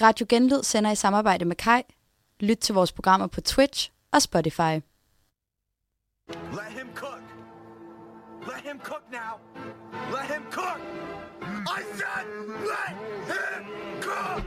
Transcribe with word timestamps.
Radio 0.00 0.26
Genlyd 0.28 0.62
sender 0.62 0.90
i 0.90 0.94
samarbejde 0.94 1.44
med 1.44 1.56
Kai. 1.56 1.82
Lyt 2.40 2.56
til 2.56 2.74
vores 2.74 2.92
programmer 2.92 3.26
på 3.26 3.40
Twitch 3.40 3.90
og 4.12 4.22
Spotify. 4.22 4.60
Let 4.60 4.82
him 6.70 6.86
cook. 6.94 7.22
Let 8.40 8.60
him 8.64 8.80
cook 8.84 9.02
now. 9.12 9.40
Let 10.10 10.26
him 10.34 10.42
cook. 10.50 10.80
I 11.66 11.82
said, 11.98 12.26
let 12.70 12.96
him 13.32 13.64
cook. 14.02 14.42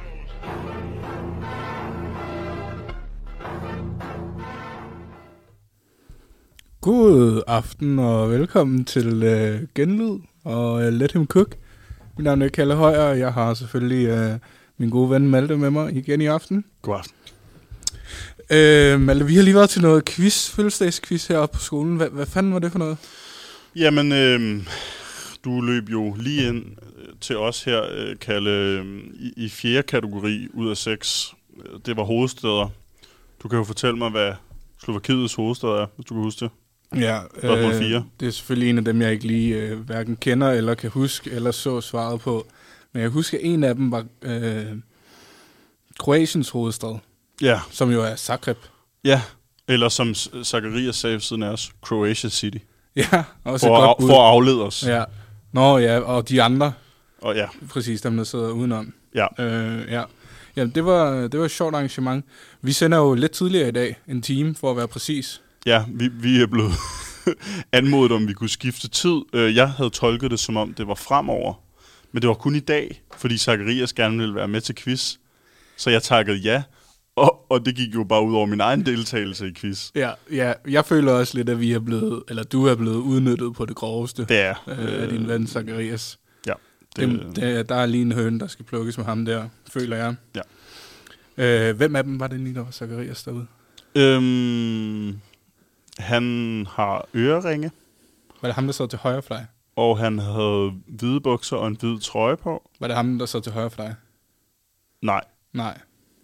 God 6.81 7.43
aften 7.47 7.99
og 7.99 8.29
velkommen 8.29 8.85
til 8.85 9.07
uh, 9.07 9.59
Genlyd 9.75 10.19
og 10.43 10.73
uh, 10.73 10.81
Let 10.81 11.11
Him 11.11 11.27
Cook. 11.27 11.55
Mit 12.17 12.23
navn 12.23 12.41
er 12.41 12.49
Kalle 12.49 12.75
Højer, 12.75 13.09
og 13.09 13.19
jeg 13.19 13.33
har 13.33 13.53
selvfølgelig 13.53 14.13
uh, 14.13 14.39
min 14.79 14.89
gode 14.89 15.09
ven 15.09 15.27
Malte 15.29 15.57
med 15.57 15.69
mig 15.69 15.95
igen 15.95 16.21
i 16.21 16.25
aften. 16.25 16.65
God 16.81 16.95
aften. 16.97 17.15
Uh, 18.51 19.01
Malte, 19.01 19.25
vi 19.25 19.35
har 19.35 19.43
lige 19.43 19.55
været 19.55 19.69
til 19.69 19.81
noget 19.81 20.05
quiz, 20.05 20.49
fødselsdagsquiz 20.49 21.27
heroppe 21.27 21.57
på 21.57 21.63
skolen. 21.63 21.97
Hvad, 21.97 22.09
hvad 22.09 22.25
fanden 22.25 22.53
var 22.53 22.59
det 22.59 22.71
for 22.71 22.79
noget? 22.79 22.97
Jamen, 23.75 24.11
øh, 24.11 24.63
du 25.45 25.61
løb 25.61 25.89
jo 25.89 26.15
lige 26.19 26.47
ind 26.47 26.65
øh, 26.65 27.13
til 27.21 27.37
os 27.37 27.63
her, 27.63 27.81
øh, 27.91 28.15
Kalle, 28.21 28.49
øh, 28.49 28.85
i, 29.19 29.33
i 29.45 29.49
fjerde 29.49 29.83
kategori 29.83 30.47
ud 30.53 30.69
af 30.69 30.77
seks. 30.77 31.33
Øh, 31.65 31.79
Det 31.85 31.97
var 31.97 32.03
hovedsteder. 32.03 32.69
Du 33.43 33.47
kan 33.47 33.57
jo 33.57 33.63
fortælle 33.63 33.97
mig, 33.97 34.09
hvad 34.09 34.33
Slovakiets 34.83 35.33
hovedstad 35.33 35.69
er, 35.69 35.85
hvis 35.95 36.05
du 36.05 36.13
kan 36.13 36.23
huske 36.23 36.39
det. 36.45 36.51
Ja, 37.01 37.19
fire. 37.79 38.05
det 38.19 38.27
er 38.27 38.31
selvfølgelig 38.31 38.69
en 38.69 38.77
af 38.77 38.85
dem, 38.85 39.01
jeg 39.01 39.11
ikke 39.11 39.27
lige 39.27 39.73
uh, 39.73 39.79
hverken 39.79 40.15
kender 40.15 40.51
eller 40.51 40.73
kan 40.73 40.89
huske, 40.89 41.31
eller 41.31 41.51
så 41.51 41.81
svaret 41.81 42.19
på. 42.19 42.47
Men 42.93 43.01
jeg 43.01 43.09
husker, 43.09 43.37
at 43.37 43.43
en 43.45 43.63
af 43.63 43.75
dem 43.75 43.91
var 43.91 44.05
uh, 44.25 44.77
Kroatiens 45.99 46.49
hovedstad, 46.49 46.97
Ja, 47.41 47.59
som 47.71 47.91
jo 47.91 48.03
er 48.03 48.15
Zagreb. 48.15 48.57
ja. 49.03 49.21
Eller 49.67 49.89
som 49.89 50.13
Zacharias 50.43 50.95
sagde 50.95 51.19
siden 51.19 51.43
af 51.43 51.49
os, 51.49 51.71
Croatia 51.81 52.29
City. 52.29 52.57
Ja, 52.95 53.23
også 53.43 53.65
For, 53.67 53.85
godt 53.85 53.97
bud. 53.97 54.07
for 54.09 54.21
at 54.23 54.29
aflede 54.31 54.63
os. 54.65 54.83
Ja. 54.87 55.03
Nå 55.51 55.77
ja, 55.77 55.99
og 55.99 56.29
de 56.29 56.41
andre, 56.43 56.73
Og 57.21 57.35
ja, 57.35 57.47
præcis 57.69 58.01
dem, 58.01 58.17
der 58.17 58.23
sidder 58.23 58.49
udenom. 58.49 58.93
ja. 59.15 59.27
Øh, 59.39 59.91
ja. 59.91 60.03
Jamen, 60.55 60.75
det 60.75 60.85
var, 60.85 61.27
det 61.27 61.39
var 61.39 61.45
et 61.45 61.51
sjovt 61.51 61.75
arrangement. 61.75 62.25
Vi 62.61 62.71
sender 62.71 62.97
jo 62.97 63.13
lidt 63.13 63.31
tidligere 63.31 63.67
i 63.67 63.71
dag, 63.71 63.95
en 64.07 64.21
time 64.21 64.55
for 64.55 64.71
at 64.71 64.77
være 64.77 64.87
præcis. 64.87 65.41
Ja, 65.65 65.83
vi, 65.87 66.07
vi 66.07 66.41
er 66.41 66.47
blevet 66.47 66.71
anmodet 67.71 68.11
om, 68.11 68.27
vi 68.27 68.33
kunne 68.33 68.49
skifte 68.49 68.87
tid. 68.87 69.21
Øh, 69.33 69.55
Jeg 69.55 69.69
havde 69.71 69.89
tolket 69.89 70.31
det 70.31 70.39
som 70.39 70.57
om, 70.57 70.73
det 70.73 70.87
var 70.87 70.95
fremover. 70.95 71.53
Men 72.11 72.21
det 72.21 72.27
var 72.27 72.33
kun 72.33 72.55
i 72.55 72.59
dag, 72.59 73.03
fordi 73.17 73.37
Zacharias 73.37 73.93
gerne 73.93 74.17
ville 74.17 74.35
være 74.35 74.47
med 74.47 74.61
til 74.61 74.75
quiz. 74.75 75.15
Så 75.77 75.89
jeg 75.89 76.03
takkede 76.03 76.37
ja, 76.37 76.63
og, 77.15 77.45
og 77.51 77.65
det 77.65 77.75
gik 77.75 77.93
jo 77.95 78.03
bare 78.03 78.23
ud 78.25 78.35
over 78.35 78.45
min 78.45 78.59
egen 78.61 78.85
deltagelse 78.85 79.47
i 79.47 79.53
quiz. 79.53 79.89
Ja, 79.95 80.11
ja, 80.31 80.53
jeg 80.67 80.85
føler 80.85 81.11
også 81.11 81.37
lidt, 81.37 81.49
at 81.49 81.59
vi 81.59 81.71
er 81.73 81.79
blevet, 81.79 82.23
eller 82.29 82.43
du 82.43 82.65
er 82.65 82.75
blevet 82.75 82.95
udnyttet 82.97 83.53
på 83.55 83.65
det 83.65 83.75
groveste 83.75 84.25
Det 84.25 84.39
er. 84.39 84.55
øh, 84.67 85.01
af 85.03 85.09
din 85.09 85.27
ven 85.27 85.47
Zacharias. 85.47 86.19
Ja. 86.47 86.53
Det, 86.95 87.09
Det, 87.09 87.35
det, 87.35 87.69
der 87.69 87.75
er 87.75 87.85
lige 87.85 88.01
en 88.01 88.11
høne, 88.11 88.39
der 88.39 88.47
skal 88.47 88.65
plukkes 88.65 88.97
med 88.97 89.05
ham 89.05 89.25
der, 89.25 89.49
føler 89.69 89.97
jeg. 89.97 90.15
Ja. 90.35 90.41
Øh, 91.69 91.77
hvem 91.77 91.95
af 91.95 92.03
dem 92.03 92.19
var 92.19 92.27
det 92.27 92.39
lige, 92.39 92.55
der 92.55 92.63
var 92.63 92.71
Zacharias 92.71 93.23
derude? 93.23 93.45
øhm, 93.95 95.19
han 95.97 96.65
har 96.71 97.07
øreringe, 97.15 97.71
Var 98.41 98.47
det 98.49 98.55
ham, 98.55 98.65
der 98.65 98.71
sad 98.73 98.87
til 98.87 98.99
højre 98.99 99.21
for 99.21 99.35
dig? 99.35 99.45
Og 99.79 99.97
han 99.99 100.19
havde 100.19 100.71
hvide 100.87 101.21
bukser 101.21 101.57
og 101.57 101.67
en 101.67 101.77
hvid 101.79 101.99
trøje 101.99 102.37
på. 102.37 102.69
Var 102.79 102.87
det 102.87 102.95
ham, 102.95 103.19
der 103.19 103.25
sad 103.25 103.41
til 103.41 103.51
højre 103.51 103.69
for 103.69 103.83
dig? 103.83 103.95
Nej, 105.01 105.21
Nej. 105.53 105.77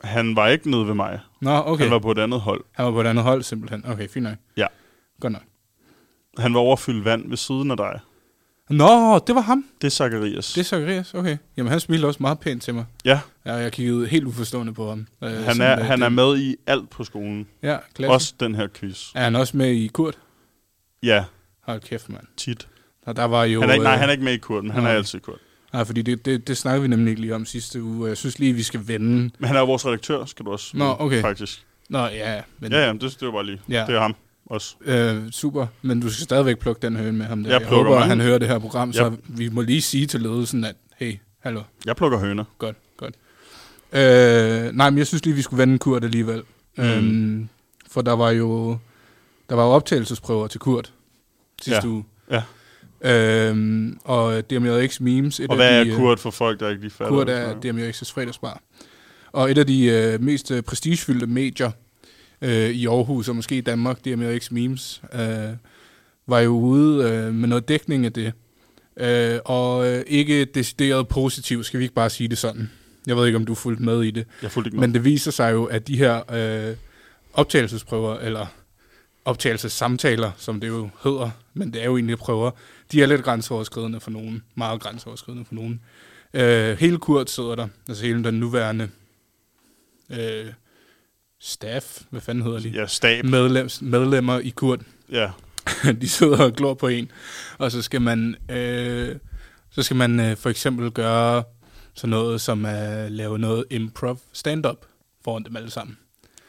han 0.04 0.36
var 0.36 0.48
ikke 0.48 0.72
nede 0.72 0.88
ved 0.88 0.94
mig. 0.94 1.20
Nå, 1.42 1.52
okay. 1.66 1.84
Han 1.84 1.92
var 1.92 2.00
på 2.00 2.12
et 2.12 2.18
andet 2.20 2.42
hold. 2.42 2.64
han 2.72 2.86
var 2.86 2.92
på 2.92 3.02
et 3.02 3.08
andet 3.08 3.24
hold, 3.24 3.44
simpelthen. 3.44 3.86
Okay, 3.88 4.08
fint 4.10 4.24
nok. 4.24 4.36
Ja. 4.58 4.68
Godt 5.22 5.34
nok. 5.34 5.42
Han 6.38 6.54
var 6.54 6.60
overfyldt 6.60 7.06
vand 7.06 7.30
ved 7.30 7.38
siden 7.38 7.72
af 7.72 7.78
dig. 7.78 8.00
Nå, 8.70 9.20
det 9.28 9.36
var 9.36 9.42
ham. 9.42 9.66
Det 9.82 9.88
er 9.88 9.92
Zacharias. 9.92 10.54
Det 10.54 10.62
er 10.62 10.66
Zacharias, 10.66 11.14
okay. 11.14 11.38
Jamen, 11.58 11.72
han 11.72 11.80
smilte 11.80 12.06
også 12.06 12.18
meget 12.24 12.40
pænt 12.40 12.64
til 12.64 12.74
mig. 12.74 12.86
Ja, 13.06 13.20
Ja, 13.46 13.54
jeg 13.54 13.72
kiggede 13.72 14.08
helt 14.08 14.26
uforstående 14.26 14.74
på 14.74 14.90
ham. 14.90 15.08
Øh, 15.24 15.30
Han 15.32 15.44
sådan, 15.56 15.62
er, 15.62 15.80
øh, 15.80 15.86
han 15.86 16.00
det- 16.00 16.06
er 16.06 16.10
med 16.10 16.38
i 16.40 16.56
alt 16.68 16.90
på 16.90 17.04
skolen. 17.04 17.48
Ja, 17.64 17.78
klasse. 17.94 18.14
Også 18.14 18.34
den 18.40 18.56
her 18.56 18.68
quiz. 18.74 19.12
Er 19.16 19.24
han 19.24 19.36
også 19.36 19.58
med 19.58 19.68
i 19.72 19.88
Kurt? 19.88 20.18
Ja, 21.04 21.26
Hold 21.62 21.82
kæft, 21.82 22.10
mand. 22.10 22.24
tit. 22.38 22.68
Og 23.06 23.16
der 23.16 23.24
var 23.26 23.44
jo... 23.44 23.62
Han 23.62 23.70
er 23.70 23.74
ikke, 23.74 23.84
nej, 23.84 23.94
øh, 23.94 24.00
han 24.00 24.10
er 24.10 24.12
ikke 24.14 24.24
med 24.24 24.34
i 24.34 24.38
Kurt, 24.38 24.64
men 24.64 24.72
han 24.72 24.84
nå. 24.84 24.90
er 24.90 24.94
altid 24.94 25.20
i 25.20 25.22
Kurt. 25.22 25.40
Nej, 25.74 25.84
fordi 25.86 26.02
det, 26.02 26.26
det, 26.26 26.48
det 26.48 26.58
snakkede 26.58 26.82
vi 26.82 26.88
nemlig 26.88 27.10
ikke 27.10 27.22
lige 27.22 27.36
om 27.36 27.46
sidste 27.46 27.84
uge, 27.84 28.04
og 28.06 28.10
jeg 28.10 28.18
synes 28.18 28.40
lige, 28.40 28.54
vi 28.54 28.64
skal 28.64 28.88
vende. 28.88 29.32
Men 29.40 29.48
han 29.48 29.56
er 29.56 29.60
jo 29.60 29.66
vores 29.66 29.86
redaktør, 29.86 30.26
skal 30.26 30.46
du 30.46 30.52
også 30.52 30.78
Nå, 30.78 30.96
okay. 31.00 31.22
faktisk. 31.22 31.66
Nå, 31.90 32.00
ja, 32.06 32.42
men... 32.60 32.72
Ja, 32.72 32.86
ja, 32.88 32.94
det, 32.94 33.02
det 33.02 33.22
var 33.22 33.32
bare 33.32 33.46
lige. 33.46 33.62
Ja. 33.70 33.86
Det 33.88 33.96
er 33.96 34.00
ham 34.02 34.16
også. 34.46 34.76
Øh, 34.82 35.32
super, 35.32 35.68
men 35.82 36.00
du 36.00 36.10
skal 36.10 36.24
stadigvæk 36.24 36.60
plukke 36.60 36.82
den 36.82 36.96
høne 36.96 37.18
med 37.18 37.26
ham 37.26 37.44
der. 37.44 37.52
Jeg 37.52 37.60
Jeg, 37.62 37.68
plukker 37.68 37.84
håber, 37.92 38.00
at 38.02 38.08
han 38.08 38.22
hører 38.22 38.38
det 38.38 38.48
her 38.48 38.60
program, 38.60 38.94
så 38.94 39.16
vi 39.24 39.50
må 39.50 39.62
lige 39.62 39.82
sige 39.82 40.08
til 40.08 40.22
ledelsen, 40.22 40.64
at 40.64 40.76
hey, 40.98 41.18
hallo, 41.40 41.62
Jeg 41.86 41.96
plukker 41.96 42.20
høner. 42.20 42.44
godt, 42.58 42.76
godt. 42.98 43.16
Øh, 43.94 44.72
nej, 44.74 44.90
men 44.90 44.98
jeg 44.98 45.08
synes 45.08 45.26
lige, 45.26 45.36
vi 45.36 45.42
skulle 45.42 45.58
vende 45.62 45.78
Kurt 45.80 46.04
alligevel. 46.04 46.42
Mm. 46.78 46.84
Øhm, 46.84 47.50
for 47.92 48.02
der 48.02 48.14
var 48.14 48.30
jo 48.32 48.78
der 49.50 49.56
var 49.56 49.64
jo 49.64 49.70
optagelsesprøver 49.70 50.48
til 50.48 50.60
Kurt 50.60 50.94
sidste 51.62 51.88
Ja. 51.88 51.94
uge. 51.94 52.04
Ja. 52.32 52.42
Øhm, 53.06 54.00
og 54.04 54.50
DMJX 54.50 55.00
Memes. 55.00 55.40
Et 55.40 55.50
Og 55.50 55.56
hvad 55.56 55.70
af 55.80 55.86
de, 55.86 55.92
er 55.92 55.96
øh, 55.96 56.02
Kurt 56.02 56.20
for 56.20 56.32
folk, 56.32 56.60
der 56.60 56.70
ikke 56.70 56.82
lige 56.82 56.92
fatter 56.92 57.16
Kurt 57.16 57.30
er 57.30 57.54
DMJX's 57.54 58.14
fredagsbar. 58.14 58.62
Og 59.32 59.52
et 59.52 59.58
af 59.58 59.68
de 59.68 59.86
øh, 59.86 60.22
mest 60.22 60.52
øh, 60.52 60.64
prestigefyldte 60.64 61.28
medier 61.28 61.72
øh, 62.42 62.70
i 62.70 62.88
Aarhus, 62.88 63.30
og 63.30 63.36
måske 63.36 63.58
i 63.58 63.62
Danmark, 63.62 64.06
DMJX 64.06 64.52
Memes, 64.52 65.02
øh, 65.14 65.20
var 66.28 66.40
jo 66.40 66.52
ude 66.52 67.10
øh, 67.10 67.34
med 67.34 67.48
noget 67.48 67.68
dækning 67.68 68.06
af 68.06 68.14
det. 68.14 68.34
Øh, 69.00 69.40
og 69.46 69.88
øh, 69.88 70.04
ikke 70.08 70.46
decideret 70.46 71.08
positivt, 71.08 71.66
skal 71.66 71.80
vi 71.80 71.84
ikke 71.84 71.96
bare 71.96 72.10
sige 72.10 72.28
det 72.28 72.38
sådan. 72.38 72.72
Jeg 73.08 73.16
ved 73.18 73.26
ikke, 73.26 73.36
om 73.36 73.46
du 73.46 73.56
fulgte 73.56 73.84
med 73.84 74.04
i 74.04 74.12
det. 74.12 74.26
Jeg 74.42 74.52
fulgte 74.52 74.68
ikke 74.68 74.80
Men 74.80 74.90
med. 74.90 74.94
det 74.94 75.06
viser 75.06 75.32
sig 75.32 75.52
jo, 75.54 75.66
at 75.66 75.88
de 75.88 75.98
her 75.98 76.22
øh, 76.70 76.76
optagelsesprøver, 77.34 78.18
eller 78.20 78.46
optagelsessamtaler, 79.26 80.32
som 80.38 80.60
det 80.60 80.68
jo 80.68 80.90
hedder, 81.04 81.30
men 81.54 81.74
det 81.74 81.82
er 81.82 81.86
jo 81.86 81.98
egentlig 81.98 82.18
prøver, 82.18 82.52
de 82.92 83.02
er 83.04 83.06
lidt 83.06 83.24
grænseoverskridende 83.24 84.00
for 84.00 84.12
nogen, 84.12 84.44
meget 84.56 84.82
grænseoverskridende 84.82 85.46
for 85.46 85.56
nogen. 85.56 85.82
Øh, 86.34 86.78
hele 86.78 86.98
Kurt 86.98 87.30
sidder 87.30 87.56
der, 87.56 87.68
altså 87.90 88.06
hele 88.06 88.24
den 88.24 88.34
nuværende 88.34 88.90
øh, 90.10 90.46
staff, 91.40 92.02
hvad 92.10 92.22
fanden 92.22 92.44
hedder 92.44 92.60
de? 92.60 92.70
Ja, 92.70 92.88
stab. 92.88 93.26
Medlem, 93.26 93.70
medlemmer 93.82 94.40
i 94.40 94.50
Kurt, 94.50 94.82
Ja. 95.12 95.32
de 96.02 96.10
sidder 96.10 96.44
og 96.44 96.54
glor 96.54 96.74
på 96.74 96.88
en, 96.88 97.12
og 97.58 97.72
så 97.72 97.82
skal 97.82 98.02
man, 98.02 98.36
øh, 98.52 99.16
så 99.72 99.84
skal 99.84 99.98
man 99.98 100.20
øh, 100.20 100.38
for 100.38 100.50
eksempel 100.50 100.92
gøre 100.92 101.44
sådan 101.94 102.10
noget 102.10 102.42
som 102.42 102.66
at 102.66 103.12
lave 103.12 103.40
noget 103.40 103.66
improv 103.70 104.20
stand-up 104.34 104.86
foran 105.24 105.44
dem 105.44 105.56
alle 105.56 105.72
sammen. 105.72 105.98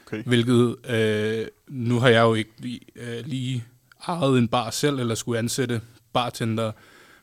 Okay. 0.07 0.23
Hvilket, 0.23 0.77
øh, 0.91 1.47
nu 1.69 2.01
har 2.01 2.09
jeg 2.09 2.23
jo 2.23 2.35
ikke 2.35 2.51
lige, 2.59 2.81
øh, 2.97 3.27
lige 3.27 3.65
ejet 4.09 4.39
en 4.39 4.49
bar 4.49 4.71
selv, 4.71 4.99
eller 4.99 5.15
skulle 5.15 5.39
ansætte 5.39 5.81
bartender, 6.21 6.73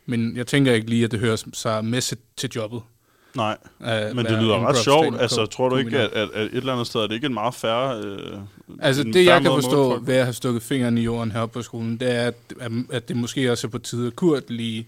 men 0.05 0.37
jeg 0.37 0.47
tænker 0.47 0.73
ikke 0.73 0.89
lige, 0.89 1.03
at 1.05 1.11
det 1.11 1.19
hører 1.19 1.43
sig 1.53 1.85
med 1.85 2.01
til- 2.01 2.17
til 2.37 2.49
jobbet. 2.55 2.81
Nej, 3.35 3.57
at 3.79 4.15
men 4.15 4.25
det 4.25 4.39
lyder 4.41 4.67
ret 4.67 4.77
sjovt. 4.77 5.21
Altså, 5.21 5.45
tror 5.45 5.69
du 5.69 5.75
ikke, 5.75 5.99
at, 5.99 6.09
at, 6.11 6.29
at 6.33 6.45
et 6.45 6.53
eller 6.53 6.73
andet 6.73 6.87
sted 6.87 7.01
er 7.01 7.07
det 7.07 7.15
ikke 7.15 7.27
en 7.27 7.33
meget 7.33 7.53
færre... 7.55 7.97
Øh, 8.03 8.37
Altså 8.81 9.03
det, 9.03 9.25
jeg 9.25 9.41
kan 9.41 9.51
at 9.51 9.55
forstå 9.63 9.99
ved 9.99 10.15
at 10.15 10.23
have 10.23 10.33
stukket 10.33 10.63
fingeren 10.63 10.97
i 10.97 11.01
jorden 11.01 11.31
heroppe 11.31 11.53
på 11.53 11.61
skolen, 11.61 11.97
det 11.97 12.15
er, 12.15 12.27
at, 12.27 12.71
at 12.91 13.07
det 13.07 13.15
måske 13.17 13.51
også 13.51 13.67
er 13.67 13.71
på 13.71 13.77
tide, 13.77 14.07
at 14.07 14.15
Kurt 14.15 14.49
lige 14.49 14.87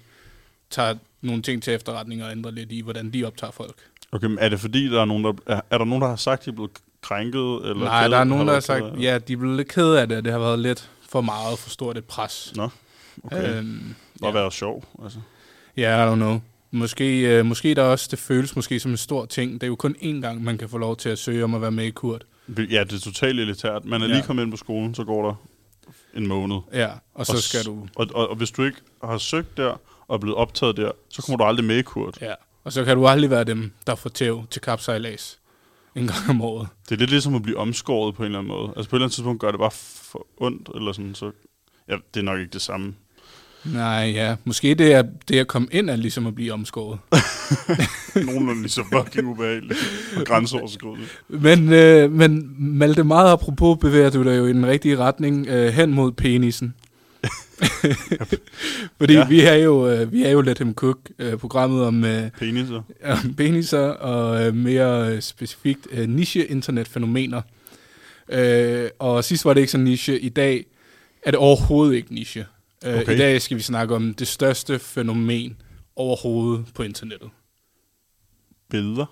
tager 0.70 0.96
nogle 1.22 1.42
ting 1.42 1.64
til 1.64 1.74
efterretning 1.74 2.24
og 2.24 2.32
ændrer 2.32 2.52
lidt 2.52 2.72
i, 2.72 2.82
hvordan 2.82 3.14
de 3.14 3.24
optager 3.26 3.52
folk. 3.52 3.76
Okay, 4.12 4.28
men 4.28 4.38
er 4.40 4.50
det 4.50 4.60
fordi, 4.60 4.86
der 4.90 5.02
er 5.02 5.06
nogen, 5.06 5.24
der... 5.24 5.34
Er, 5.46 5.62
er 5.70 5.78
der 5.78 5.86
nogen, 5.86 6.02
der 6.02 6.08
har 6.10 6.16
sagt, 6.16 6.40
at 6.40 6.46
de 6.46 6.50
er 6.50 6.54
blevet 6.56 6.72
krænket? 7.02 7.40
Eller 7.64 7.76
Nej, 7.84 8.04
ked- 8.08 8.12
der 8.12 8.18
er 8.18 8.24
nogen, 8.24 8.48
der 8.48 8.54
har 8.54 8.60
sagt, 8.60 8.84
af- 8.84 9.00
ja, 9.02 9.18
de 9.18 9.34
er 9.34 9.38
blevet 9.38 9.58
lidt 9.58 9.68
ked 9.68 9.94
af 9.94 10.08
det, 10.10 10.24
det 10.24 10.32
har 10.34 10.40
været 10.40 10.60
lidt 10.60 10.90
for 11.10 11.22
meget, 11.22 11.60
for 11.60 11.70
stort 11.70 11.98
et 11.98 12.06
pres. 12.06 12.54
Nå, 12.56 12.70
okay. 13.24 13.58
Øhm, 13.58 13.96
Og 14.22 14.28
ja. 14.28 14.32
være 14.40 14.52
sjov, 14.52 14.84
altså. 15.04 15.20
Ja, 15.78 16.06
I 16.06 16.12
don't 16.12 16.16
know. 16.16 16.40
Måske, 16.72 17.20
øh, 17.22 17.46
måske 17.46 17.76
der 17.76 17.84
også, 17.84 18.08
det 18.12 18.20
føles 18.20 18.56
måske 18.56 18.80
som 18.80 18.92
en 18.92 18.98
stor 18.98 19.26
ting. 19.26 19.54
Det 19.54 19.64
er 19.64 19.68
jo 19.68 19.76
kun 19.76 19.96
én 20.02 20.22
gang, 20.22 20.44
man 20.44 20.58
kan 20.58 20.70
få 20.70 20.78
lov 20.78 20.98
til 20.98 21.10
at 21.10 21.20
søge 21.20 21.44
om 21.44 21.56
at 21.56 21.62
være 21.62 21.72
med 21.72 21.86
i 21.86 21.90
Kurt. 21.90 22.26
Ja, 22.58 22.84
det 22.84 22.94
er 22.94 23.00
totalt 23.00 23.40
elitært. 23.40 23.86
Man 23.86 24.02
er 24.02 24.08
Ja. 24.08 24.14
lige 24.14 24.24
kommet 24.24 24.44
ind 24.44 24.52
på 24.52 24.58
skolen, 24.58 24.96
så 24.96 25.04
går 25.04 25.26
der 25.28 25.36
en 26.14 26.28
måned. 26.28 26.58
Ja, 26.74 26.90
og 27.14 27.26
så 27.26 27.34
Og 27.34 27.38
skal 27.40 27.66
du... 27.66 27.88
Og, 27.96 28.08
og, 28.14 28.30
og 28.30 28.36
hvis 28.36 28.52
du 28.52 28.64
ikke 28.64 28.78
har 29.04 29.18
søgt 29.18 29.58
der, 29.58 29.82
og 30.08 30.16
er 30.16 30.18
blevet 30.20 30.38
optaget 30.38 30.78
der, 30.78 30.92
så 31.10 31.22
kommer 31.22 31.38
du 31.38 31.44
aldrig 31.44 31.66
med 31.66 31.78
i 31.78 31.82
Kurt. 31.82 32.18
Ja, 32.22 32.34
og 32.64 32.74
så 32.74 32.86
kan 32.86 32.98
du 32.98 33.08
aldrig 33.08 33.30
være 33.30 33.44
dem, 33.44 33.72
der 33.88 33.96
får 33.96 34.10
tæv 34.10 34.46
til 34.52 34.62
kapsejlads 34.62 35.40
en 35.96 36.08
gang 36.08 36.30
om 36.30 36.42
året. 36.42 36.68
Det 36.90 36.96
er 36.96 37.00
lidt 37.00 37.10
ligesom 37.10 37.36
at 37.36 37.42
blive 37.44 37.58
omskåret 37.58 38.16
på 38.16 38.22
en 38.24 38.26
eller 38.26 38.40
anden 38.40 38.54
måde. 38.54 38.74
Altså 38.76 38.90
på 38.90 38.96
et 38.96 38.98
eller 39.00 39.06
andet 39.06 39.16
tidspunkt 39.16 39.42
gør 39.42 39.52
det 39.52 39.60
bare 39.60 39.72
for 39.72 40.28
ondt, 40.38 40.70
eller 40.76 40.92
sådan, 40.92 41.16
så... 41.16 41.32
Ja, 41.90 41.96
det 42.14 42.20
er 42.20 42.24
nok 42.24 42.40
ikke 42.40 42.52
det 42.54 42.62
samme. 42.62 42.96
Nej, 43.74 44.12
ja. 44.16 44.36
Måske 44.46 44.76
det 44.76 44.94
er, 44.94 45.04
det 45.28 45.40
at 45.40 45.48
komme 45.48 45.68
ind 45.72 45.90
er 45.90 45.96
ligesom 45.96 46.28
at 46.28 46.36
blive 46.36 46.54
omskåret. 46.54 47.00
Nogenlunde 48.26 48.62
lige 48.62 48.72
så 48.72 48.84
fucking 48.94 49.28
ubehageligt 49.28 49.80
og 50.18 50.26
grænseoverskridende. 50.26 51.06
Men, 51.30 51.74
øh, 51.74 52.12
men 52.12 52.56
Malte, 52.60 53.04
meget 53.04 53.32
apropos 53.32 53.78
bevæger 53.82 54.10
du 54.10 54.24
dig 54.24 54.38
jo 54.38 54.46
i 54.46 54.54
den 54.54 54.66
rigtige 54.66 54.98
retning 54.98 55.48
øh, 55.48 55.68
hen 55.74 55.92
mod 55.94 56.12
penisen. 56.12 56.74
Fordi 59.00 59.14
Ja. 59.14 59.28
vi 59.28 59.42
er 59.42 59.54
jo 59.54 59.90
øh, 59.90 60.12
vi 60.12 60.24
er 60.24 60.30
jo 60.30 60.42
Let 60.42 60.58
Him 60.58 60.74
Cook, 60.74 60.98
øh, 61.20 61.38
programmet 61.38 61.84
om 61.86 62.06
øh, 62.06 62.30
Peniser. 62.40 62.82
om 63.06 63.34
peniser 63.38 63.80
og 63.88 64.46
øh, 64.48 64.56
mere 64.56 65.14
øh, 65.16 65.22
specifikt 65.22 65.88
øh, 65.92 66.10
niche-internetfænomener. 66.10 67.42
Øh, 68.30 68.90
og 69.00 69.24
sidst 69.24 69.46
var 69.46 69.54
det 69.54 69.62
ikke 69.62 69.72
så 69.72 69.78
niche. 69.78 70.20
I 70.20 70.30
dag 70.30 70.66
er 71.24 71.32
det 71.32 71.38
overhovedet 71.40 71.96
ikke 71.96 72.14
niche. 72.14 72.46
Øh, 72.86 73.00
Okay. 73.00 73.14
I 73.16 73.18
dag 73.18 73.42
skal 73.42 73.58
vi 73.58 73.62
snakke 73.62 73.96
om 73.96 74.14
det 74.14 74.28
største 74.28 74.80
fænomen 74.80 75.62
overhovedet 75.96 76.66
på 76.76 76.84
internettet. 76.84 77.30
Billeder. 78.70 79.06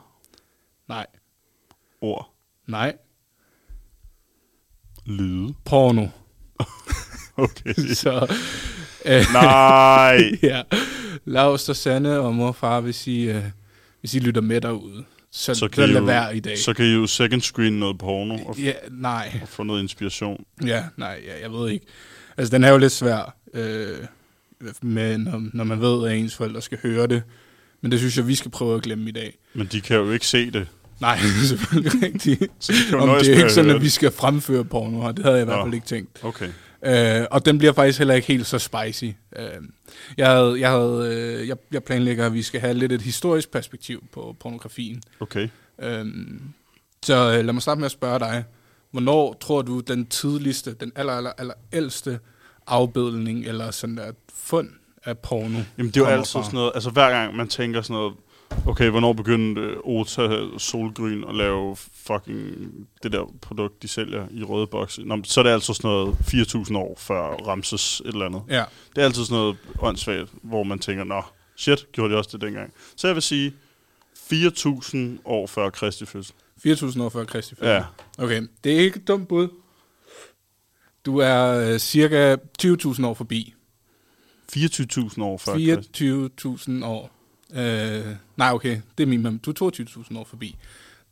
Nej, 0.89 1.05
Ord. 2.01 2.33
nej, 2.67 2.95
Lyde. 5.05 5.53
porno. 5.65 6.07
Okay. 7.37 7.73
Så 8.03 8.35
øh, 9.05 9.23
Nej. 9.33 10.21
ja, 10.43 10.61
Lars 11.25 11.69
og 11.69 11.75
Sanne 11.75 12.19
og 12.19 12.33
mor 12.35 12.47
og 12.47 12.55
far, 12.55 12.81
hvis 12.81 13.07
I, 13.07 13.21
øh, 13.21 13.43
hvis 13.99 14.13
I 14.13 14.19
lytter 14.19 14.41
med 14.41 14.61
derude, 14.61 15.03
så, 15.31 15.53
Så 15.55 15.67
kan, 15.67 15.89
I 15.89 15.93
jo, 15.93 16.03
være 16.03 16.37
i 16.37 16.39
dag. 16.39 16.57
så 16.57 16.73
kan 16.73 16.85
I 16.85 16.93
jo 16.93 17.07
second 17.07 17.41
screen 17.41 17.73
noget 17.73 17.97
porno 17.99 18.35
og, 18.45 18.57
Ja, 18.57 18.73
nej. 18.91 19.39
og 19.41 19.47
få 19.47 19.63
noget 19.63 19.81
inspiration. 19.81 20.45
Ja, 20.65 20.83
nej, 20.97 21.21
ja, 21.27 21.41
jeg 21.41 21.51
ved 21.51 21.69
ikke. 21.69 21.85
Altså, 22.37 22.51
den 22.51 22.63
er 22.63 22.69
jo 22.69 22.77
lidt 22.77 22.91
svær, 22.91 23.35
øh, 23.53 23.97
med, 24.81 25.17
når, 25.17 25.43
når 25.53 25.63
man 25.63 25.81
ved, 25.81 26.07
at 26.07 26.17
ens 26.17 26.35
forældre 26.35 26.61
skal 26.61 26.77
høre 26.83 27.07
det. 27.07 27.23
Men 27.81 27.91
det 27.91 27.99
synes 27.99 28.17
jeg, 28.17 28.27
vi 28.27 28.35
skal 28.35 28.51
prøve 28.51 28.75
at 28.75 28.81
glemme 28.81 29.09
i 29.09 29.11
dag. 29.11 29.37
Men 29.53 29.67
de 29.71 29.81
kan 29.81 29.97
jo 29.97 30.11
ikke 30.11 30.27
se 30.27 30.51
det. 30.51 30.67
Nej, 31.01 31.15
det 31.15 31.25
er 31.43 31.47
selvfølgelig 31.47 32.03
rigtigt. 32.03 32.51
Så 32.59 32.73
de 32.91 32.95
Om 32.95 33.09
det 33.19 33.29
er 33.29 33.37
ikke 33.37 33.49
sådan, 33.49 33.71
at 33.71 33.81
vi 33.81 33.89
skal 33.89 34.11
fremføre 34.11 34.65
porno 34.65 35.01
her. 35.01 35.11
Det 35.11 35.25
havde 35.25 35.37
jeg 35.37 35.43
i 35.43 35.45
hvert 35.45 35.65
fald 35.65 35.73
ikke 35.73 35.87
tænkt. 35.87 36.19
Okay. 36.23 36.49
Øh, 36.85 37.25
og 37.31 37.45
den 37.45 37.57
bliver 37.57 37.73
faktisk 37.73 37.97
heller 37.97 38.13
ikke 38.13 38.27
helt 38.27 38.47
så 38.47 38.59
spicy. 38.59 39.05
Øh, 39.35 39.45
jeg, 40.17 40.27
havde, 40.27 40.59
jeg, 40.59 40.69
havde, 40.69 41.37
øh, 41.41 41.47
jeg, 41.47 41.57
jeg 41.71 41.83
planlægger, 41.83 42.25
at 42.25 42.33
vi 42.33 42.41
skal 42.41 42.61
have 42.61 42.73
lidt 42.73 42.91
et 42.91 43.01
historisk 43.01 43.51
perspektiv 43.51 44.03
på 44.11 44.35
pornografien. 44.39 45.01
Okay. 45.19 45.49
Øhm, 45.81 46.41
så 47.05 47.37
øh, 47.37 47.45
lad 47.45 47.53
mig 47.53 47.61
starte 47.61 47.79
med 47.79 47.85
at 47.85 47.91
spørge 47.91 48.19
dig. 48.19 48.43
Hvornår 48.91 49.37
tror 49.41 49.61
du 49.61 49.79
den 49.79 50.05
tidligste, 50.05 50.73
den 50.73 50.91
aller, 50.95 51.13
aller, 51.13 51.31
aller 51.37 51.53
ældste 51.73 52.19
afbildning 52.67 53.45
eller 53.45 53.71
sådan 53.71 53.97
der 53.97 54.11
fund 54.33 54.69
af 55.05 55.17
porno 55.17 55.59
Jamen 55.77 55.91
det 55.91 55.97
er 55.97 56.01
jo 56.01 56.07
altid 56.07 56.31
fra? 56.31 56.43
sådan 56.43 56.57
noget, 56.57 56.71
altså 56.75 56.89
hver 56.89 57.09
gang 57.09 57.35
man 57.35 57.47
tænker 57.47 57.81
sådan 57.81 57.93
noget, 57.93 58.13
okay, 58.67 58.89
hvornår 58.89 59.13
begyndte 59.13 59.75
Ota 59.83 60.39
Solgryn 60.57 61.23
at 61.29 61.35
lave 61.35 61.75
fucking 62.05 62.71
det 63.03 63.11
der 63.11 63.33
produkt, 63.41 63.81
de 63.81 63.87
sælger 63.87 64.27
i 64.31 64.43
røde 64.43 64.67
bokse, 64.67 65.01
Nå, 65.01 65.21
så 65.23 65.39
er 65.39 65.43
det 65.43 65.51
altså 65.51 65.73
sådan 65.73 65.89
noget 65.89 66.15
4.000 66.21 66.77
år 66.77 66.95
før 66.97 67.21
Ramses 67.21 68.01
et 68.05 68.07
eller 68.07 68.25
andet. 68.25 68.41
Ja, 68.49 68.63
Det 68.95 69.01
er 69.01 69.05
altid 69.05 69.25
sådan 69.25 69.37
noget 69.37 69.57
åndssvagt, 69.79 70.29
hvor 70.41 70.63
man 70.63 70.79
tænker, 70.79 71.03
nå, 71.03 71.21
shit, 71.55 71.91
gjorde 71.91 72.13
de 72.13 72.17
også 72.17 72.29
det 72.33 72.41
dengang. 72.41 72.73
Så 72.95 73.07
jeg 73.07 73.15
vil 73.15 73.23
sige 73.23 73.53
4.000 74.15 74.97
år 75.25 75.47
før 75.47 75.69
Kristi 75.69 76.05
fødsel. 76.05 76.35
4.000 76.67 77.01
år 77.01 77.09
før 77.09 77.23
Kristi 77.23 77.55
fødsel. 77.55 77.67
Ja. 77.67 77.83
Okay, 78.17 78.47
det 78.63 78.73
er 78.73 78.79
ikke 78.79 78.97
et 78.97 79.07
dumt 79.07 79.27
bud. 79.27 79.47
Du 81.05 81.17
er 81.17 81.69
øh, 81.73 81.79
cirka 81.79 82.35
20.000 82.61 83.05
år 83.05 83.13
forbi. 83.13 83.53
24.000 84.55 85.23
år 85.23 85.37
før 85.37 85.53
Kristi. 85.53 86.11
24.000 86.11 86.85
år. 86.85 87.11
Øh, 87.53 88.05
nej, 88.37 88.51
okay, 88.51 88.81
det 88.97 89.03
er 89.03 89.07
min 89.07 89.21
mem. 89.21 89.39
Du 89.39 89.51
er 89.51 89.71
22.000 89.71 90.17
år 90.17 90.23
forbi. 90.23 90.55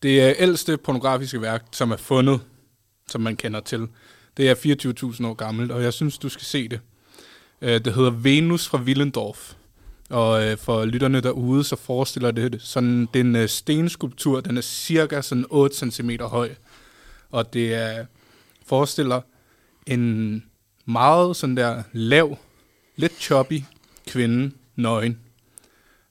Det 0.03 0.21
er 0.21 0.33
ældste 0.37 0.77
pornografiske 0.77 1.41
værk, 1.41 1.65
som 1.71 1.91
er 1.91 1.97
fundet, 1.97 2.39
som 3.07 3.21
man 3.21 3.35
kender 3.35 3.59
til. 3.59 3.87
Det 4.37 4.49
er 4.49 4.55
24.000 5.15 5.27
år 5.27 5.33
gammelt, 5.33 5.71
og 5.71 5.83
jeg 5.83 5.93
synes, 5.93 6.17
du 6.17 6.29
skal 6.29 6.45
se 6.45 6.67
det. 6.67 6.79
Øh, 7.61 7.85
det 7.85 7.93
hedder 7.93 8.09
Venus 8.09 8.67
fra 8.67 8.77
Willendorf. 8.77 9.53
Og 10.09 10.45
øh, 10.45 10.57
for 10.57 10.85
lytterne 10.85 11.21
derude, 11.21 11.63
så 11.63 11.75
forestiller 11.75 12.31
det 12.31 12.61
sådan, 12.61 13.05
det 13.13 13.19
er 13.19 13.23
en 13.23 13.35
øh, 13.35 13.49
stenskulptur, 13.49 14.41
den 14.41 14.57
er 14.57 14.61
cirka 14.61 15.21
sådan 15.21 15.45
8 15.49 15.91
cm 15.91 16.09
høj. 16.21 16.49
Og 17.31 17.53
det 17.53 17.73
er, 17.73 18.05
forestiller 18.65 19.21
en 19.87 20.43
meget 20.85 21.35
sådan 21.35 21.57
der 21.57 21.83
lav, 21.93 22.37
lidt 22.95 23.13
choppy 23.19 23.63
kvinde, 24.07 24.51
nøgen. 24.75 25.19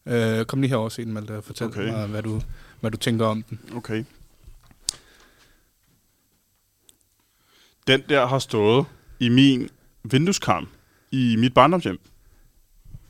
Øh, 0.06 0.44
kom 0.44 0.60
lige 0.60 0.68
herover 0.68 0.84
og 0.84 0.92
se 0.92 1.04
den, 1.04 1.12
Malte, 1.12 1.36
og 1.36 1.44
fortæl 1.44 1.66
Okay. 1.66 1.90
mig, 1.90 2.06
hvad 2.06 2.22
du, 2.22 2.40
hvad 2.80 2.90
du 2.90 2.96
tænker 2.96 3.26
om 3.26 3.42
den. 3.42 3.60
Okay. 3.74 4.04
Den 7.86 8.02
der 8.08 8.26
har 8.26 8.38
stået 8.38 8.86
i 9.20 9.28
min 9.28 9.70
vindueskarm 10.04 10.68
i 11.10 11.36
mit 11.38 11.54
barndomshjem. 11.54 12.00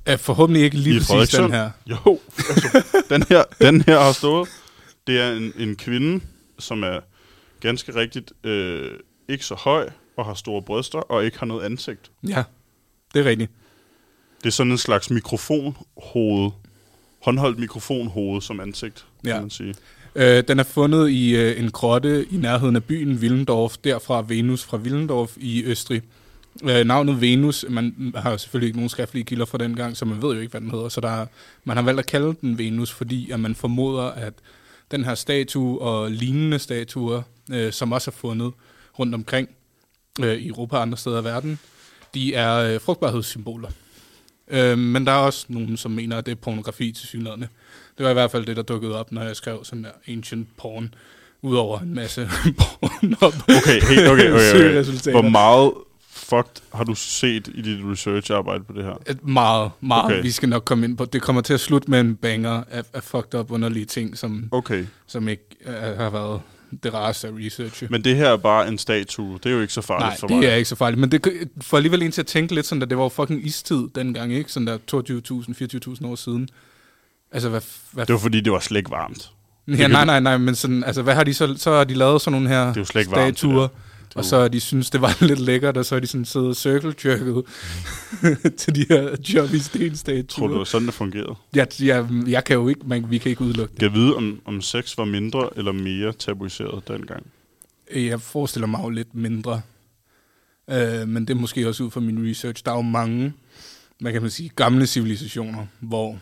Er 0.07 0.17
forhåbentlig 0.17 0.63
ikke 0.63 0.77
lige 0.77 0.97
I 0.97 0.99
præcis 0.99 1.35
den 1.39 1.53
her. 1.53 1.71
Jo, 1.87 2.21
altså, 2.49 3.05
den, 3.11 3.23
her, 3.23 3.45
den 3.61 3.81
her 3.81 4.01
har 4.01 4.13
stået. 4.13 4.49
Det 5.07 5.21
er 5.21 5.33
en, 5.33 5.53
en 5.57 5.77
kvinde, 5.77 6.25
som 6.59 6.83
er 6.83 7.01
ganske 7.61 7.95
rigtigt 7.95 8.33
øh, 8.45 8.91
ikke 9.29 9.45
så 9.45 9.55
høj, 9.55 9.91
og 10.17 10.25
har 10.27 10.35
store 10.35 10.63
bryster, 10.63 10.99
og 10.99 11.25
ikke 11.25 11.39
har 11.39 11.47
noget 11.47 11.65
ansigt. 11.65 12.11
Ja, 12.29 12.43
det 13.15 13.21
er 13.21 13.25
rigtigt. 13.25 13.51
Det 14.43 14.47
er 14.47 14.51
sådan 14.53 14.73
en 14.73 14.79
slags 14.79 15.11
mikrofonhoved. 15.11 16.51
Håndholdt 17.23 17.59
mikrofonhoved 17.59 18.41
som 18.41 18.61
ansigt, 18.61 19.07
ja. 19.25 19.33
Kan 19.33 19.41
man 19.41 19.51
sige. 19.51 19.75
Øh, 20.15 20.45
den 20.49 20.59
er 20.59 20.63
fundet 20.63 21.09
i 21.11 21.37
øh, 21.37 21.61
en 21.61 21.71
grotte 21.71 22.27
i 22.31 22.37
nærheden 22.37 22.77
af 22.77 22.85
byen 22.85 23.17
Willendorf, 23.17 23.77
derfra 23.85 24.25
Venus 24.29 24.65
fra 24.65 24.77
Willendorf 24.77 25.37
i 25.37 25.65
Østrig. 25.65 26.03
Øh, 26.65 26.85
navnet 26.87 27.21
Venus, 27.21 27.65
man 27.69 28.13
har 28.17 28.31
jo 28.31 28.39
selvfølgelig 28.39 28.67
ikke 28.67 28.79
nogen 28.79 28.89
skriftlige 28.89 29.25
kilder 29.25 29.45
fra 29.45 29.59
den 29.59 29.77
gang, 29.77 29.97
så 29.97 30.05
man 30.05 30.23
ved 30.23 30.35
jo 30.35 30.41
ikke, 30.41 30.51
hvad 30.51 30.61
den 30.61 30.71
hedder. 30.71 30.89
Så 30.89 31.01
der, 31.01 31.09
er- 31.09 31.27
man 31.65 31.77
har 31.77 31.85
valgt 31.85 31.99
at 32.01 32.07
kalde 32.07 32.35
den 32.41 32.59
Venus, 32.59 32.91
fordi 32.93 33.31
at 33.31 33.41
man 33.41 33.55
formoder, 33.55 34.03
at 34.03 34.33
den 34.91 35.05
her 35.05 35.15
statue 35.15 35.81
og 35.81 36.11
lignende 36.11 36.59
statuer, 36.59 37.23
øh, 37.53 37.73
som 37.73 37.93
også 37.93 38.11
er 38.11 38.15
fundet 38.15 38.53
rundt 38.99 39.15
omkring 39.15 39.49
øh, 40.21 40.35
i 40.35 40.49
Europa 40.49 40.77
og 40.77 40.83
andre 40.83 40.99
steder 40.99 41.21
i 41.21 41.25
verden, 41.25 41.59
de 42.15 42.35
er 42.35 42.57
øh, 42.57 42.81
frugtbarhedssymboler. 42.81 43.69
Øh, 44.51 44.79
men 44.79 45.07
der 45.07 45.13
er 45.13 45.17
også 45.17 45.47
nogen, 45.49 45.77
som 45.77 45.91
mener, 45.91 46.19
at 46.19 46.27
det 46.27 46.33
er 46.33 46.37
pornografi 46.37 46.93
til 46.93 47.09
synligheden. 47.09 47.41
Det 47.99 48.05
var 48.05 48.11
i 48.11 48.13
hvert 48.13 48.31
fald 48.31 48.47
det, 48.47 48.57
der 48.57 48.63
dukkede 48.63 48.99
op, 48.99 49.13
når 49.13 49.23
jeg 49.23 49.37
skrev 49.37 49.65
sådan 49.65 49.85
der 49.85 49.91
ancient 50.09 50.49
porn, 50.57 50.95
udover 51.43 51.81
en 51.81 51.95
masse 51.95 52.29
porn 52.59 53.15
op. 53.21 53.35
Okay, 53.49 53.81
hey, 53.81 54.09
okay, 54.09 54.31
okay, 54.33 54.83
okay. 54.83 55.11
Hvor 55.17 55.29
meget 55.29 55.73
fucked 56.11 56.63
har 56.75 56.85
du 56.85 56.95
set 56.95 57.49
i 57.55 57.63
dit 57.63 57.79
research-arbejde 57.85 58.65
på 58.65 58.73
det 58.73 58.85
her? 58.85 58.95
Et 59.07 59.27
meget, 59.27 59.71
meget. 59.81 60.05
Okay. 60.05 60.15
Okay. 60.15 60.23
Vi 60.23 60.31
skal 60.31 60.49
nok 60.49 60.65
komme 60.65 60.85
ind 60.85 60.97
på. 60.97 61.05
Det 61.05 61.23
kommer 61.23 61.43
til 61.43 61.55
at 61.55 61.61
slutte 61.61 61.91
med 61.91 62.01
en 62.01 62.17
banger 62.17 62.63
af, 62.71 62.83
af 62.93 63.03
fucked 63.03 63.41
up 63.41 63.51
underlige 63.51 63.85
ting, 63.85 64.19
som, 64.19 64.49
Okay, 64.51 64.87
som 65.07 65.29
ikke 65.29 65.45
uh, 65.67 65.73
har 65.73 66.11
været 66.11 66.41
det 66.83 66.95
rareste 66.95 67.29
at 67.29 67.35
researche. 67.37 67.87
men 67.91 68.05
det 68.05 68.17
her 68.17 68.29
er 68.29 68.37
bare 68.37 68.69
en 68.69 68.79
statue. 68.79 69.39
Det 69.43 69.47
er 69.47 69.51
jo 69.51 69.61
ikke 69.61 69.73
så 69.73 69.81
farligt 69.83 70.07
Nej, 70.07 70.17
for 70.19 70.27
det 70.27 70.37
mig. 70.37 70.47
er 70.47 70.55
ikke 70.55 70.69
så 70.69 70.77
farligt. 70.77 71.01
Men 71.01 71.13
det 71.13 71.49
får 71.63 71.77
alligevel 71.77 72.03
en 72.03 72.13
til 72.13 72.21
at 72.21 72.27
tænke 72.27 72.55
lidt 72.55 72.67
sådan, 72.67 72.83
at 72.83 72.91
det 72.91 72.99
var 72.99 73.09
fucking 73.09 73.47
istid 73.47 73.83
dengang, 73.95 74.33
ikke? 74.35 74.53
Sådan 74.53 74.67
der 74.67 74.79
22.000, 74.95 75.95
24.000 76.01 76.07
år 76.07 76.15
siden. 76.15 76.49
Altså, 77.33 77.49
hvad... 77.49 77.61
hvad 77.93 78.07
Det 78.07 78.13
var 78.13 78.19
fordi, 78.19 78.41
det 78.41 78.53
var 78.53 78.59
slet 78.61 78.79
ikke 78.79 78.91
varmt. 78.91 79.31
ja, 79.69 79.87
nej, 79.89 80.05
nej, 80.05 80.21
nej, 80.21 80.39
men 80.39 80.55
sådan, 80.55 80.85
altså, 80.85 81.03
hvad 81.03 81.15
har 81.15 81.25
de 81.25 81.35
så... 81.35 81.55
Så 81.57 81.73
har 81.73 81.85
de 81.85 81.95
lavet 81.95 82.21
sådan 82.23 82.33
nogle 82.33 82.49
her 82.49 82.67
Det 82.67 82.77
er 82.77 82.81
jo 82.81 82.85
slet 82.85 83.01
ikke 83.01 83.13
varmt, 83.13 83.27
det 83.27 83.39
statuer, 83.39 83.61
der. 83.61 83.69
Og 84.15 84.25
så 84.25 84.49
de 84.49 84.61
synes 84.61 84.91
det 84.91 85.01
var 85.01 85.17
lidt 85.27 85.39
lækkert, 85.39 85.77
og 85.77 85.85
så 85.85 85.95
har 85.95 86.01
de 86.01 86.07
sådan 86.07 86.25
siddet 86.25 86.49
og 86.49 86.57
circle 86.57 86.95
jerket 87.05 87.45
til 88.61 88.75
de 88.75 88.87
her 88.89 89.17
jobby 89.35 89.61
Tror 90.29 90.47
du, 90.47 90.65
sådan, 90.65 90.87
det 90.87 90.95
fungerede? 90.95 91.35
Jeg, 91.55 91.69
jeg, 91.81 92.09
jeg 92.27 92.45
kan 92.45 92.57
jo 92.57 92.69
ikke, 92.69 92.81
man, 92.85 93.11
vi 93.11 93.19
kan 93.19 93.31
ikke 93.31 93.43
udelukke 93.43 93.73
det. 93.73 93.81
Kan 93.81 93.93
vide, 93.95 94.17
om, 94.17 94.41
om 94.45 94.61
sex 94.61 94.99
var 94.99 95.05
mindre 95.05 95.49
eller 95.57 95.73
mere 95.73 96.13
tabuiseret 96.13 96.89
dengang? 96.89 97.27
Jeg 97.95 98.21
forestiller 98.21 98.67
mig 98.67 98.81
jo 98.85 98.89
lidt 98.89 99.15
mindre. 99.15 99.63
Øh, 100.71 101.09
men 101.09 101.25
det 101.25 101.35
er 101.35 101.41
måske 101.41 101.69
også 101.69 101.85
ud 101.85 101.91
fra 101.91 102.01
min 102.01 102.31
research. 102.31 102.65
Der 102.65 102.71
er 102.71 102.77
jo 102.77 102.83
mange, 102.83 103.33
hvad 103.99 104.13
kan 104.13 104.23
man 104.23 104.31
sige, 104.31 104.51
gamle 104.57 104.87
civilisationer, 104.87 105.67
hvor 105.81 106.19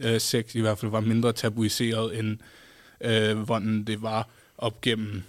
øh, 0.00 0.20
sex 0.20 0.54
i 0.54 0.60
hvert 0.60 0.78
fald 0.78 0.90
var 0.90 1.00
mindre 1.00 1.32
tabuiseret, 1.32 2.18
end 2.18 2.38
øh, 3.00 3.38
hvordan 3.38 3.84
det 3.84 4.02
var 4.02 4.28
op 4.58 4.80
gennem, 4.80 5.22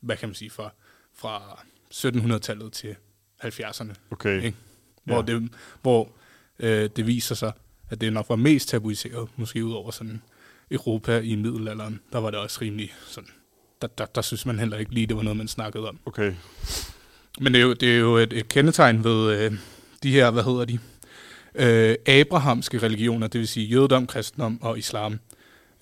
hvad 0.00 0.16
kan 0.16 0.28
man 0.28 0.34
sige, 0.34 0.50
fra, 0.50 0.72
fra 1.18 1.60
1700-tallet 1.94 2.72
til 2.72 2.96
70'erne. 3.44 3.92
Okay. 4.10 4.42
Ikke? 4.42 4.56
Hvor, 5.04 5.16
Ja. 5.16 5.22
det, 5.22 5.48
hvor 5.82 6.10
øh, 6.58 6.90
det 6.96 7.06
viser 7.06 7.34
sig, 7.34 7.52
at 7.90 8.00
det 8.00 8.12
nok 8.12 8.28
var 8.28 8.36
mest 8.36 8.68
tabuiseret, 8.68 9.28
måske 9.36 9.64
ud 9.64 9.72
over 9.72 9.90
sådan 9.90 10.22
Europa 10.70 11.18
i 11.20 11.34
middelalderen. 11.36 12.00
Der 12.12 12.18
var 12.18 12.30
det 12.30 12.40
også 12.40 12.58
rimelig 12.60 12.94
sådan, 13.06 13.30
der, 13.82 13.88
der, 13.88 14.06
der 14.06 14.20
synes 14.22 14.46
man 14.46 14.58
heller 14.58 14.76
ikke 14.76 14.94
lige, 14.94 15.06
det 15.06 15.16
var 15.16 15.22
noget, 15.22 15.36
man 15.36 15.48
snakkede 15.48 15.88
om. 15.88 15.98
Okay. 16.06 16.34
Men 17.40 17.54
det 17.54 17.60
er 17.60 17.64
jo, 17.66 17.72
det 17.72 17.94
er 17.94 17.98
jo 17.98 18.16
et, 18.16 18.32
et 18.32 18.48
kendetegn 18.48 19.04
ved 19.04 19.38
øh, 19.40 19.58
de 20.02 20.10
her, 20.12 20.30
hvad 20.30 20.44
hedder 20.44 20.64
de, 20.64 20.78
øh, 21.54 21.96
abrahamske 22.06 22.78
religioner, 22.78 23.26
det 23.26 23.38
vil 23.38 23.48
sige 23.48 23.66
jødedom, 23.66 24.06
kristendom 24.06 24.62
og 24.62 24.78
islam. 24.78 25.18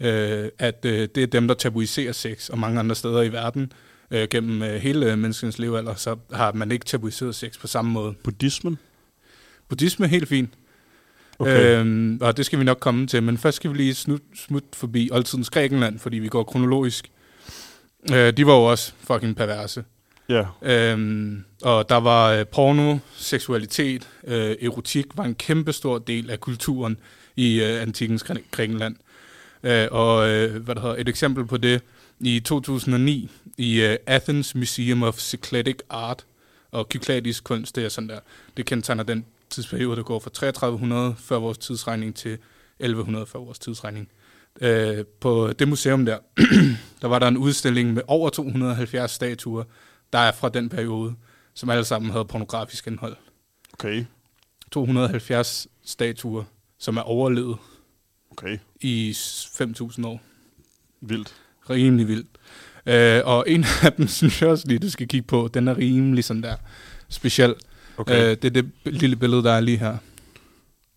Øh, 0.00 0.48
at 0.58 0.84
øh, 0.84 1.08
det 1.14 1.22
er 1.22 1.26
dem, 1.26 1.48
der 1.48 1.54
tabuiserer 1.54 2.12
sex, 2.12 2.48
og 2.48 2.58
mange 2.58 2.80
andre 2.80 2.94
steder 2.94 3.22
i 3.22 3.32
verden, 3.32 3.72
øh, 4.10 4.28
gennem 4.30 4.62
øh, 4.62 4.74
hele 4.74 5.12
øh, 5.12 5.18
menneskens 5.18 5.58
levealder, 5.58 5.94
så 5.94 6.16
har 6.32 6.52
man 6.52 6.72
ikke 6.72 6.84
tabuiseret 6.84 7.34
sex 7.34 7.58
på 7.58 7.66
samme 7.66 7.90
måde. 7.90 8.14
Buddhismen? 8.24 8.78
Buddhisme 9.68 10.06
er 10.06 10.10
helt 10.10 10.28
fint. 10.28 10.50
Okay. 11.38 11.78
Øhm, 11.80 12.18
og 12.20 12.36
det 12.36 12.46
skal 12.46 12.58
vi 12.58 12.64
nok 12.64 12.78
komme 12.80 13.06
til, 13.06 13.22
men 13.22 13.38
først 13.38 13.56
skal 13.56 13.72
vi 13.72 13.76
lige 13.76 13.94
smut, 13.94 14.20
smut 14.34 14.64
forbi 14.72 15.08
oldtidens 15.12 15.50
Grækenland, 15.50 15.98
fordi 15.98 16.18
vi 16.18 16.28
går 16.28 16.44
kronologisk. 16.44 17.10
Øh, 18.12 18.32
de 18.36 18.46
var 18.46 18.52
jo 18.52 18.64
også 18.64 18.92
fucking 19.00 19.36
perverse. 19.36 19.84
Ja. 20.28 20.44
Øhm, 20.62 21.44
og 21.62 21.88
der 21.88 21.96
var 21.96 22.30
øh, 22.32 22.46
porno, 22.46 22.98
seksualitet, 23.16 24.08
øh, 24.26 24.56
erotik 24.62 25.06
var 25.14 25.24
en 25.24 25.34
kæmpe 25.34 25.72
stor 25.72 25.98
del 25.98 26.30
af 26.30 26.40
kulturen 26.40 26.96
i 27.36 27.62
øh, 27.62 27.82
antikens 27.82 28.22
Græ- 28.22 28.50
Grækenland. 28.50 28.96
Øh, 29.62 29.88
og 29.90 30.28
øh, 30.28 30.62
hvad 30.62 30.74
der 30.74 30.80
hedder, 30.80 30.96
et 30.96 31.08
eksempel 31.08 31.46
på 31.46 31.56
det, 31.56 31.82
i 32.20 32.40
2009 32.40 33.30
i 33.58 33.80
øh, 33.80 33.96
Athens 34.06 34.54
Museum 34.54 35.02
of 35.02 35.18
Cycladic 35.18 35.76
Art 35.90 36.26
og 36.70 36.88
kyklatisk 36.88 37.44
kunst, 37.44 37.76
det 37.76 37.84
er 37.84 37.88
sådan 37.88 38.08
der, 38.08 38.20
det 38.56 38.66
kendetegner 38.66 39.02
den 39.02 39.24
tidsperiode, 39.50 39.96
der 39.96 40.02
går 40.02 40.18
fra 40.18 40.30
3300 40.30 41.14
før 41.18 41.36
vores 41.38 41.58
tidsregning 41.58 42.14
til 42.14 42.38
1100 42.78 43.26
før 43.26 43.38
vores 43.38 43.58
tidsregning. 43.58 44.08
Øh, 44.60 45.04
på 45.20 45.52
det 45.58 45.68
museum 45.68 46.04
der, 46.04 46.18
der 47.02 47.08
var 47.08 47.18
der 47.18 47.28
en 47.28 47.36
udstilling 47.36 47.92
med 47.94 48.02
over 48.06 48.30
270 48.30 49.10
statuer, 49.10 49.64
der 50.12 50.18
er 50.18 50.32
fra 50.32 50.48
den 50.48 50.68
periode, 50.68 51.14
som 51.54 51.70
alle 51.70 51.84
sammen 51.84 52.10
havde 52.10 52.24
pornografisk 52.24 52.86
indhold. 52.86 53.16
Okay. 53.72 54.04
270 54.72 55.66
statuer, 55.84 56.44
som 56.78 56.96
er 56.96 57.00
overlevet 57.02 57.56
Okay. 58.30 58.58
i 58.80 59.12
s- 59.12 59.60
5.000 59.60 60.06
år. 60.06 60.20
Vildt. 61.00 61.34
Rimelig 61.70 62.08
vildt. 62.08 62.26
Øh, 62.86 63.20
og 63.24 63.44
en 63.46 63.64
af 63.82 63.92
dem, 63.92 64.08
synes 64.18 64.42
jeg 64.42 64.50
også 64.50 64.68
lige, 64.68 64.78
du 64.78 64.90
skal 64.90 65.08
kigge 65.08 65.26
på, 65.26 65.50
den 65.54 65.68
er 65.68 65.76
rimelig 65.78 66.24
sådan 66.24 66.42
der 66.42 66.54
speciel. 67.08 67.54
Okay. 67.96 68.22
Øh, 68.22 68.36
det 68.42 68.44
er 68.44 68.50
det 68.50 68.70
lille 68.84 69.16
billede, 69.16 69.42
der 69.42 69.52
er 69.52 69.60
lige 69.60 69.78
her. 69.78 69.96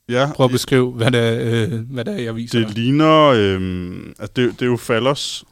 ja, 0.10 0.30
Prøv 0.36 0.46
at 0.46 0.52
beskrive, 0.52 0.92
hvad 0.92 1.12
det 1.12 1.20
er, 1.20 1.64
øh, 1.72 1.80
hvad 1.80 2.06
det 2.06 2.14
er 2.14 2.18
jeg 2.24 2.36
viser 2.36 2.60
det 2.60 2.68
dig. 2.68 2.78
ligner... 2.78 3.26
Øhm, 3.26 4.14
at 4.20 4.36
det, 4.36 4.52
det 4.52 4.62
er 4.62 4.66
jo 4.66 4.78
fallos, 4.78 5.44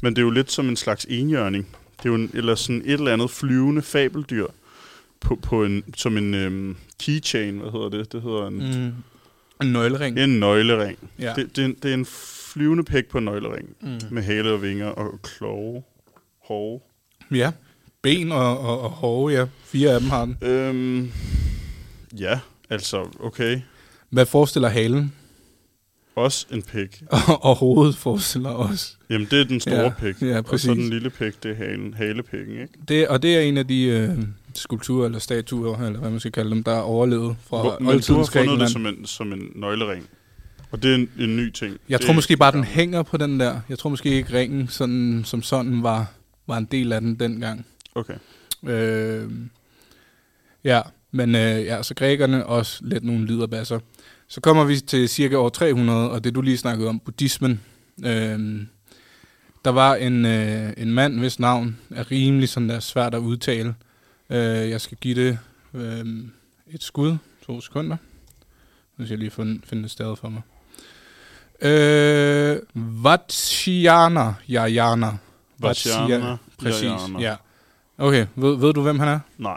men 0.00 0.12
det 0.16 0.18
er 0.22 0.24
jo 0.24 0.30
lidt 0.30 0.52
som 0.52 0.68
en 0.68 0.76
slags 0.76 1.06
enhjørning. 1.10 1.66
Det 1.98 2.04
er 2.04 2.08
jo 2.08 2.14
en, 2.14 2.30
eller 2.34 2.54
sådan 2.54 2.82
et 2.84 2.92
eller 2.92 3.12
andet 3.12 3.30
flyvende 3.30 3.82
fabeldyr 3.82 4.46
på, 5.20 5.38
på 5.42 5.64
en, 5.64 5.84
som 5.96 6.16
en 6.16 6.34
øhm, 6.34 6.76
keychain, 7.00 7.58
hvad 7.58 7.70
hedder 7.72 7.88
det? 7.88 8.12
Det 8.12 8.22
hedder 8.22 8.46
en, 8.46 8.54
mm. 8.56 8.92
En 9.66 9.72
nøglering. 9.72 10.18
en 10.18 10.40
nøglering. 10.40 10.98
Ja. 11.18 11.32
Det, 11.36 11.56
det, 11.56 11.82
det 11.82 11.90
er 11.90 11.94
en 11.94 12.06
flyvende 12.52 12.84
pæk 12.84 13.06
på 13.08 13.18
en 13.18 13.24
nøglering, 13.24 13.68
Mm. 13.80 14.00
med 14.10 14.22
hale 14.22 14.52
og 14.52 14.62
vinger 14.62 14.86
og 14.86 15.22
kloge. 15.22 15.82
Hove. 16.44 16.80
Ja. 17.34 17.50
Ben 18.02 18.32
og, 18.32 18.58
og, 18.58 18.80
og 18.80 18.90
hove, 18.90 19.30
ja. 19.32 19.46
Fire 19.64 19.90
af 19.90 20.00
dem 20.00 20.10
har 20.10 20.24
den. 20.24 20.36
Øhm, 20.42 21.12
ja, 22.18 22.40
altså, 22.70 23.06
okay. 23.20 23.60
Hvad 24.10 24.26
forestiller 24.26 24.68
halen? 24.68 25.12
Også 26.14 26.46
en 26.50 26.62
pæk. 26.62 27.02
Og, 27.28 27.44
og 27.44 27.56
hovedet 27.56 27.96
forestiller 27.96 28.50
også. 28.50 28.94
Jamen, 29.10 29.28
det 29.30 29.40
er 29.40 29.44
den 29.44 29.60
store 29.60 29.76
Ja, 29.80 29.88
pæk. 29.98 30.22
ja, 30.22 30.38
Og 30.38 30.44
så 30.44 30.50
præcis. 30.50 30.68
den 30.70 30.90
lille 30.90 31.10
pæk, 31.10 31.42
det 31.42 31.50
er 31.50 31.54
halen, 31.54 31.94
halepækken, 31.94 32.54
ikke? 32.60 32.68
Det, 32.88 33.08
og 33.08 33.22
det 33.22 33.36
er 33.36 33.40
en 33.40 33.56
af 33.58 33.68
de 33.68 33.82
øh, 33.84 34.18
skulpturer 34.54 35.06
eller 35.06 35.18
statuer, 35.18 35.78
eller 35.86 35.98
hvad 36.00 36.10
man 36.10 36.20
skal 36.20 36.32
kalde 36.32 36.50
dem, 36.50 36.62
der 36.64 36.72
er 36.72 36.80
overlevet 36.80 37.36
fra 37.46 37.60
Hvor, 37.62 37.70
men 37.70 37.78
du 37.78 37.84
har 37.84 37.92
oldtidens 37.94 38.30
fundet 38.30 38.60
det 38.60 38.70
som 38.70 38.86
en, 38.86 39.06
som 39.06 39.32
en 39.32 39.52
nøglering. 39.54 40.06
Og 40.72 40.82
det 40.82 40.90
er 40.90 40.94
en, 40.94 41.10
en 41.18 41.36
ny 41.36 41.50
ting. 41.50 41.78
Jeg 41.88 41.98
det 41.98 42.06
tror 42.06 42.14
måske 42.14 42.36
bare, 42.36 42.52
den 42.52 42.64
hænger 42.64 43.02
på 43.02 43.16
den 43.16 43.40
der. 43.40 43.60
Jeg 43.68 43.78
tror 43.78 43.90
måske 43.90 44.10
ikke, 44.10 44.32
ringen 44.32 44.68
sådan, 44.68 45.22
som 45.24 45.42
sådan 45.42 45.82
var, 45.82 46.12
var 46.46 46.56
en 46.58 46.64
del 46.64 46.92
af 46.92 47.00
den 47.00 47.20
dengang. 47.20 47.66
Okay. 47.94 48.14
Øh, 48.66 49.30
ja, 50.64 50.82
men 51.10 51.34
øh, 51.34 51.64
ja, 51.64 51.82
så 51.82 51.94
grækerne 51.94 52.46
også 52.46 52.80
lidt 52.84 53.04
nogle 53.04 53.26
liderbasser. 53.26 53.78
Så 54.28 54.40
kommer 54.40 54.64
vi 54.64 54.76
til 54.76 55.08
cirka 55.08 55.36
år 55.36 55.48
300, 55.48 56.10
og 56.10 56.24
det 56.24 56.34
du 56.34 56.40
lige 56.40 56.58
snakkede 56.58 56.88
om, 56.88 57.00
buddhismen. 57.00 57.60
Øh, 58.04 58.66
der 59.64 59.70
var 59.70 59.94
en, 59.94 60.26
øh, 60.26 60.72
en 60.76 60.92
mand, 60.92 61.18
hvis 61.18 61.38
navn 61.38 61.76
er 61.90 62.10
rimelig 62.10 62.48
sådan 62.48 62.68
der 62.68 62.80
svært 62.80 63.14
at 63.14 63.18
udtale. 63.18 63.74
Øh, 64.30 64.70
jeg 64.70 64.80
skal 64.80 64.98
give 65.00 65.14
det 65.14 65.38
øh, 65.74 66.06
et 66.66 66.82
skud. 66.82 67.16
To 67.46 67.60
sekunder. 67.60 67.96
Nu 68.96 69.04
skal 69.04 69.12
jeg 69.14 69.18
lige 69.18 69.30
finde, 69.30 69.60
finde 69.64 69.82
det 69.82 69.90
sted 69.90 70.16
for 70.16 70.28
mig. 70.28 70.42
Øh, 71.60 72.56
Vatshiana 72.74 74.34
Jayana. 74.48 75.10
Vatshiana 75.58 76.36
Præcis, 76.62 76.90
ja. 77.20 77.34
Okay, 77.98 78.26
ved, 78.36 78.56
ved 78.58 78.72
du, 78.72 78.82
hvem 78.82 78.98
han 78.98 79.08
er? 79.08 79.20
Nej. 79.38 79.56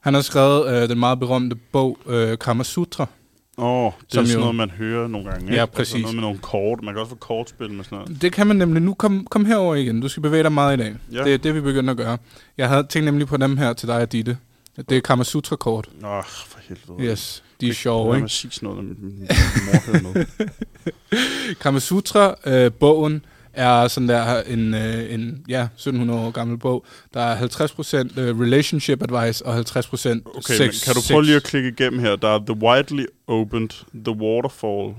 Han 0.00 0.14
har 0.14 0.20
skrevet 0.20 0.82
øh, 0.82 0.88
den 0.88 0.98
meget 0.98 1.18
berømte 1.18 1.56
bog 1.56 1.98
øh, 2.06 2.38
Kama 2.38 2.62
Sutra. 2.64 3.06
Åh, 3.58 3.66
oh, 3.86 3.92
det 4.00 4.12
Som 4.14 4.22
er 4.22 4.26
sådan 4.26 4.34
jo- 4.38 4.40
noget, 4.40 4.54
man 4.54 4.70
hører 4.70 5.08
nogle 5.08 5.30
gange, 5.30 5.44
ikke? 5.44 5.54
Ja, 5.54 5.60
Altså 5.60 5.76
præcis. 5.76 6.02
noget 6.02 6.14
med 6.14 6.22
nogle 6.22 6.38
kort. 6.38 6.82
Man 6.82 6.94
kan 6.94 7.00
også 7.00 7.10
få 7.10 7.16
kortspil 7.16 7.72
med 7.72 7.84
sådan 7.84 7.98
noget. 7.98 8.22
Det 8.22 8.32
kan 8.32 8.46
man 8.46 8.56
nemlig 8.56 8.82
nu. 8.82 8.94
Kom, 8.94 9.26
kom 9.30 9.44
herover 9.44 9.74
igen. 9.74 10.00
Du 10.00 10.08
skal 10.08 10.22
bevæge 10.22 10.42
dig 10.42 10.52
meget 10.52 10.78
i 10.78 10.82
dag. 10.82 10.94
Ja. 11.12 11.24
Det 11.24 11.34
er 11.34 11.38
det, 11.38 11.54
vi 11.54 11.60
begynder 11.60 11.90
at 11.90 11.96
gøre. 11.96 12.18
Jeg 12.58 12.68
havde 12.68 12.82
tænkt 12.82 13.04
nemlig 13.04 13.26
på 13.26 13.36
dem 13.36 13.56
her 13.56 13.72
til 13.72 13.88
dig 13.88 13.96
og 14.02 14.12
Ditte. 14.12 14.38
Det 14.88 14.96
er 14.96 15.00
Kama 15.00 15.24
Sutra-kort. 15.24 15.88
Åh, 16.04 16.22
for 16.24 16.58
helvede. 16.68 17.12
Yes, 17.12 17.42
de 17.60 17.68
er 17.68 17.72
sjove, 17.74 18.16
ikke? 18.16 18.24
ikke 18.24 18.34
sige 18.34 18.50
sådan 18.50 18.68
noget, 18.68 18.84
min 18.84 19.28
mor 19.66 20.14
med. 20.14 20.24
Kama 21.60 21.78
Sutra-bogen 21.78 23.24
er 23.52 23.88
sådan 23.88 24.08
der 24.08 24.42
en, 24.42 24.74
øh, 24.74 25.14
en 25.14 25.44
ja, 25.48 25.62
1700 25.64 26.20
år 26.20 26.30
gammel 26.30 26.58
bog. 26.58 26.84
Der 27.14 27.20
er 27.20 27.36
50% 27.36 28.20
øh, 28.20 28.40
relationship 28.40 29.02
advice 29.02 29.46
og 29.46 29.58
50% 29.58 29.62
Okay, 29.64 30.54
sex. 30.54 30.84
kan 30.84 30.94
du 30.94 31.00
prøve 31.10 31.24
lige 31.24 31.36
at 31.36 31.42
klikke 31.42 31.68
igennem 31.68 32.00
her? 32.00 32.16
Der 32.16 32.28
er 32.28 32.38
The 32.38 32.56
Widely 32.62 33.04
Opened, 33.26 33.68
The 34.04 34.16
Waterfall, 34.16 34.94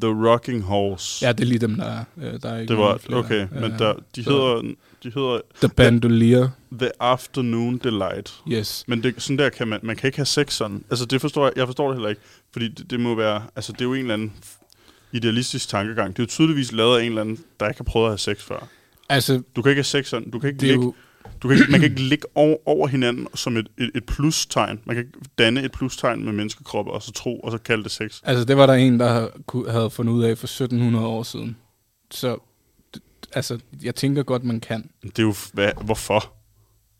The 0.00 0.08
Rocking 0.28 0.62
Horse. 0.62 1.26
Ja, 1.26 1.32
det 1.32 1.40
er 1.40 1.44
lige 1.48 1.58
dem, 1.58 1.74
der 1.76 1.84
er. 1.84 2.04
Øh, 2.22 2.42
der 2.42 2.48
er 2.50 2.60
ikke 2.60 2.68
det 2.70 2.78
var, 2.78 2.98
flere. 2.98 3.18
okay, 3.18 3.46
men 3.52 3.70
der, 3.78 3.94
de, 4.16 4.24
så- 4.24 4.30
hedder, 4.30 4.74
de 5.02 5.10
hedder 5.14 5.40
The 5.60 5.68
Bandolier, 5.68 6.48
The 6.72 6.90
Afternoon 7.02 7.78
Delight. 7.78 8.34
yes. 8.52 8.84
Men 8.86 9.02
det, 9.02 9.14
sådan 9.18 9.38
der 9.38 9.48
kan 9.48 9.68
man, 9.68 9.80
man 9.82 9.96
kan 9.96 10.08
ikke 10.08 10.18
have 10.18 10.26
sex 10.26 10.52
sådan. 10.52 10.84
Altså 10.90 11.04
det 11.06 11.20
forstår 11.20 11.44
jeg, 11.46 11.52
jeg 11.56 11.66
forstår 11.66 11.86
det 11.88 11.96
heller 11.96 12.08
ikke. 12.08 12.20
Fordi 12.52 12.68
det, 12.68 12.90
det 12.90 13.00
må 13.00 13.14
være, 13.14 13.42
altså 13.56 13.72
det 13.72 13.80
er 13.80 13.84
jo 13.84 13.94
en 13.94 14.00
eller 14.00 14.14
anden 14.14 14.32
idealistisk 15.12 15.68
tankegang. 15.68 16.16
Det 16.16 16.18
er 16.18 16.22
jo 16.22 16.26
tydeligvis 16.28 16.72
lavet 16.72 16.98
af 16.98 17.02
en 17.02 17.08
eller 17.08 17.20
anden, 17.20 17.38
der 17.60 17.68
ikke 17.68 17.78
har 17.78 17.84
prøvet 17.84 18.06
at 18.06 18.10
have 18.10 18.18
sex 18.18 18.42
før. 18.42 18.66
Altså, 19.08 19.42
Du 19.56 19.62
kan 19.62 19.70
ikke 19.70 19.78
have 19.78 19.84
sex 19.84 20.06
sådan. 20.08 20.30
Du 20.30 20.38
kan 20.38 20.50
ikke 20.50 20.62
ligge, 20.62 20.84
jo... 20.84 20.94
du 21.42 21.48
kan 21.48 21.58
ikke, 21.58 21.70
man 21.70 21.80
kan 21.80 21.90
ikke 21.90 22.02
ligge 22.02 22.26
over, 22.34 22.56
over 22.66 22.88
hinanden 22.88 23.26
som 23.34 23.56
et, 23.56 23.68
et, 23.78 23.90
et 23.94 24.04
plustegn. 24.04 24.80
Man 24.84 24.96
kan 24.96 25.04
ikke 25.04 25.18
danne 25.38 25.62
et 25.62 25.72
plustegn 25.72 26.24
med 26.24 26.32
menneskekroppe 26.32 26.90
og 26.90 27.02
så 27.02 27.12
tro, 27.12 27.40
og 27.40 27.52
så 27.52 27.58
kalde 27.58 27.82
det 27.82 27.92
sex. 27.92 28.20
Altså, 28.24 28.44
det 28.44 28.56
var 28.56 28.66
der 28.66 28.74
en, 28.74 29.00
der 29.00 29.28
havde 29.70 29.90
fundet 29.90 30.12
ud 30.12 30.22
af 30.22 30.38
for 30.38 30.46
1700 30.46 31.06
år 31.06 31.22
siden. 31.22 31.56
Så, 32.10 32.38
altså, 33.32 33.58
jeg 33.82 33.94
tænker 33.94 34.22
godt, 34.22 34.44
man 34.44 34.60
kan. 34.60 34.90
Det 35.02 35.18
er 35.18 35.22
jo, 35.22 35.34
hvad, 35.52 35.70
hvorfor? 35.84 36.32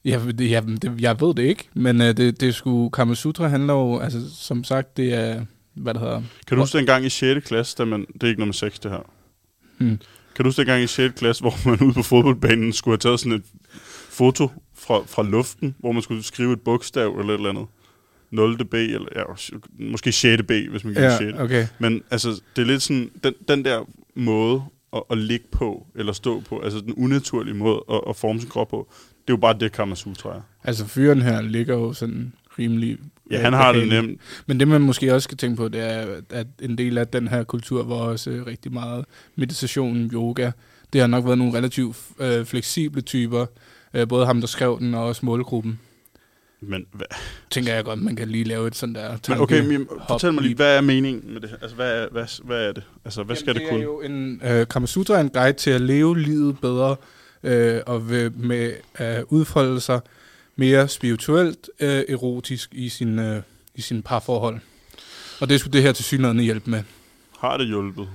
Jeg, 0.04 0.20
det, 0.38 0.50
jeg, 0.50 0.66
det, 0.66 1.00
jeg 1.00 1.20
ved 1.20 1.34
det 1.34 1.42
ikke, 1.42 1.68
men 1.74 2.00
uh, 2.00 2.06
det, 2.06 2.40
det 2.40 2.54
skulle 2.54 2.90
Kama 2.90 3.14
Sutra 3.14 3.48
handler 3.48 3.74
jo, 3.74 3.98
altså, 3.98 4.34
som 4.34 4.64
sagt, 4.64 4.96
det 4.96 5.14
er, 5.14 5.44
hvad 5.74 5.94
det 5.94 6.02
hedder. 6.02 6.22
Kan 6.46 6.56
du 6.56 6.62
huske 6.62 6.78
dengang 6.78 7.04
i 7.04 7.08
6. 7.08 7.46
klasse, 7.46 7.76
da 7.78 7.84
man, 7.84 8.06
det 8.14 8.22
er 8.22 8.26
ikke 8.28 8.40
noget 8.40 8.48
med 8.48 8.54
sex 8.54 8.78
det 8.78 8.90
her. 8.90 9.10
Hmm. 9.78 9.98
Kan 10.34 10.44
du 10.44 10.48
huske 10.48 10.58
dengang 10.58 10.82
i 10.82 10.86
6. 10.86 11.14
klasse, 11.18 11.42
hvor 11.42 11.68
man 11.68 11.80
ude 11.80 11.94
på 11.94 12.02
fodboldbanen 12.02 12.72
skulle 12.72 12.92
have 12.92 12.98
taget 12.98 13.20
sådan 13.20 13.32
et 13.32 13.44
foto 14.10 14.48
fra, 14.74 15.02
fra 15.06 15.22
luften, 15.22 15.74
hvor 15.78 15.92
man 15.92 16.02
skulle 16.02 16.22
skrive 16.22 16.52
et 16.52 16.60
bogstav 16.60 17.18
eller 17.18 17.34
et 17.34 17.38
eller 17.38 17.50
andet? 17.50 17.66
0. 18.30 18.64
B, 18.64 18.74
eller 18.74 19.06
ja, 19.16 19.22
måske 19.78 20.12
6. 20.12 20.42
B, 20.42 20.50
hvis 20.70 20.84
man 20.84 20.94
kan 20.94 21.18
6. 21.18 21.38
okay. 21.38 21.66
Men 21.78 22.02
altså, 22.10 22.40
det 22.56 22.62
er 22.62 22.66
lidt 22.66 22.82
sådan, 22.82 23.10
den, 23.24 23.34
den 23.48 23.64
der 23.64 23.84
måde 24.14 24.62
at, 24.92 25.02
at 25.10 25.18
ligge 25.18 25.46
på, 25.52 25.86
eller 25.94 26.12
stå 26.12 26.40
på, 26.40 26.58
altså 26.58 26.80
den 26.80 26.94
unaturlige 26.94 27.54
måde 27.54 27.84
at, 27.90 28.00
at 28.08 28.16
forme 28.16 28.40
sin 28.40 28.48
krop 28.48 28.68
på, 28.68 28.88
det 29.10 29.32
er 29.32 29.32
jo 29.32 29.36
bare 29.36 29.56
det, 29.60 29.72
Kama 29.72 29.94
Sutra 29.94 30.36
er. 30.36 30.40
Altså, 30.64 30.86
fyren 30.86 31.22
her 31.22 31.40
ligger 31.40 31.74
jo 31.74 31.92
sådan 31.92 32.32
rimelig... 32.58 32.98
Ja, 33.30 33.36
øh, 33.36 33.42
han 33.42 33.52
har 33.52 33.72
det 33.72 33.88
nemt. 33.88 34.20
Men 34.46 34.60
det, 34.60 34.68
man 34.68 34.80
måske 34.80 35.14
også 35.14 35.24
skal 35.24 35.38
tænke 35.38 35.56
på, 35.56 35.68
det 35.68 35.80
er, 35.80 36.20
at 36.30 36.46
en 36.62 36.78
del 36.78 36.98
af 36.98 37.08
den 37.08 37.28
her 37.28 37.44
kultur 37.44 37.84
var 37.84 37.94
også 37.94 38.44
rigtig 38.46 38.72
meget 38.72 39.04
meditation, 39.36 40.10
yoga. 40.12 40.50
Det 40.92 41.00
har 41.00 41.08
nok 41.08 41.24
været 41.24 41.38
nogle 41.38 41.54
relativt 41.58 41.96
øh, 42.20 42.44
fleksible 42.44 43.00
typer. 43.00 43.46
Øh, 43.94 44.08
både 44.08 44.26
ham, 44.26 44.40
der 44.40 44.46
skrev 44.46 44.78
den, 44.78 44.94
og 44.94 45.04
også 45.04 45.26
målgruppen. 45.26 45.80
Men, 46.60 46.86
hvad, 46.92 47.06
Tænker 47.50 47.74
jeg 47.74 47.84
godt, 47.84 48.02
man 48.02 48.16
kan 48.16 48.28
lige 48.28 48.44
lave 48.44 48.66
et 48.66 48.76
sådan 48.76 48.94
der 48.94 49.08
tanke. 49.08 49.30
men 49.30 49.40
okay, 49.40 49.66
men, 49.66 49.88
fortæl 50.08 50.32
mig 50.32 50.42
lige, 50.42 50.54
hvad 50.54 50.76
er 50.76 50.80
meningen 50.80 51.32
med 51.32 51.40
det 51.40 51.50
her? 51.50 51.56
Altså, 51.62 51.76
hvad 51.76 52.02
er, 52.02 52.08
hvad, 52.10 52.44
hvad 52.44 52.68
er 52.68 52.72
det? 52.72 52.82
Altså, 53.04 53.22
hvad 53.22 53.36
skal 53.36 53.46
Jamen, 53.46 53.60
det 53.62 53.70
kunne? 53.70 53.80
Det 53.80 53.84
er 53.84 53.92
jo 53.92 54.00
en 54.00 54.60
øh, 54.60 54.66
Kama 54.66 54.86
Sutra 54.86 55.14
er 55.14 55.20
en 55.20 55.30
guide 55.30 55.52
til 55.52 55.70
at 55.70 55.80
leve 55.80 56.18
livet 56.18 56.60
bedre, 56.60 56.96
øh, 57.42 57.80
og 57.86 58.10
ved, 58.10 58.30
med 58.30 58.72
at 58.94 59.24
udfolde 59.28 59.80
sig 59.80 60.00
mere 60.56 60.88
spirituelt, 60.88 61.70
øh, 61.80 62.04
erotisk 62.08 62.70
i 62.72 62.88
sin, 62.88 63.18
øh, 63.18 63.42
i 63.74 63.80
sin 63.80 64.02
parforhold. 64.02 64.60
Og 65.40 65.48
det 65.48 65.60
skulle 65.60 65.72
det 65.72 65.82
her 65.82 65.92
til 65.92 66.04
synligheden 66.04 66.40
hjælpe 66.40 66.70
med. 66.70 66.82
Har 67.38 67.56
det 67.56 67.66
hjulpet? 67.66 68.08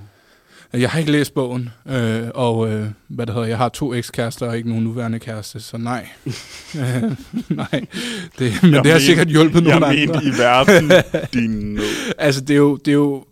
Jeg 0.79 0.89
har 0.89 1.00
ikke 1.00 1.12
læst 1.12 1.34
bogen, 1.34 1.70
øh, 1.88 2.24
og 2.36 2.72
øh, 2.72 2.88
hvad 3.08 3.25
det 3.25 3.36
hedder, 3.36 3.48
jeg 3.48 3.58
har 3.58 3.70
to 3.70 3.94
ekskærester 3.94 4.48
og 4.48 4.58
ikke 4.58 4.70
nogen 4.70 4.84
nuværende 4.84 5.20
kæreste, 5.20 5.60
så 5.60 5.77
nej. 5.77 6.08
øh, 6.79 7.03
nej, 7.50 7.86
det, 8.39 8.63
men 8.63 8.74
Jeg 8.74 8.84
det 8.84 8.91
har 8.91 9.00
sikkert 9.00 9.27
hjulpet 9.27 9.63
nogle 9.63 9.88
Jeg 9.88 10.01
andre. 10.01 10.13
mente 10.22 10.27
i 10.27 10.39
verden, 10.41 10.91
din. 11.34 11.79
Altså, 12.17 12.41
det 12.41 12.50
er, 12.53 12.58
jo, 12.58 12.75
det, 12.75 12.88
er 12.88 12.96
jo, 12.96 13.25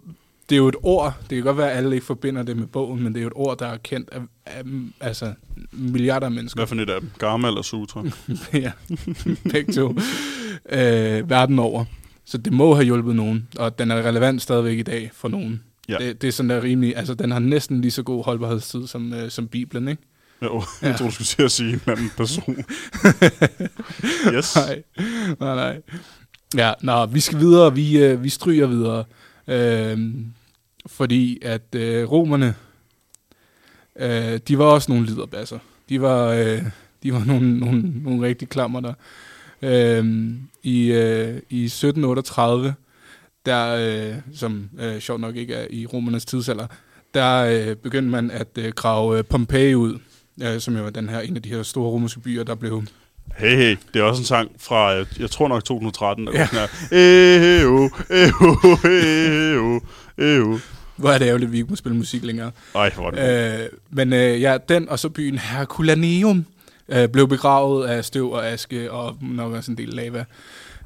det 0.49 0.55
er 0.55 0.57
jo 0.57 0.67
et 0.67 0.75
ord. 0.83 1.17
Det 1.29 1.35
kan 1.35 1.43
godt 1.43 1.57
være, 1.57 1.71
at 1.71 1.77
alle 1.77 1.95
ikke 1.95 2.05
forbinder 2.05 2.43
det 2.43 2.57
med 2.57 2.67
bogen, 2.67 3.03
men 3.03 3.13
det 3.13 3.19
er 3.19 3.23
jo 3.23 3.27
et 3.27 3.33
ord, 3.35 3.57
der 3.57 3.67
er 3.67 3.77
kendt 3.77 4.09
af, 4.11 4.19
af 4.45 4.61
altså, 4.99 5.33
milliarder 5.71 6.25
af 6.25 6.31
mennesker. 6.31 6.59
Hvad 6.59 6.67
for 6.67 6.75
et 6.75 6.89
af 6.89 7.01
dem? 7.01 7.09
Garma 7.19 7.47
eller 7.47 7.61
Sutra? 7.61 8.03
ja, 8.53 8.71
begge 9.51 9.73
to. 9.73 9.95
Øh, 10.69 11.29
verden 11.29 11.59
over. 11.59 11.85
Så 12.25 12.37
det 12.37 12.53
må 12.53 12.73
have 12.75 12.85
hjulpet 12.85 13.15
nogen, 13.15 13.47
og 13.57 13.79
den 13.79 13.91
er 13.91 13.95
relevant 13.95 14.41
stadigvæk 14.41 14.77
i 14.79 14.83
dag 14.83 15.11
for 15.13 15.27
nogen. 15.27 15.61
Ja. 15.89 15.97
Det, 15.97 16.21
det 16.21 16.27
er 16.27 16.31
sådan 16.31 16.49
der 16.49 16.63
rimelig, 16.63 16.97
altså 16.97 17.13
den 17.13 17.31
har 17.31 17.39
næsten 17.39 17.81
lige 17.81 17.91
så 17.91 18.03
god 18.03 18.23
holdbarhedstid 18.25 18.87
som, 18.87 19.13
øh, 19.13 19.31
som 19.31 19.47
Bibelen, 19.47 19.87
ikke? 19.87 20.01
Jo, 20.41 20.63
Ja. 20.81 20.87
jeg 20.87 20.97
tror 20.97 21.05
du 21.05 21.11
skulle 21.13 21.25
til 21.27 21.41
at 21.43 21.51
sige 21.51 21.73
en 21.73 21.81
anden 21.87 22.11
person. 22.17 22.55
yes. 24.33 24.55
Nej, 24.55 24.83
nej, 25.39 25.55
nej. 25.55 25.81
Ja, 26.57 26.73
nå, 26.81 27.05
vi 27.05 27.19
skal 27.19 27.39
videre, 27.39 27.73
vi, 27.75 27.97
øh, 28.03 28.23
vi 28.23 28.29
stryger 28.29 28.67
videre. 28.67 29.03
Øh, 29.47 29.99
fordi 30.85 31.39
at 31.41 31.75
øh, 31.75 32.11
romerne, 32.11 32.55
øh, 33.99 34.39
de 34.47 34.57
var 34.57 34.65
også 34.65 34.91
nogle 34.91 35.05
liderbasser. 35.07 35.59
De 35.89 36.01
var, 36.01 36.27
øh, 36.27 36.61
de 37.03 37.13
var 37.13 37.23
nogle, 37.25 37.59
nogle, 37.59 37.81
nogle 38.03 38.27
rigtig 38.27 38.49
klammer 38.49 38.79
der. 38.79 38.93
Øh, 39.61 40.33
i, 40.63 40.91
øh, 40.91 41.41
I 41.49 41.63
1738, 41.65 42.73
der, 43.45 43.75
øh, 43.75 44.15
som 44.35 44.69
øh, 44.79 44.99
sjovt 44.99 45.21
nok 45.21 45.35
ikke 45.35 45.53
er 45.53 45.67
i 45.69 45.85
romernes 45.85 46.25
tidsalder, 46.25 46.67
der 47.13 47.45
øh, 47.69 47.75
begyndte 47.75 48.11
man 48.11 48.31
at 48.31 48.47
øh, 48.57 48.71
grave 48.75 49.17
øh, 49.17 49.23
Pompeji 49.23 49.75
ud, 49.75 49.99
øh, 50.43 50.59
som 50.59 50.77
jo 50.77 50.83
var 50.83 50.89
den 50.89 51.09
her, 51.09 51.19
en 51.19 51.35
af 51.35 51.41
de 51.41 51.49
her 51.49 51.63
store 51.63 51.89
romerske 51.89 52.19
byer, 52.19 52.43
der 52.43 52.55
blev 52.55 52.83
Hey, 53.37 53.55
hey, 53.57 53.77
det 53.93 53.99
er 53.99 54.03
også 54.03 54.21
en 54.21 54.25
sang 54.25 54.51
fra, 54.59 54.95
øh, 54.95 55.05
jeg 55.19 55.29
tror 55.29 55.47
nok 55.47 55.63
2013, 55.65 56.27
der 56.27 56.33
Ja. 56.39 56.47
sådan 56.47 56.59
her. 56.91 57.59
Eho, 57.61 57.89
eho, 58.09 58.77
eho, 58.85 59.79
eho. 60.17 60.59
Hvor 60.95 61.09
er 61.11 61.17
det 61.17 61.25
ærgerligt, 61.25 61.47
at 61.49 61.51
vi 61.51 61.57
ikke 61.57 61.69
må 61.69 61.75
spille 61.75 61.97
musik 61.97 62.23
længere. 62.23 62.51
Ej, 62.75 62.89
hvor 62.95 63.11
det 63.11 63.61
Øh, 63.63 63.69
men 63.89 64.13
øh, 64.13 64.41
ja, 64.41 64.57
den 64.69 64.89
og 64.89 64.99
så 64.99 65.09
byen 65.09 65.37
Herculaneum 65.37 66.45
øh, 66.89 67.07
blev 67.09 67.27
begravet 67.27 67.87
af 67.87 68.05
støv 68.05 68.31
og 68.31 68.47
aske 68.47 68.91
og 68.91 69.17
nok 69.21 69.53
også 69.53 69.71
en 69.71 69.77
del 69.77 69.89
lava, 69.89 70.25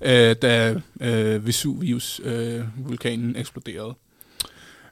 øh, 0.02 0.36
da 0.42 0.76
øh, 1.02 1.48
Vesuvius, 1.48 2.22
øh, 2.24 2.62
vulkanen, 2.88 3.36
eksploderede. 3.36 3.94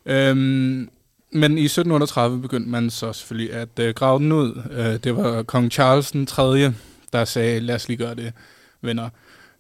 Øhm, 0.06 0.90
men 1.32 1.58
i 1.58 1.66
1738 1.66 2.42
begyndte 2.42 2.70
man 2.70 2.90
så 2.90 3.14
selvfølgelig 3.14 3.54
at 3.54 3.80
øh, 3.80 3.94
grave 3.94 4.20
den 4.20 4.32
ud. 4.32 4.62
Øh, 4.72 5.04
det 5.04 5.16
var 5.16 5.44
kong 5.44 5.72
Charles 5.72 6.12
den 6.12 6.26
3., 6.26 6.74
der 7.14 7.26
sagde, 7.26 7.60
lad 7.60 7.76
os 7.76 7.88
lige 7.88 7.98
gøre 7.98 8.16
det, 8.16 8.34
venner. 8.82 9.10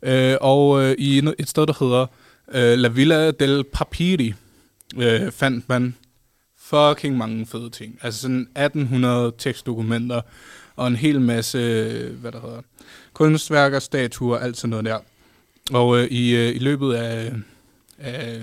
Øh, 0.03 0.35
og 0.41 0.83
øh, 0.83 0.95
i 0.97 1.17
et 1.39 1.49
sted, 1.49 1.67
der 1.67 1.73
hedder 1.79 2.05
øh, 2.53 2.77
La 2.77 2.87
Villa 2.87 3.31
del 3.31 3.63
Papiri, 3.63 4.33
øh, 4.97 5.31
fandt 5.31 5.69
man 5.69 5.95
fucking 6.57 7.17
mange 7.17 7.45
fede 7.45 7.69
ting. 7.69 7.99
Altså 8.01 8.21
sådan 8.21 8.47
1800 8.55 9.33
tekstdokumenter 9.37 10.21
og 10.75 10.87
en 10.87 10.95
hel 10.95 11.21
masse, 11.21 11.59
hvad 12.21 12.31
der 12.31 12.41
hedder, 12.41 12.61
kunstværker, 13.13 13.79
statuer, 13.79 14.37
alt 14.37 14.57
sådan 14.57 14.69
noget 14.69 14.85
der. 14.85 14.99
Og 15.73 15.97
øh, 15.99 16.07
i, 16.07 16.35
øh, 16.35 16.55
i 16.55 16.59
løbet 16.59 16.93
af, 16.93 17.33
af 17.99 18.41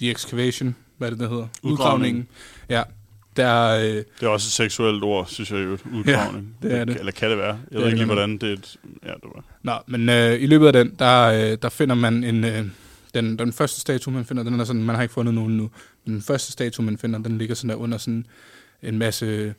The 0.00 0.10
Excavation, 0.10 0.76
hvad 0.98 1.10
det, 1.10 1.18
der 1.18 1.28
hedder? 1.28 1.46
Udgravningen. 1.62 2.28
Ja, 2.68 2.82
der, 3.36 3.70
øh, 3.70 3.84
Det 3.86 4.06
er 4.22 4.28
også 4.28 4.46
et 4.48 4.52
seksuelt 4.52 5.02
ord, 5.02 5.26
synes 5.26 5.50
jeg 5.50 5.58
jo. 5.64 5.78
Udgravning. 5.92 6.56
det 6.62 6.72
er 6.78 6.84
det. 6.84 6.96
Eller 6.98 7.12
kan 7.12 7.30
det 7.30 7.38
være? 7.38 7.46
Jeg 7.46 7.58
Det 7.72 7.78
ved 7.78 7.86
ikke 7.86 7.96
lige, 7.96 8.06
hvordan 8.06 8.38
det 8.38 8.48
er. 8.48 8.52
Et, 8.52 8.76
ja, 9.04 9.08
det 9.12 9.30
var. 9.34 9.44
Nå, 9.62 9.72
men 9.86 10.08
øh, 10.08 10.42
i 10.42 10.46
løbet 10.46 10.66
af 10.66 10.72
den, 10.72 10.94
der, 10.98 11.22
øh, 11.52 11.58
der 11.62 11.68
finder 11.68 11.94
man 11.94 12.24
en... 12.24 12.44
Øh, 12.44 12.64
den, 13.14 13.38
den 13.38 13.52
første 13.52 13.80
statue, 13.80 14.14
man 14.14 14.24
finder, 14.24 14.42
den 14.42 14.60
er 14.60 14.64
sådan, 14.64 14.82
man 14.82 14.94
har 14.94 15.02
ikke 15.02 15.14
fundet 15.14 15.34
nogen 15.34 15.56
nu. 15.56 15.70
Men 16.04 16.14
den 16.14 16.22
første 16.22 16.52
statue, 16.52 16.84
man 16.84 16.98
finder, 16.98 17.18
den 17.18 17.38
ligger 17.38 17.54
sådan 17.54 17.70
der 17.70 17.76
under 17.76 17.98
sådan 17.98 18.26
en 18.82 18.98
masse 18.98 19.54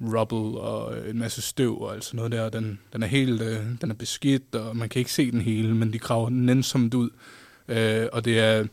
rubble 0.00 0.60
og 0.60 1.08
en 1.08 1.18
masse 1.18 1.42
støv 1.42 1.80
og 1.82 1.94
alt 1.94 2.04
sådan 2.04 2.16
noget 2.16 2.32
der. 2.32 2.48
Den, 2.48 2.80
den 2.92 3.02
er 3.02 3.06
helt, 3.06 3.42
øh, 3.42 3.58
den 3.80 3.90
er 3.90 3.94
beskidt, 3.94 4.54
og 4.54 4.76
man 4.76 4.88
kan 4.88 4.98
ikke 4.98 5.12
se 5.12 5.30
den 5.30 5.40
hele, 5.40 5.74
men 5.74 5.92
de 5.92 5.98
graver 5.98 6.28
den 6.28 6.46
nænsomt 6.46 6.94
ud. 6.94 7.10
Øh, 7.68 8.06
og 8.12 8.24
det 8.24 8.38
er, 8.38 8.64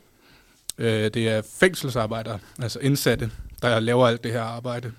øh, 0.77 1.11
det 1.13 1.29
er 1.29 1.41
fængselsarbejdere, 1.59 2.39
altså 2.61 2.79
indsatte, 2.79 3.31
der 3.61 3.79
laver 3.79 4.07
alt 4.07 4.23
det 4.23 4.31
her 4.31 4.41
arbejde. 4.41 4.91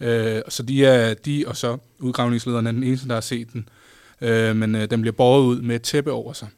Øh, 0.00 0.42
så 0.48 0.62
de 0.62 0.86
er 0.86 1.14
de 1.14 1.44
og 1.46 1.56
så 1.56 1.78
udgravningslederen 1.98 2.66
er 2.66 2.72
den 2.72 2.82
eneste, 2.82 3.08
der 3.08 3.14
har 3.14 3.20
set 3.20 3.52
den. 3.52 3.68
Øh, 4.20 4.56
men 4.56 4.74
øh, 4.74 4.90
den 4.90 5.00
bliver 5.00 5.12
båret 5.12 5.42
ud 5.42 5.60
med 5.60 5.76
et 5.76 5.82
tæppe 5.82 6.12
over 6.12 6.32
sig. 6.32 6.48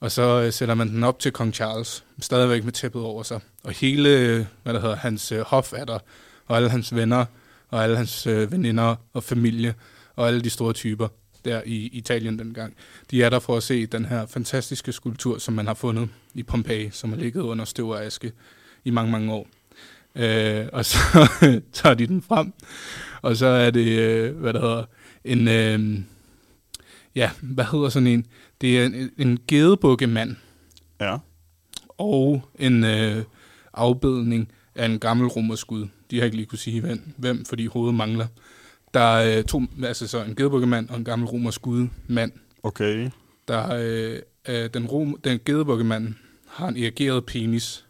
Og 0.00 0.12
så 0.12 0.42
øh, 0.42 0.52
sætter 0.52 0.74
man 0.74 0.88
den 0.88 1.04
op 1.04 1.18
til 1.18 1.32
kong 1.32 1.54
Charles, 1.54 2.04
stadigvæk 2.20 2.64
med 2.64 2.72
tæppet 2.72 3.02
over 3.02 3.22
sig. 3.22 3.40
Og 3.64 3.72
hele, 3.72 4.08
øh, 4.08 4.44
hvad 4.62 4.74
der 4.74 4.80
hedder, 4.80 4.96
hans 4.96 5.32
øh, 5.32 5.40
hof 5.40 5.72
er 5.72 5.84
der, 5.84 5.98
og 6.46 6.56
alle 6.56 6.70
hans 6.70 6.94
venner, 6.94 7.24
og 7.68 7.84
alle 7.84 7.96
hans 7.96 8.26
øh, 8.26 8.52
veninder 8.52 8.96
og 9.12 9.24
familie, 9.24 9.74
og 10.16 10.28
alle 10.28 10.40
de 10.40 10.50
store 10.50 10.72
typer 10.72 11.08
der 11.44 11.62
i 11.66 11.86
Italien 11.86 12.38
dengang. 12.38 12.74
De 13.10 13.22
er 13.22 13.30
der 13.30 13.38
for 13.38 13.56
at 13.56 13.62
se 13.62 13.86
den 13.86 14.04
her 14.04 14.26
fantastiske 14.26 14.92
skulptur, 14.92 15.38
som 15.38 15.54
man 15.54 15.66
har 15.66 15.74
fundet 15.74 16.08
i 16.34 16.42
Pompeji, 16.42 16.90
som 16.90 17.10
har 17.12 17.16
ligget 17.18 17.40
under 17.40 17.64
støv 17.64 17.88
og 17.88 18.04
aske 18.04 18.32
i 18.84 18.90
mange, 18.90 19.12
mange 19.12 19.32
år. 19.32 19.48
Øh, 20.14 20.66
og 20.72 20.84
så 20.84 20.98
tager 21.72 21.94
de 21.94 22.06
den 22.06 22.22
frem, 22.22 22.52
og 23.22 23.36
så 23.36 23.46
er 23.46 23.70
det, 23.70 23.98
øh, 23.98 24.36
hvad 24.36 24.52
der 24.52 24.60
hedder, 24.60 24.84
en, 25.24 25.48
øh, 25.48 26.00
ja, 27.14 27.30
hvad 27.40 27.64
hedder 27.64 27.88
sådan 27.88 28.06
en, 28.06 28.26
det 28.60 28.78
er 28.80 28.84
en, 28.86 29.10
en 29.18 29.38
gedebukkemand 29.48 30.36
Ja. 31.00 31.16
og 31.98 32.42
en 32.58 32.84
øh, 32.84 33.24
afbedning 33.74 34.52
af 34.74 34.86
en 34.86 34.98
gammel 34.98 35.26
romersk 35.28 35.66
gud. 35.66 35.86
De 36.10 36.18
har 36.18 36.24
ikke 36.24 36.36
lige 36.36 36.46
kunne 36.46 36.58
sige, 36.58 36.80
hvem, 36.80 37.00
hvem 37.16 37.44
fordi 37.44 37.66
hovedet 37.66 37.94
mangler. 37.94 38.26
Der 38.94 39.00
er 39.00 39.38
øh, 39.38 39.44
to, 39.44 39.62
altså 39.82 40.08
så 40.08 40.24
en 40.24 40.34
gedebukkemand 40.34 40.88
og 40.88 40.96
en 40.96 41.04
gammel 41.04 41.28
romersk 41.28 41.62
gud 41.62 41.88
mand. 42.06 42.32
Okay. 42.62 43.10
Der 43.48 43.74
øh, 43.74 44.18
øh, 44.48 44.70
den, 44.74 44.86
rom, 44.86 45.20
den 45.24 45.40
gedebukkemand 45.44 46.14
har 46.48 46.68
en 46.68 46.76
erigeret 46.76 47.26
penis, 47.26 47.84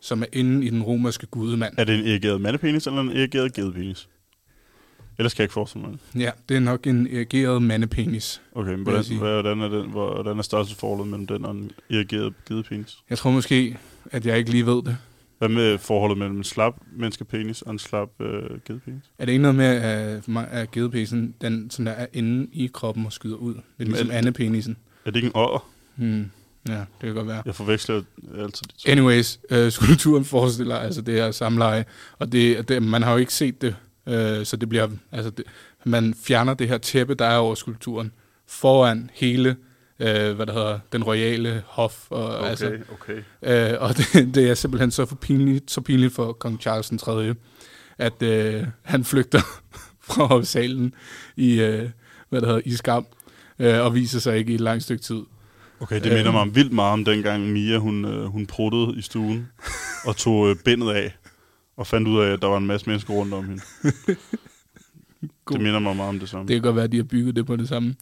som 0.00 0.22
er 0.22 0.26
inde 0.32 0.66
i 0.66 0.70
den 0.70 0.82
romerske 0.82 1.26
gudemand. 1.26 1.74
Er 1.78 1.84
det 1.84 1.98
en 1.98 2.06
erigeret 2.06 2.40
mandepenis 2.40 2.86
eller 2.86 3.00
en 3.00 3.10
erigeret 3.10 3.52
gedepenis? 3.52 4.08
Ellers 5.18 5.34
kan 5.34 5.42
jeg 5.42 5.44
ikke 5.44 5.52
forestille 5.52 5.86
mig. 5.86 5.98
Ja, 6.22 6.30
det 6.48 6.56
er 6.56 6.60
nok 6.60 6.86
en 6.86 7.06
erigeret 7.06 7.62
mandepenis. 7.62 8.42
Okay, 8.52 8.70
men 8.70 8.82
hvordan, 8.82 9.16
hvordan, 9.18 9.60
er 9.60 9.68
den, 9.68 9.90
hvordan 9.90 10.38
er 10.38 10.42
størrelsesforholdet 10.42 11.06
mellem 11.06 11.26
den 11.26 11.44
og 11.44 11.50
en 11.50 11.70
erigeret 11.90 12.34
gedepenis? 12.48 12.98
Jeg 13.10 13.18
tror 13.18 13.30
måske, 13.30 13.78
at 14.10 14.26
jeg 14.26 14.38
ikke 14.38 14.50
lige 14.50 14.66
ved 14.66 14.82
det. 14.82 14.96
Hvad 15.38 15.48
med 15.48 15.78
forholdet 15.78 16.18
mellem 16.18 16.36
en 16.36 16.44
slap 16.44 16.74
menneskepenis 16.96 17.62
og 17.62 17.72
en 17.72 17.78
slap 17.78 18.08
øh, 18.20 18.26
gedepenis? 18.66 19.02
Er 19.18 19.24
det 19.24 19.32
ikke 19.32 19.42
noget 19.42 19.54
med, 19.54 19.66
at, 19.66 20.22
at 20.50 20.70
gedepisen, 20.70 21.34
den 21.40 21.70
sådan 21.70 21.86
der 21.86 21.92
er 21.92 22.06
inde 22.12 22.48
i 22.52 22.70
kroppen 22.72 23.06
og 23.06 23.12
skyder 23.12 23.36
ud? 23.36 23.54
Det 23.54 23.60
er 23.80 23.84
ligesom 23.84 24.06
Men- 24.06 24.16
andepenisen. 24.16 24.76
Er 25.04 25.10
det 25.10 25.16
ikke 25.16 25.26
en 25.26 25.32
åer? 25.34 25.68
Hmm. 25.96 26.30
Ja, 26.68 26.72
det 26.74 26.86
kan 27.02 27.14
godt 27.14 27.26
være. 27.28 27.42
Jeg 27.46 27.54
forveksler 27.54 28.02
altid 28.38 28.62
de 28.66 28.72
to. 28.84 28.90
Anyways, 28.90 29.40
øh, 29.50 29.72
skulpturen 29.72 30.24
forestiller 30.24 30.76
altså 30.76 31.02
det 31.02 31.14
her 31.14 31.30
samleje, 31.30 31.84
og 32.18 32.32
det, 32.32 32.68
det, 32.68 32.82
man 32.82 33.02
har 33.02 33.12
jo 33.12 33.18
ikke 33.18 33.34
set 33.34 33.62
det, 33.62 33.76
øh, 34.06 34.44
så 34.46 34.56
det 34.56 34.68
bliver, 34.68 34.88
altså 35.12 35.30
det, 35.30 35.44
man 35.84 36.14
fjerner 36.14 36.54
det 36.54 36.68
her 36.68 36.78
tæppe, 36.78 37.14
der 37.14 37.24
er 37.24 37.36
over 37.36 37.54
skulpturen, 37.54 38.12
foran 38.46 39.10
hele, 39.14 39.56
øh, 40.00 40.32
hvad 40.36 40.46
der 40.46 40.52
hedder, 40.52 40.78
den 40.92 41.04
royale 41.04 41.62
hof, 41.66 42.10
og, 42.10 42.38
Okay, 42.38 42.48
altså, 42.48 42.78
okay. 42.92 43.22
Øh, 43.42 43.80
og 43.80 43.96
det, 43.96 44.06
det 44.34 44.50
er 44.50 44.54
simpelthen 44.54 44.90
så, 44.90 45.06
for 45.06 45.16
pinligt, 45.16 45.70
så 45.70 45.80
pinligt 45.80 46.14
for 46.14 46.32
kong 46.32 46.60
Charles 46.60 46.88
den 46.88 46.98
3., 46.98 47.34
at 47.98 48.22
øh, 48.22 48.64
han 48.82 49.04
flygter 49.04 49.40
fra 50.08 50.24
hofsalen 50.26 50.94
i, 51.36 51.60
øh, 51.60 51.88
hvad 52.28 52.40
der 52.40 52.46
hedder, 52.46 52.62
i 52.64 52.72
skam, 52.72 53.06
øh, 53.58 53.80
og 53.80 53.94
viser 53.94 54.18
sig 54.20 54.38
ikke 54.38 54.52
i 54.52 54.54
et 54.54 54.60
langt 54.60 54.82
stykke 54.82 55.02
tid. 55.02 55.20
Okay, 55.80 56.00
det 56.00 56.12
minder 56.12 56.32
mig 56.32 56.40
om 56.40 56.54
vildt 56.54 56.72
meget 56.72 56.92
om 56.92 57.04
dengang 57.04 57.52
Mia, 57.52 57.78
hun, 57.78 58.04
øh, 58.04 58.24
hun 58.24 58.46
pruttede 58.46 58.94
i 58.96 59.02
stuen 59.02 59.48
og 60.06 60.16
tog 60.16 60.50
øh, 60.50 60.56
bindet 60.64 60.90
af 60.90 61.16
og 61.76 61.86
fandt 61.86 62.08
ud 62.08 62.20
af, 62.20 62.32
at 62.32 62.42
der 62.42 62.48
var 62.48 62.56
en 62.56 62.66
masse 62.66 62.86
mennesker 62.86 63.14
rundt 63.14 63.34
om 63.34 63.44
hende. 63.44 63.62
God. 65.44 65.54
Det 65.54 65.64
minder 65.64 65.78
mig 65.78 65.96
meget 65.96 66.08
om 66.08 66.18
det 66.20 66.28
samme. 66.28 66.48
Det 66.48 66.54
kan 66.54 66.62
godt 66.62 66.76
være, 66.76 66.84
at 66.84 66.92
de 66.92 66.96
har 66.96 67.04
bygget 67.04 67.36
det 67.36 67.46
på 67.46 67.56
det 67.56 67.68
samme. 67.68 67.94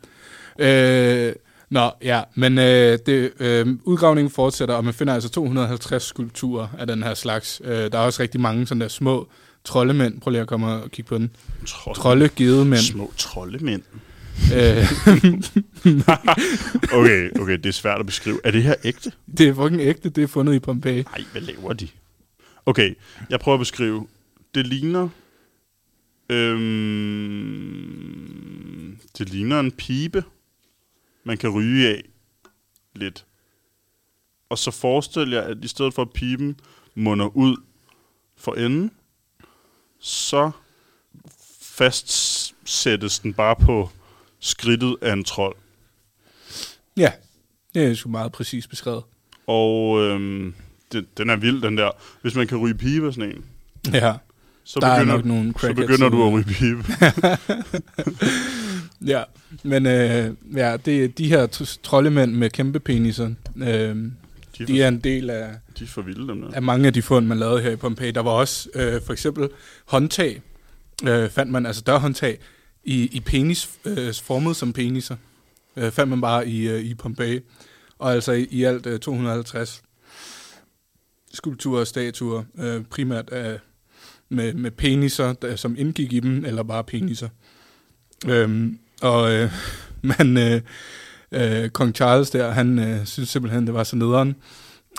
Øh, 0.58 1.32
nå, 1.72 1.90
ja, 2.02 2.22
men 2.34 2.58
øh, 2.58 2.98
det, 3.06 3.32
øh, 3.40 3.66
udgravningen 3.84 4.30
fortsætter, 4.30 4.74
og 4.74 4.84
man 4.84 4.94
finder 4.94 5.14
altså 5.14 5.28
250 5.28 6.02
skulpturer 6.02 6.68
af 6.78 6.86
den 6.86 7.02
her 7.02 7.14
slags. 7.14 7.62
Øh, 7.64 7.70
der 7.92 7.98
er 7.98 8.02
også 8.02 8.22
rigtig 8.22 8.40
mange 8.40 8.66
sådan 8.66 8.80
der 8.80 8.88
små 8.88 9.28
troldemænd. 9.64 10.20
Prøv 10.20 10.30
lige 10.30 10.40
at 10.40 10.46
komme 10.46 10.66
og 10.66 10.90
kigge 10.90 11.08
på 11.08 11.18
den. 11.18 11.30
Trolde. 11.66 11.98
Trolde, 12.00 12.28
gedemænd. 12.36 12.80
Små 12.80 13.12
troldemænd. 13.16 13.82
Øh, 14.54 14.92
Okay, 16.98 17.40
okay, 17.40 17.56
det 17.58 17.66
er 17.66 17.72
svært 17.72 18.00
at 18.00 18.06
beskrive. 18.06 18.40
Er 18.44 18.50
det 18.50 18.62
her 18.62 18.74
ægte? 18.84 19.12
det 19.38 19.48
er 19.48 19.54
fucking 19.54 19.80
ægte, 19.80 20.10
det 20.10 20.24
er 20.24 20.28
fundet 20.28 20.54
i 20.54 20.58
Pompeji. 20.58 21.02
Nej, 21.02 21.24
hvad 21.32 21.42
laver 21.42 21.72
de? 21.72 21.88
Okay, 22.66 22.94
jeg 23.30 23.40
prøver 23.40 23.56
at 23.56 23.60
beskrive. 23.60 24.06
Det 24.54 24.66
ligner... 24.66 25.08
Øhm, 26.30 27.68
det 29.18 29.28
ligner 29.28 29.60
en 29.60 29.70
pibe, 29.70 30.24
man 31.24 31.38
kan 31.38 31.50
ryge 31.50 31.88
af 31.88 32.02
lidt. 32.94 33.26
Og 34.48 34.58
så 34.58 34.70
forestil 34.70 35.30
jer, 35.30 35.40
at 35.40 35.56
i 35.62 35.68
stedet 35.68 35.94
for 35.94 36.02
at 36.02 36.10
piben 36.10 36.60
munder 36.94 37.36
ud 37.36 37.56
for 38.36 38.54
enden, 38.54 38.90
så 40.00 40.50
fastsættes 41.62 43.18
den 43.18 43.34
bare 43.34 43.56
på 43.56 43.90
skridtet 44.40 44.96
af 45.02 45.12
en 45.12 45.24
trold. 45.24 45.56
Ja, 46.96 47.12
det 47.74 47.84
er 47.84 47.94
sgu 47.94 48.10
meget 48.10 48.32
præcis 48.32 48.66
beskrevet. 48.66 49.02
Og 49.46 50.00
øhm, 50.00 50.54
den, 50.92 51.06
den 51.16 51.30
er 51.30 51.36
vild, 51.36 51.62
den 51.62 51.78
der. 51.78 51.90
Hvis 52.22 52.34
man 52.34 52.46
kan 52.46 52.58
ryge 52.58 52.74
pibe 52.74 53.06
af 53.06 53.14
sådan 53.14 53.30
en, 53.30 53.44
Ja, 53.92 54.14
så 54.64 54.80
Der 54.80 54.86
er 54.86 54.98
begynder, 54.98 55.16
nok 55.16 55.24
nogle 55.24 55.54
så 55.60 55.74
begynder 55.74 56.08
du 56.08 56.26
at 56.26 56.32
ryge 56.32 56.44
pibe. 56.44 56.84
ja. 59.06 59.22
men 59.62 59.86
øh, 59.86 60.34
ja, 60.56 60.76
det 60.76 61.18
de 61.18 61.28
her 61.28 61.46
troldemænd 61.82 62.32
med 62.34 62.50
kæmpe 62.50 62.80
peniser. 62.80 63.34
Øh, 63.56 63.66
De 63.66 64.62
er, 64.62 64.66
de 64.66 64.82
er 64.82 64.88
en 64.88 64.98
del 65.00 65.30
af, 65.30 65.54
de 65.78 65.84
er 65.84 65.88
for 65.88 66.02
vilde, 66.02 66.28
dem 66.28 66.40
der. 66.40 66.54
af 66.54 66.62
mange 66.62 66.86
af 66.86 66.92
de 66.92 67.02
fund, 67.02 67.26
man 67.26 67.38
lavede 67.38 67.62
her 67.62 67.70
i 67.70 67.76
Pompeji. 67.76 68.10
Der 68.10 68.20
var 68.22 68.30
også 68.30 68.68
øh, 68.74 69.02
for 69.02 69.12
eksempel 69.12 69.48
håndtag, 69.86 70.42
øh, 71.08 71.30
fandt 71.30 71.52
man, 71.52 71.66
altså 71.66 71.82
dørhåndtag, 71.82 72.38
i, 72.84 73.08
i 73.12 73.20
penis, 73.20 73.70
øh, 73.84 74.14
formet 74.14 74.56
som 74.56 74.72
peniser. 74.72 75.16
Øh, 75.76 75.90
fandt 75.90 76.10
man 76.10 76.20
bare 76.20 76.48
i, 76.48 76.68
øh, 76.68 76.80
i 76.80 76.94
Pompeji. 76.94 77.40
Og 77.98 78.12
altså 78.12 78.32
i, 78.32 78.46
i 78.50 78.64
alt 78.64 78.86
øh, 78.86 79.00
250 79.00 79.82
skulpturer 81.34 81.80
og 81.80 81.86
statuer, 81.86 82.42
øh, 82.58 82.84
primært 82.84 83.30
af, 83.30 83.58
med, 84.28 84.54
med 84.54 84.70
peniser, 84.70 85.32
der, 85.32 85.56
som 85.56 85.74
indgik 85.78 86.12
i 86.12 86.20
dem, 86.20 86.44
eller 86.44 86.62
bare 86.62 86.84
peniser. 86.84 87.28
Øhm, 88.28 88.78
og 89.02 89.32
øh, 89.32 89.50
man, 90.18 90.36
øh, 90.36 90.60
øh, 91.32 91.70
kong 91.70 91.94
Charles 91.94 92.30
der, 92.30 92.50
han 92.50 92.78
øh, 92.78 93.06
synes 93.06 93.28
simpelthen, 93.28 93.66
det 93.66 93.74
var 93.74 93.84
så 93.84 93.96
nederen, 93.96 94.36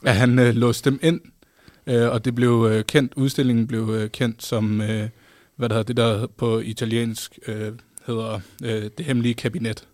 at 0.04 0.16
han 0.16 0.40
øh, 0.40 0.56
låste 0.56 0.90
dem 0.90 1.00
ind, 1.04 1.22
øh, 1.88 2.10
og 2.10 2.26
det 2.26 2.36
blev 2.36 2.68
øh, 2.72 2.84
kendt, 2.86 3.14
udstillingen 3.16 3.68
blev 3.68 3.90
øh, 3.90 4.10
kendt 4.10 4.44
som, 4.44 4.82
øh, 4.82 5.10
hvad 5.56 5.70
der 5.70 5.76
hedder, 5.76 5.84
det 5.84 5.98
der 5.98 6.28
på 6.28 6.60
italiensk 6.60 7.40
øh, 7.48 7.72
hedder 8.08 8.40
øh, 8.64 8.90
det 8.98 9.06
hemmelige 9.06 9.34
kabinet, 9.34 9.88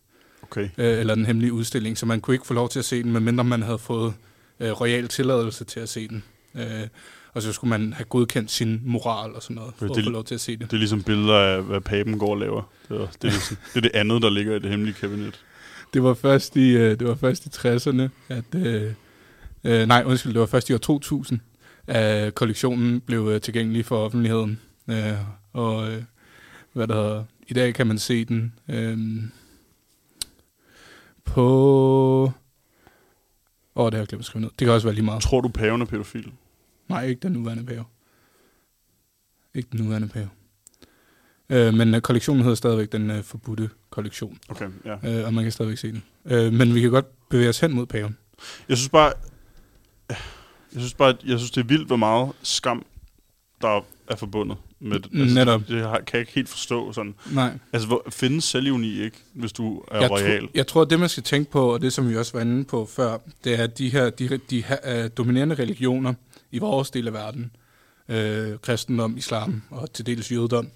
Okay. 0.52 0.70
øh, 0.78 1.00
eller 1.00 1.16
den 1.16 1.26
hemmelige 1.26 1.54
udstilling, 1.54 1.98
så 1.98 2.06
man 2.06 2.22
kunne 2.22 2.36
ikke 2.36 2.48
få 2.48 2.54
lov 2.54 2.70
til 2.70 2.80
at 2.80 2.86
se 2.86 3.04
den, 3.04 3.12
medmindre 3.12 3.44
man 3.44 3.62
havde 3.62 3.80
fået 3.80 4.14
øh, 4.60 4.72
royal 4.72 5.08
tilladelse 5.08 5.66
til 5.66 5.80
at 5.80 5.90
se 5.90 6.08
den. 6.08 6.24
Øh, 6.56 6.88
og 7.34 7.42
så 7.42 7.54
skulle 7.54 7.70
man 7.70 7.94
have 7.94 8.06
godkendt 8.06 8.52
sin 8.52 8.82
moral 8.86 9.34
og 9.36 9.44
sådan 9.44 9.56
noget, 9.56 9.74
for 9.78 9.88
Det- 9.88 9.98
at 9.98 10.04
få 10.04 10.10
lov 10.10 10.24
til 10.24 10.36
at 10.36 10.42
se 10.42 10.52
det. 10.52 10.60
Det 10.72 10.74
er 10.74 10.78
ligesom 10.78 11.04
billeder 11.04 11.36
af, 11.40 11.64
hvad 11.64 11.82
papen 11.82 12.20
går 12.20 12.30
og 12.30 12.38
laver. 12.38 12.62
Det 12.90 12.96
er, 13.02 13.06
det, 13.06 13.24
er 13.24 13.28
ligesom, 13.28 13.58
det 13.74 13.78
er 13.78 13.82
det 13.82 13.92
andet, 13.94 14.22
der 14.22 14.30
ligger 14.30 14.56
i 14.56 14.60
det 14.60 14.70
hemmelige 14.70 14.96
kabinet. 14.96 15.40
Det 15.94 16.04
var 16.04 16.14
først 16.14 16.56
i, 16.56 16.70
øh, 16.70 17.00
det 17.00 17.08
var 17.08 17.16
først 17.16 17.46
i 17.46 17.50
60'erne, 17.50 18.10
at... 18.30 18.56
Øh, 18.56 18.94
øh, 19.64 19.88
nej, 19.88 20.04
undskyld, 20.06 20.34
det 20.34 20.40
var 20.40 20.46
først 20.46 20.70
i 20.70 20.74
år 20.74 20.78
2000, 20.78 21.40
at 21.88 22.36
kollektionen 22.36 23.00
blev 23.02 23.28
øh, 23.28 23.42
tilgængelig 23.42 23.86
for 23.86 23.98
offentligheden. 24.06 24.60
Øh, 24.88 25.14
og 25.54 25.92
øh, 25.92 26.04
hvad 26.74 26.88
der 26.88 26.96
hedder, 26.96 27.24
i 27.48 27.54
dag 27.54 27.74
kan 27.74 27.88
man 27.88 28.00
se 28.00 28.26
den 28.26 28.54
øh, 28.70 28.98
på... 31.26 31.44
Åh, 33.76 33.86
oh, 33.86 33.86
det 33.86 33.94
har 33.94 34.00
jeg 34.02 34.08
glemt 34.08 34.20
at 34.22 34.26
skrive 34.26 34.42
ned. 34.42 34.50
Det 34.60 34.66
kan 34.66 34.70
også 34.74 34.88
være 34.88 34.96
lige 34.96 35.06
meget. 35.06 35.22
Tror 35.24 35.42
du, 35.42 35.48
paven 35.48 35.82
er 35.82 35.86
pædofil? 35.86 36.32
Nej, 36.90 37.06
ikke 37.06 37.20
den 37.20 37.32
nuværende 37.32 37.66
pave. 37.66 37.86
Ikke 39.56 39.70
den 39.72 39.84
nuværende 39.84 40.08
pave. 40.08 40.30
Øh, 41.50 41.74
men 41.74 41.96
øh, 41.96 42.02
kollektionen 42.02 42.42
hedder 42.42 42.56
stadigvæk 42.56 42.92
den 42.92 43.12
øh, 43.12 43.24
forbudte 43.24 43.70
kollektion, 43.90 44.38
Okay, 44.50 44.70
ja. 44.86 45.20
øh, 45.20 45.26
og 45.26 45.34
man 45.34 45.44
kan 45.44 45.52
stadigvæk 45.52 45.78
se 45.78 45.92
den. 45.92 46.04
Øh, 46.26 46.54
men 46.54 46.76
vi 46.76 46.82
kan 46.82 46.90
godt 46.90 47.30
bevæge 47.30 47.50
os 47.50 47.60
hen 47.60 47.74
mod 47.74 47.86
paven. 47.86 48.18
Jeg 48.70 48.78
synes 48.78 48.90
bare, 48.90 49.14
jeg 50.10 50.18
synes 50.82 50.94
bare, 50.94 51.16
jeg 51.26 51.38
synes, 51.40 51.52
det 51.52 51.62
er 51.62 51.66
vildt, 51.68 51.88
hvor 51.88 51.96
meget 51.96 52.32
skam, 52.44 52.86
der 53.62 53.82
er 54.08 54.16
forbundet 54.16 54.58
med 54.80 55.00
det. 55.00 55.34
Netop. 55.36 55.62
Det 55.68 55.82
har- 55.82 55.98
kan 56.00 56.08
jeg 56.14 56.20
ikke 56.20 56.32
helt 56.32 56.50
forstå. 56.50 56.94
Sådan. 56.94 57.16
Nej. 57.32 57.58
Altså, 57.74 57.88
hvor, 57.88 58.04
findes 58.10 58.44
selvivni 58.44 59.00
ikke, 59.02 59.18
hvis 59.34 59.52
du 59.52 59.84
er 59.92 60.00
jeg, 60.02 60.12
royal? 60.12 60.40
Tror, 60.42 60.50
jeg 60.56 60.68
tror, 60.68 60.86
det, 60.86 61.00
man 61.00 61.10
skal 61.10 61.24
tænke 61.24 61.52
på, 61.52 61.74
og 61.74 61.82
det, 61.82 61.94
som 61.94 62.10
vi 62.10 62.18
også 62.18 62.34
var 62.34 62.42
inde 62.42 62.64
på 62.66 62.86
før, 62.86 63.18
det 63.44 63.60
er, 63.60 63.64
at 63.64 63.78
de 63.78 63.90
her 63.90 64.10
de, 64.10 64.38
de 64.50 64.64
her, 64.64 65.04
uh, 65.06 65.10
dominerende 65.18 65.56
religioner 65.56 66.14
i 66.52 66.60
vores 66.60 66.92
del 66.92 67.08
af 67.08 67.14
verden, 67.14 67.52
øh, 68.10 68.60
kristendom, 68.62 69.18
islam 69.18 69.62
og 69.70 69.94
til 69.94 70.06
dels 70.06 70.32
jødedom, 70.32 70.70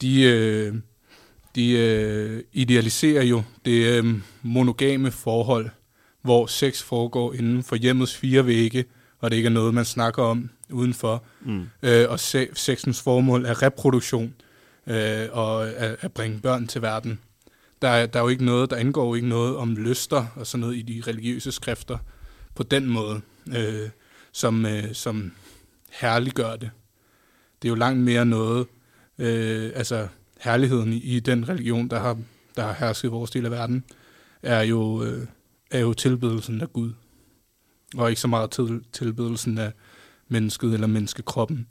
de, 0.00 0.22
øh, 0.22 0.74
de 1.54 1.70
øh, 1.70 2.42
idealiserer 2.52 3.22
jo 3.22 3.42
det 3.64 4.04
øh, 4.04 4.14
monogame 4.42 5.10
forhold, 5.10 5.68
hvor 6.22 6.46
sex 6.46 6.82
foregår 6.82 7.32
inden 7.32 7.62
for 7.62 7.76
hjemmets 7.76 8.16
fire 8.16 8.46
vægge, 8.46 8.84
og 9.18 9.30
det 9.30 9.36
ikke 9.36 9.46
er 9.46 9.50
noget, 9.50 9.74
man 9.74 9.84
snakker 9.84 10.22
om 10.22 10.50
udenfor. 10.70 11.24
Mm. 11.40 11.66
Øh, 11.82 12.10
og 12.10 12.20
se, 12.20 12.48
sexens 12.52 13.02
formål 13.02 13.44
er 13.44 13.62
reproduktion 13.62 14.34
øh, 14.86 15.28
og 15.32 15.68
at, 15.68 15.96
at 16.00 16.12
bringe 16.12 16.40
børn 16.40 16.66
til 16.66 16.82
verden. 16.82 17.18
Der 17.82 17.88
er, 17.88 18.06
der 18.06 18.18
er 18.18 18.22
jo 18.22 18.28
ikke 18.28 18.44
noget, 18.44 18.70
der 18.70 18.76
indgår 18.76 19.06
jo 19.06 19.14
ikke 19.14 19.28
noget 19.28 19.56
om 19.56 19.76
lyster 19.76 20.26
og 20.36 20.46
sådan 20.46 20.60
noget 20.60 20.76
i 20.76 20.82
de 20.82 21.02
religiøse 21.06 21.52
skrifter 21.52 21.98
på 22.54 22.62
den 22.62 22.86
måde, 22.86 23.20
øh, 23.56 23.88
som, 24.36 24.66
øh, 24.66 24.94
som 24.94 25.32
herliggør 25.90 26.56
det. 26.56 26.70
Det 27.62 27.68
er 27.68 27.70
jo 27.70 27.74
langt 27.74 28.00
mere 28.00 28.26
noget, 28.26 28.66
øh, 29.18 29.72
altså 29.74 30.08
herligheden 30.40 30.92
i, 30.92 30.96
i 30.96 31.20
den 31.20 31.48
religion, 31.48 31.88
der 31.88 31.98
har, 31.98 32.18
der 32.56 32.62
har 32.62 32.72
hersket 32.72 33.10
vores 33.10 33.30
del 33.30 33.44
af 33.44 33.50
verden, 33.50 33.84
er 34.42 34.62
jo, 34.62 35.02
øh, 35.04 35.26
er 35.70 35.80
jo 35.80 35.92
tilbedelsen 35.92 36.60
af 36.60 36.72
Gud. 36.72 36.92
Og 37.96 38.10
ikke 38.10 38.20
så 38.20 38.28
meget 38.28 38.50
til, 38.50 38.84
tilbedelsen 38.92 39.58
af 39.58 39.72
mennesket 40.28 40.74
eller 40.74 40.86
menneskekroppen, 40.86 41.66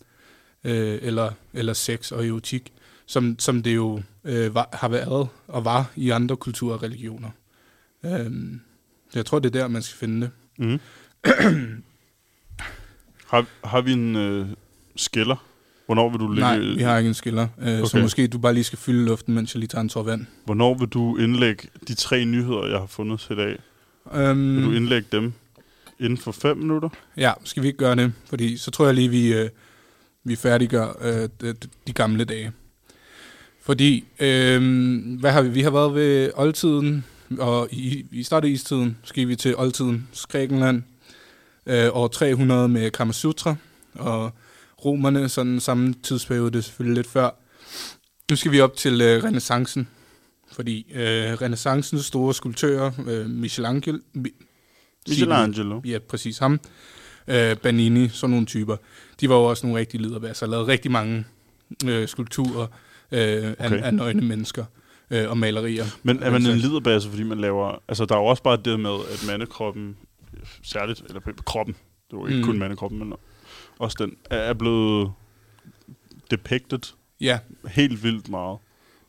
øh, 0.63 0.99
eller, 1.01 1.31
eller 1.53 1.73
sex 1.73 2.11
og 2.11 2.27
erotik, 2.27 2.73
som, 3.05 3.39
som 3.39 3.63
det 3.63 3.75
jo 3.75 4.01
øh, 4.23 4.55
var, 4.55 4.69
har 4.73 4.87
været 4.87 5.27
og 5.47 5.65
var 5.65 5.91
i 5.95 6.09
andre 6.09 6.37
kulturer 6.37 6.73
og 6.73 6.83
religioner. 6.83 7.29
Så 9.09 9.19
jeg 9.19 9.25
tror, 9.25 9.39
det 9.39 9.55
er 9.55 9.59
der, 9.59 9.67
man 9.67 9.81
skal 9.81 9.97
finde 9.97 10.21
det. 10.21 10.31
Mm. 10.57 10.79
har, 13.27 13.45
har 13.63 13.81
vi 13.81 13.91
en 13.91 14.15
øh, 14.15 14.47
skiller? 14.95 15.45
Hvornår 15.85 16.09
vil 16.09 16.19
du 16.19 16.27
lægge, 16.27 16.41
Nej, 16.41 16.57
vi 16.59 16.81
har 16.81 16.97
ikke 16.97 17.07
en 17.07 17.13
skiller. 17.13 17.47
Øh, 17.61 17.79
okay. 17.79 17.85
Så 17.85 17.97
måske 17.97 18.27
du 18.27 18.37
bare 18.37 18.53
lige 18.53 18.63
skal 18.63 18.79
fylde 18.79 19.05
luften, 19.05 19.33
mens 19.35 19.53
jeg 19.53 19.59
lige 19.59 19.67
tager 19.67 19.81
en 19.81 19.89
tår 19.89 20.03
vand. 20.03 20.25
Hvornår 20.45 20.73
vil 20.77 20.87
du 20.87 21.17
indlægge 21.17 21.67
de 21.87 21.93
tre 21.93 22.25
nyheder, 22.25 22.67
jeg 22.67 22.79
har 22.79 22.87
fundet 22.87 23.19
til 23.19 23.33
i 23.33 23.35
dag? 23.35 23.57
Øhm, 24.13 24.55
Vil 24.55 24.65
du 24.65 24.71
indlægge 24.71 25.07
dem 25.11 25.33
inden 25.99 26.17
for 26.17 26.31
fem 26.31 26.57
minutter? 26.57 26.89
Ja, 27.17 27.31
skal 27.43 27.63
vi 27.63 27.67
ikke 27.67 27.77
gøre 27.79 27.95
det? 27.95 28.13
Fordi 28.29 28.57
så 28.57 28.71
tror 28.71 28.85
jeg 28.85 28.95
lige, 28.95 29.09
vi, 29.09 29.33
øh, 29.33 29.49
vi 30.23 30.35
færdiggør 30.35 30.87
øh, 31.01 31.29
de, 31.41 31.55
de 31.87 31.93
gamle 31.93 32.23
dage. 32.25 32.51
Fordi, 33.61 34.03
øh, 34.19 34.61
hvad 35.19 35.31
har 35.31 35.41
vi? 35.41 35.49
Vi 35.49 35.61
har 35.61 35.69
været 35.69 35.95
ved 35.95 36.31
oldtiden, 36.35 37.05
og 37.39 37.67
i, 37.71 38.05
i 38.11 38.23
starten 38.23 38.49
af 38.49 38.53
istiden 38.53 38.97
skal 39.03 39.27
vi 39.27 39.35
til 39.35 39.55
oldtiden, 39.57 40.07
Grækenland, 40.29 40.83
øh, 41.65 41.89
år 41.93 42.07
300 42.07 42.67
med 42.67 42.91
Kamasutra, 42.91 43.55
og 43.93 44.31
romerne, 44.85 45.29
sådan 45.29 45.59
samme 45.59 45.93
tidsperiode, 46.03 46.51
det 46.51 46.57
er 46.57 46.61
selvfølgelig 46.61 46.95
lidt 46.95 47.07
før. 47.07 47.29
Nu 48.29 48.35
skal 48.35 48.51
vi 48.51 48.59
op 48.61 48.75
til 48.75 49.01
øh, 49.01 49.23
renaissancen, 49.23 49.87
fordi 50.53 50.91
øh, 50.93 51.01
renaissancens 51.41 52.05
store 52.05 52.33
skulptører, 52.33 52.91
øh, 53.07 53.29
Michelangelo, 53.29 53.97
Mi- 54.17 54.43
Michelangelo. 55.07 55.81
Ja, 55.85 55.99
præcis 55.99 56.37
ham. 56.37 56.59
Øh, 57.27 57.57
Banini, 57.57 58.09
sådan 58.09 58.29
nogle 58.31 58.45
typer. 58.45 58.77
De 59.21 59.29
var 59.29 59.35
jo 59.35 59.43
også 59.43 59.65
nogle 59.67 59.79
rigtige 59.79 60.01
liderbasser, 60.01 60.47
lavede 60.47 60.67
rigtig 60.67 60.91
mange 60.91 61.25
øh, 61.85 62.07
skulpturer 62.07 62.67
øh, 63.11 63.53
af, 63.59 63.65
Okay. 63.65 63.81
af 63.83 63.93
nøgne 63.93 64.21
mennesker 64.21 64.65
øh, 65.11 65.29
og 65.29 65.37
malerier. 65.37 65.85
Men 66.03 66.17
er 66.17 66.31
man 66.31 66.33
Altså, 66.33 66.51
en 66.51 66.57
liderbasse, 66.57 67.09
fordi 67.09 67.23
man 67.23 67.37
laver... 67.41 67.81
Altså, 67.87 68.05
der 68.05 68.15
er 68.15 68.19
jo 68.19 68.25
også 68.25 68.43
bare 68.43 68.57
det 68.65 68.79
med, 68.79 68.95
at 69.13 69.23
mandekroppen, 69.27 69.95
særligt, 70.63 71.01
eller 71.07 71.21
kroppen, 71.45 71.75
det 72.11 72.19
var 72.19 72.27
ikke 72.27 72.39
Mm. 72.39 72.45
kun 72.45 72.59
mandekroppen, 72.59 72.99
men 72.99 73.13
også 73.79 73.97
den, 73.99 74.15
er- 74.29 74.37
er 74.37 74.53
blevet 74.53 75.11
depicted 76.31 76.79
Ja, 77.21 77.39
helt 77.67 78.03
vildt 78.03 78.29
meget. 78.29 78.57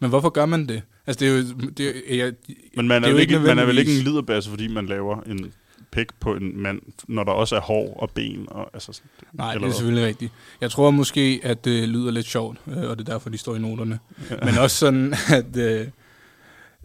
men 0.01 0.11
hvorfor 0.11 0.29
gør 0.29 0.46
man 0.46 0.66
det? 0.68 0.83
Altså, 1.07 1.25
det 1.25 1.33
er 1.33 1.38
jo... 1.38 1.70
Det 1.70 1.87
er, 2.12 2.16
jeg, 2.16 2.33
Men 2.77 2.88
man 2.88 3.03
Det 3.03 3.09
er, 3.09 3.11
er 3.11 3.12
jo 3.12 3.18
ikke 3.20 3.35
ikke, 3.35 3.46
man 3.46 3.59
er 3.59 3.64
vel 3.64 3.79
ikke 3.79 3.99
en 3.99 4.05
liderbasse, 4.05 4.51
fordi 4.51 4.68
man 4.68 4.87
laver 4.87 5.20
en 5.20 5.53
pik 5.90 6.07
på 6.20 6.35
en 6.35 6.61
mand, 6.62 6.81
når 7.09 7.25
der 7.25 7.33
også 7.33 7.57
er 7.57 7.61
hår 7.61 7.96
og 8.01 8.11
ben. 8.11 8.44
Og, 8.49 8.70
altså, 8.75 8.92
sådan- 8.92 9.11
nej, 9.33 9.55
det 9.55 9.62
er 9.64 9.70
selvfølgelig 9.70 10.07
rigtigt. 10.07 10.33
Jeg 10.61 10.70
tror 10.70 10.90
måske, 10.90 11.40
at 11.42 11.64
det 11.64 11.88
lyder 11.88 12.11
lidt 12.11 12.27
sjovt, 12.27 12.59
øh, 12.66 12.77
og 12.77 12.99
det 12.99 13.09
er 13.09 13.12
derfor, 13.12 13.31
de 13.31 13.38
står 13.38 13.57
i 13.57 13.59
noterne. 13.59 13.99
Men 14.44 14.59
også 14.59 14.77
sådan, 14.77 15.14
at, 15.38 15.57
øh, 15.57 15.87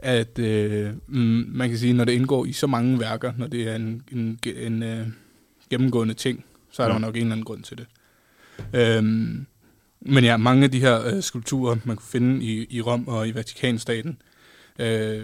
at 0.01 0.39
øh, 0.39 0.89
mm, 1.07 1.45
man 1.47 1.69
kan 1.69 1.77
sige, 1.77 1.93
når 1.93 2.03
det 2.05 2.11
indgår 2.13 2.45
i 2.45 2.53
så 2.53 2.67
mange 2.67 2.99
værker, 2.99 3.33
når 3.37 3.47
det 3.47 3.61
er 3.67 3.75
en, 3.75 4.03
en, 4.11 4.39
en 4.57 4.83
øh, 4.83 5.07
gennemgående 5.69 6.13
ting, 6.13 6.45
så 6.71 6.83
er 6.83 6.87
der 6.87 6.93
Ja. 6.93 6.99
nok 6.99 7.15
en 7.15 7.21
eller 7.21 7.31
anden 7.31 7.45
grund 7.45 7.63
til 7.63 7.77
det. 7.77 7.85
Øhm, 8.73 9.45
men 10.01 10.23
ja, 10.23 10.37
mange 10.37 10.63
af 10.63 10.71
de 10.71 10.79
her 10.79 11.15
øh, 11.15 11.21
skulpturer, 11.23 11.75
man 11.83 11.95
kunne 11.95 12.07
finde 12.11 12.45
i, 12.45 12.67
i 12.69 12.81
Rom 12.81 13.07
og 13.07 13.27
i 13.27 13.35
Vatikanstaten, 13.35 14.17
øh, 14.79 15.23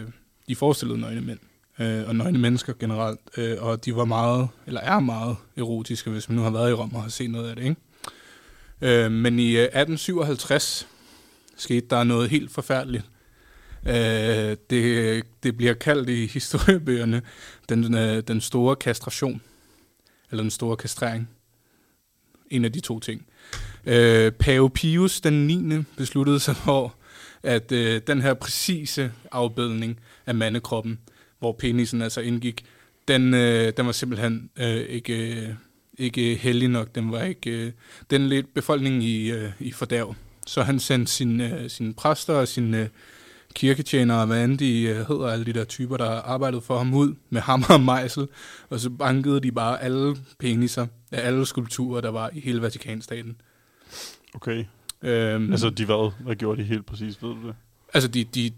de 0.49 0.55
forestillede 0.55 0.99
nøgne 0.99 1.21
mænd, 1.21 1.39
øh, 1.79 2.07
og 2.07 2.15
nøgne 2.15 2.39
mennesker 2.39 2.73
generelt, 2.79 3.19
øh, 3.37 3.57
og 3.59 3.85
de 3.85 3.95
var 3.95 4.05
meget, 4.05 4.47
eller 4.67 4.81
er 4.81 4.99
meget 4.99 5.35
erotiske, 5.57 6.09
hvis 6.09 6.29
man 6.29 6.35
nu 6.35 6.41
har 6.41 6.49
været 6.49 6.69
i 6.69 6.73
Rom 6.73 6.95
og 6.95 7.01
har 7.01 7.09
set 7.09 7.29
noget 7.29 7.49
af 7.49 7.55
det, 7.55 7.63
ikke? 7.63 7.75
Øh, 9.05 9.11
men 9.11 9.39
i 9.39 9.51
øh, 9.51 9.63
1857 9.63 10.87
skete 11.57 11.87
der 11.89 12.03
noget 12.03 12.29
helt 12.29 12.51
forfærdeligt. 12.51 13.05
Øh, 13.85 14.57
det, 14.69 15.23
det 15.43 15.57
bliver 15.57 15.73
kaldt 15.73 16.09
i 16.09 16.25
historiebøgerne 16.25 17.21
den, 17.69 17.95
øh, 17.95 18.23
den 18.27 18.41
store 18.41 18.75
kastration, 18.75 19.41
eller 20.31 20.43
den 20.43 20.51
store 20.51 20.77
kastrering. 20.77 21.29
En 22.49 22.65
af 22.65 22.71
de 22.71 22.79
to 22.79 22.99
ting. 22.99 23.25
Øh, 23.85 24.31
Pave 24.31 24.69
Pius 24.69 25.21
den 25.21 25.47
9. 25.47 25.83
besluttede 25.97 26.39
sig 26.39 26.55
for, 26.55 26.95
at 27.43 27.71
øh, 27.71 28.01
den 28.07 28.21
her 28.21 28.33
præcise 28.33 29.11
afbildning 29.31 29.99
af 30.25 30.35
mandekroppen, 30.35 30.99
hvor 31.39 31.51
penisen 31.51 32.01
altså 32.01 32.21
indgik, 32.21 32.65
den, 33.07 33.33
øh, 33.33 33.73
den 33.77 33.85
var 33.85 33.91
simpelthen 33.91 34.49
øh, 34.59 34.75
ikke, 34.75 35.41
øh, 35.41 35.49
ikke 35.97 36.35
heldig 36.35 36.69
nok. 36.69 36.95
Den 36.95 37.11
var 37.11 37.23
ikke, 37.23 37.49
øh, 37.49 37.71
den 38.09 38.29
lidt 38.29 38.53
befolkningen 38.53 39.01
i, 39.01 39.31
øh, 39.31 39.51
i 39.59 39.71
fordærv. 39.71 40.15
Så 40.47 40.61
han 40.61 40.79
sendte 40.79 41.11
sine, 41.11 41.59
øh, 41.61 41.69
sine 41.69 41.93
præster 41.93 42.33
og 42.33 42.47
sine 42.47 42.81
øh, 42.81 42.87
kirketjenere, 43.57 44.25
hvad 44.25 44.43
end 44.45 44.57
de 44.57 44.81
øh, 44.81 44.95
hedder, 44.95 45.27
alle 45.27 45.45
de 45.45 45.53
der 45.53 45.63
typer, 45.63 45.97
der 45.97 46.09
arbejdede 46.09 46.61
for 46.61 46.77
ham 46.77 46.93
ud 46.93 47.15
med 47.29 47.41
hammer 47.41 47.67
og 47.73 47.81
mejsel, 47.81 48.27
og 48.69 48.79
så 48.79 48.89
bankede 48.89 49.39
de 49.39 49.51
bare 49.51 49.81
alle 49.81 50.15
peniser 50.39 50.87
af 51.11 51.27
alle 51.27 51.45
skulpturer, 51.45 52.01
der 52.01 52.09
var 52.09 52.29
i 52.33 52.39
hele 52.39 52.61
Vatikanstaten. 52.61 53.41
Okay. 54.33 54.65
Øhm, 55.01 55.51
Altså, 55.51 55.69
de 55.69 55.85
hvad? 55.85 56.11
Hvad 56.23 56.35
gjorde 56.35 56.61
de 56.61 56.67
helt 56.67 56.85
præcis, 56.85 57.23
ved 57.23 57.29
du 57.29 57.47
det? 57.47 57.55
altså 57.93 58.09
de, 58.09 58.23
de 58.23 58.51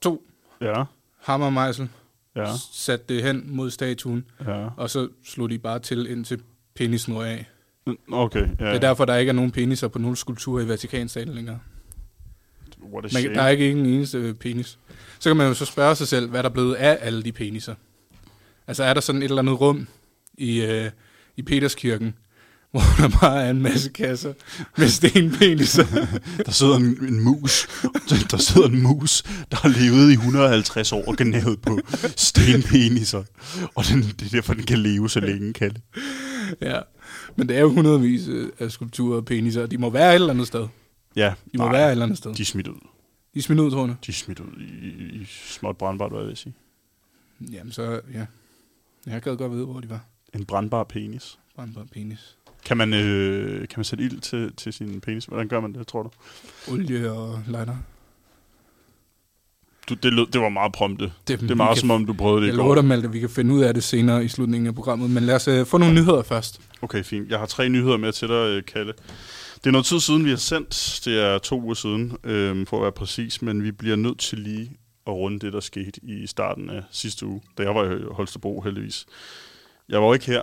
to 0.00 0.26
Ja, 0.60 0.84
hammer 1.22 1.46
og 1.46 1.52
mejsel, 1.52 1.88
ja, 2.36 2.46
satte 2.72 3.14
det 3.14 3.22
hen 3.22 3.44
mod 3.48 3.70
statuen, 3.70 4.24
ja. 4.46 4.66
og 4.76 4.90
så 4.90 5.08
slog 5.24 5.50
de 5.50 5.58
bare 5.58 5.78
til, 5.78 6.10
indtil 6.10 6.40
penisen 6.74 7.14
røg 7.16 7.28
af. 7.28 7.46
Okay, 8.12 8.40
ja. 8.40 8.64
Ja. 8.64 8.66
Det 8.68 8.74
er 8.74 8.80
derfor, 8.80 9.04
der 9.04 9.16
ikke 9.16 9.30
er 9.30 9.34
nogen 9.34 9.50
peniser 9.50 9.88
på 9.88 9.98
nogen 9.98 10.16
skulpturer 10.16 10.64
i 10.64 10.68
Vatikanstaten 10.68 11.34
længere. 11.34 11.58
What 12.92 13.04
a 13.04 13.08
Man, 13.12 13.22
shame. 13.22 13.34
der 13.34 13.42
er 13.42 13.48
ikke 13.48 13.70
en 13.70 13.86
eneste 13.86 14.18
øh, 14.18 14.34
penis. 14.34 14.78
Så 15.18 15.30
kan 15.30 15.36
man 15.36 15.48
jo 15.48 15.54
så 15.54 15.64
spørge 15.64 15.96
sig 15.96 16.08
selv, 16.08 16.30
hvad 16.30 16.42
der 16.42 16.48
er 16.48 16.52
blevet 16.52 16.74
af 16.74 16.98
alle 17.00 17.22
de 17.22 17.32
peniser. 17.32 17.74
Altså 18.66 18.84
er 18.84 18.94
der 18.94 19.00
sådan 19.00 19.22
et 19.22 19.24
eller 19.28 19.38
andet 19.42 19.60
rum 19.60 19.86
i, 20.38 20.60
øh, 20.60 20.90
i 21.36 21.42
Peterskirken, 21.42 22.14
hvor 22.70 22.82
der 22.98 23.08
bare 23.20 23.42
er 23.46 23.50
en 23.50 23.62
masse 23.62 23.90
kasser 23.90 24.32
med 24.78 24.88
stenpeniser. 24.88 25.84
Der 26.46 26.52
sidder 26.52 26.76
en, 26.76 26.84
en 27.08 27.20
mus. 27.20 27.68
Der 28.30 28.36
sidder 28.36 28.68
en 28.68 28.82
mus, 28.82 29.22
der 29.22 29.56
har 29.56 29.68
levet 29.68 30.10
i 30.10 30.12
150 30.12 30.92
år 30.92 31.04
og 31.08 31.16
gnavet 31.16 31.60
på 31.60 31.78
stenpeniser. 32.16 33.22
Og 33.74 33.84
den, 33.90 34.02
det 34.02 34.22
er 34.26 34.30
derfor, 34.30 34.54
den 34.54 34.64
kan 34.64 34.78
leve 34.78 35.10
så 35.10 35.20
længe, 35.20 35.52
kan 35.52 35.70
det. 35.70 35.80
ja. 36.60 36.80
Men 37.36 37.48
det 37.48 37.56
er 37.56 37.60
jo 37.60 37.68
hundredvis 37.72 38.28
øh, 38.28 38.48
af 38.58 38.70
skulpturer 38.70 39.16
og 39.16 39.24
peniser, 39.24 39.62
og 39.62 39.70
de 39.70 39.78
må 39.78 39.90
være 39.90 40.10
et 40.10 40.14
eller 40.14 40.30
andet 40.30 40.46
sted. 40.46 40.66
Ja, 41.16 41.34
De 41.52 41.58
må 41.58 41.70
være 41.70 41.86
et 41.86 41.90
eller 41.90 42.04
andet 42.04 42.18
sted. 42.18 42.34
de 42.34 42.42
er 42.42 42.46
smidt 42.46 42.68
ud. 42.68 42.80
De 43.34 43.38
er 43.38 43.42
smidt 43.42 43.60
ud, 43.60 43.70
tror 43.70 43.86
jeg. 43.86 43.96
De 44.06 44.10
er 44.10 44.12
smidt 44.12 44.40
ud 44.40 44.60
i, 44.60 44.86
i, 44.88 45.20
i 45.20 45.24
småt 45.28 45.76
brandbart, 45.76 46.10
hvad 46.10 46.20
jeg 46.20 46.28
vil 46.28 46.36
sige. 46.36 46.54
Jamen 47.52 47.72
så, 47.72 48.00
ja. 48.14 48.26
Jeg 49.06 49.22
gad 49.22 49.36
godt 49.36 49.52
vide, 49.52 49.64
hvor 49.64 49.80
de 49.80 49.90
var. 49.90 50.00
En 50.34 50.44
brandbar 50.44 50.84
penis. 50.84 51.38
Brandbar 51.56 51.84
penis. 51.92 52.36
Kan 52.64 52.76
man, 52.76 52.94
øh, 52.94 53.58
kan 53.68 53.74
man 53.78 53.84
sætte 53.84 54.04
ild 54.04 54.20
til, 54.20 54.52
til 54.56 54.72
sin 54.72 55.00
penis? 55.00 55.24
Hvordan 55.24 55.48
gør 55.48 55.60
man 55.60 55.72
det, 55.74 55.86
tror 55.86 56.02
du? 56.02 56.10
Olie 56.72 57.12
og 57.12 57.42
lighter. 57.46 57.76
du 59.88 59.94
det, 59.94 60.12
lød, 60.12 60.26
det 60.26 60.40
var 60.40 60.48
meget 60.48 60.72
prompte. 60.72 61.12
Det, 61.28 61.40
Det 61.40 61.50
er 61.50 61.54
meget 61.54 61.78
som 61.78 61.90
om, 61.90 62.06
du 62.06 62.12
prøvede 62.12 62.40
det 62.40 62.46
i 62.46 62.48
Jeg 62.48 62.56
går. 62.56 62.62
lover 62.62 62.74
dig, 62.74 62.84
Malte, 62.84 63.10
vi 63.12 63.20
kan 63.20 63.30
finde 63.30 63.54
ud 63.54 63.62
af 63.62 63.74
det 63.74 63.82
senere 63.84 64.24
i 64.24 64.28
slutningen 64.28 64.66
af 64.66 64.74
programmet. 64.74 65.10
Men 65.10 65.22
lad 65.22 65.34
os 65.34 65.48
uh, 65.48 65.66
få 65.66 65.78
nogle 65.78 65.94
nyheder 65.94 66.22
først. 66.22 66.60
Okay, 66.82 67.04
fint. 67.04 67.30
Jeg 67.30 67.38
har 67.38 67.46
tre 67.46 67.68
nyheder 67.68 67.96
med 67.96 68.12
til 68.12 68.28
dig, 68.28 68.34
øh, 68.34 68.62
Kalle. 68.64 68.92
Det 69.64 69.70
er 69.70 69.72
noget 69.72 69.86
tid 69.86 70.00
siden, 70.00 70.24
vi 70.24 70.30
har 70.30 70.36
sendt. 70.36 71.00
Det 71.04 71.20
er 71.20 71.38
to 71.38 71.60
uger 71.60 71.74
siden, 71.74 72.16
øhm, 72.24 72.66
for 72.66 72.76
at 72.76 72.82
være 72.82 72.92
præcis. 72.92 73.42
Men 73.42 73.62
vi 73.62 73.72
bliver 73.72 73.96
nødt 73.96 74.18
til 74.18 74.38
lige 74.38 74.70
at 75.06 75.12
runde 75.12 75.38
det, 75.38 75.52
der 75.52 75.60
skete 75.60 76.00
i 76.02 76.26
starten 76.26 76.70
af 76.70 76.82
sidste 76.90 77.26
uge, 77.26 77.42
da 77.58 77.62
jeg 77.62 77.74
var 77.74 77.96
i 77.96 78.02
Holstebro, 78.10 78.60
heldigvis. 78.60 79.06
Jeg 79.88 80.00
var 80.00 80.06
jo 80.06 80.12
ikke 80.12 80.26
her. 80.26 80.42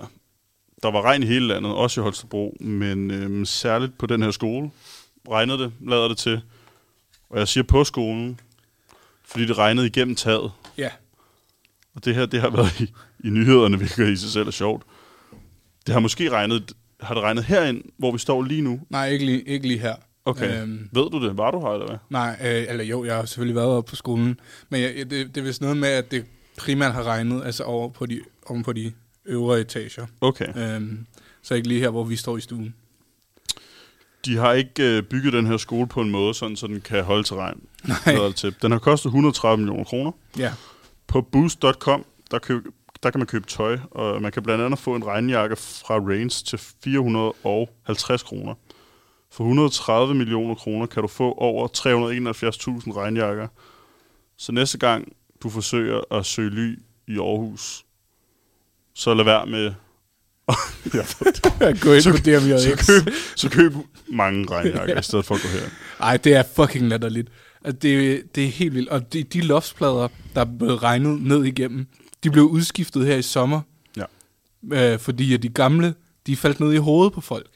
Der 0.84 0.92
var 0.92 1.02
regn 1.02 1.24
i 1.24 1.26
hele 1.26 1.48
landet, 1.48 1.72
også 1.72 2.02
i 2.02 2.04
Holstebro. 2.04 2.58
Men 2.60 3.12
øhm, 3.12 3.46
særligt 3.46 3.98
på 3.98 4.06
den 4.06 4.24
her 4.24 4.32
skole 4.32 4.72
regnede 5.30 5.58
det, 5.58 5.74
lader 5.88 6.08
det 6.08 6.18
til. 6.18 6.42
Og 7.30 7.40
jeg 7.40 7.48
siger 7.48 7.64
på 7.64 7.84
skolen, 7.84 8.40
fordi 9.26 9.46
det 9.46 9.58
regnede 9.58 9.88
igennem 9.88 10.16
taget. 10.16 10.52
Ja. 10.78 10.90
Og 11.96 12.06
det 12.06 12.16
her, 12.16 12.26
det 12.26 12.42
har 12.42 12.50
været 12.50 12.80
i, 12.80 12.94
i 13.24 13.30
nyhederne, 13.30 13.78
hvilket 13.78 14.10
i 14.10 14.16
sig 14.16 14.30
selv 14.30 14.48
er 14.48 14.52
sjovt. 14.52 14.84
Det 15.86 15.94
har 15.94 16.00
måske 16.00 16.30
regnet, 16.30 16.74
har 17.02 17.14
det 17.14 17.24
regnet 17.24 17.44
herind, 17.44 17.84
hvor 17.98 18.12
vi 18.12 18.18
står 18.18 18.44
lige 18.44 18.62
nu? 18.62 18.80
Nej, 18.90 19.10
ikke 19.10 19.26
lige, 19.26 19.42
ikke 19.42 19.68
lige 19.68 19.80
her. 19.80 19.96
Okay. 20.26 20.62
Øhm, 20.62 20.90
Ved 20.92 21.10
du 21.10 21.26
det? 21.28 21.38
Var 21.38 21.52
du 21.52 21.60
her, 21.60 21.68
eller 21.68 21.88
hvad? 21.88 21.98
nej, 22.10 22.38
øh, 22.44 22.66
eller 22.70 22.84
jo, 22.84 23.06
jeg 23.06 23.16
har 23.16 23.26
selvfølgelig 23.26 23.56
været 23.56 23.68
oppe 23.68 23.90
på 23.90 23.96
skolen. 23.96 24.40
Men 24.70 24.82
jeg, 24.82 24.94
det, 24.96 25.10
det 25.10 25.38
er 25.38 25.42
vist 25.42 25.62
noget 25.62 25.78
med, 25.78 25.90
at 25.90 26.12
det 26.12 26.26
primært 26.58 26.94
har 26.94 27.04
regnet 27.04 27.46
altså 27.46 27.64
over 27.64 27.90
på 27.90 28.06
de, 28.06 28.22
oven 28.46 28.64
på 28.64 28.74
de 28.74 28.92
øvre 29.26 29.60
etager. 29.60 30.06
Okay. 30.22 30.76
Øhm, 30.76 31.06
så 31.42 31.54
ikke 31.54 31.68
lige 31.68 31.80
her, 31.80 31.90
hvor 31.90 32.04
vi 32.04 32.16
står 32.16 32.38
i 32.38 32.42
stuen. 32.42 32.76
De 34.26 34.38
har 34.38 34.54
ikke 34.54 34.98
øh, 34.98 35.04
bygget 35.04 35.34
den 35.34 35.48
her 35.48 35.58
skole 35.58 35.88
på 35.88 36.02
en 36.02 36.10
måde, 36.12 36.34
sådan, 36.34 36.56
så 36.56 36.68
den 36.68 36.82
kan 36.82 37.04
holde 37.04 37.24
til 37.24 37.36
regn. 37.36 37.62
Nej. 37.88 38.16
Den 38.62 38.72
har 38.72 38.80
kostet 38.80 39.06
130 39.06 39.58
millioner 39.58 39.84
kroner. 39.84 40.12
Ja. 40.38 40.54
På 41.08 41.22
boost.com, 41.22 42.06
der, 42.32 42.40
køb, 42.40 42.66
der 43.04 43.12
kan 43.12 43.20
man 43.20 43.28
købe 43.28 43.48
tøj, 43.48 43.78
og 43.92 44.22
man 44.22 44.32
kan 44.32 44.44
blandt 44.44 44.64
andet 44.64 44.80
få 44.80 44.96
en 44.96 45.06
regnjakke 45.06 45.56
fra 45.56 45.96
Range 45.96 46.30
til 46.30 46.60
450 46.84 48.24
kroner. 48.24 48.54
For 49.32 49.44
130 49.44 50.16
millioner 50.16 50.56
kroner 50.56 50.86
kan 50.86 51.02
du 51.02 51.08
få 51.08 51.34
over 51.34 51.68
371.000 51.68 52.98
regnjakker. 52.98 53.48
Så 54.38 54.52
næste 54.52 54.78
gang 54.78 55.14
du 55.44 55.50
forsøger 55.50 56.02
at 56.12 56.26
søge 56.26 56.50
ly 56.50 56.80
i 57.08 57.18
Aarhus, 57.18 57.86
så 58.94 59.14
lad 59.14 59.26
være 59.26 59.46
med... 59.46 59.74
ja, 60.94 61.04
Gå 61.82 61.94
ind 61.94 62.02
så, 62.02 62.12
på 62.12 62.18
så, 62.18 62.24
DMJX. 62.24 62.88
køb, 62.88 63.14
så 63.36 63.50
køb 63.50 63.74
mange 64.10 64.52
regnjakker, 64.52 65.00
i 65.00 65.04
stedet 65.04 65.26
for 65.26 65.36
at 65.36 65.42
gå 65.42 65.48
her. 65.48 65.70
Ej, 66.00 66.18
det 66.18 66.36
er 66.36 66.44
fucking 66.56 66.88
latterligt. 66.88 67.30
Altså, 67.66 67.80
det, 67.80 68.24
det 68.36 68.44
er 68.44 68.48
helt 68.48 68.74
vildt. 68.74 68.90
Og 68.90 69.14
de, 69.14 69.24
de 69.24 69.42
loftsplader, 69.42 70.08
der 70.36 70.42
er 70.42 70.46
blevet 70.60 70.84
regnet 70.84 71.22
ned 71.22 71.44
igennem, 71.44 71.88
de 72.24 72.32
blev 72.32 72.44
udskiftet 72.44 73.06
her 73.06 73.16
i 73.16 73.22
sommer. 73.22 73.62
Ja. 73.98 74.94
Øh, 74.94 75.00
fordi 75.00 75.34
at 75.34 75.44
de 75.44 75.50
gamle, 75.50 75.94
de 76.28 76.36
faldt 76.36 76.60
ned 76.60 76.74
i 76.74 76.78
hovedet 76.78 77.14
på 77.14 77.22
folk. 77.22 77.48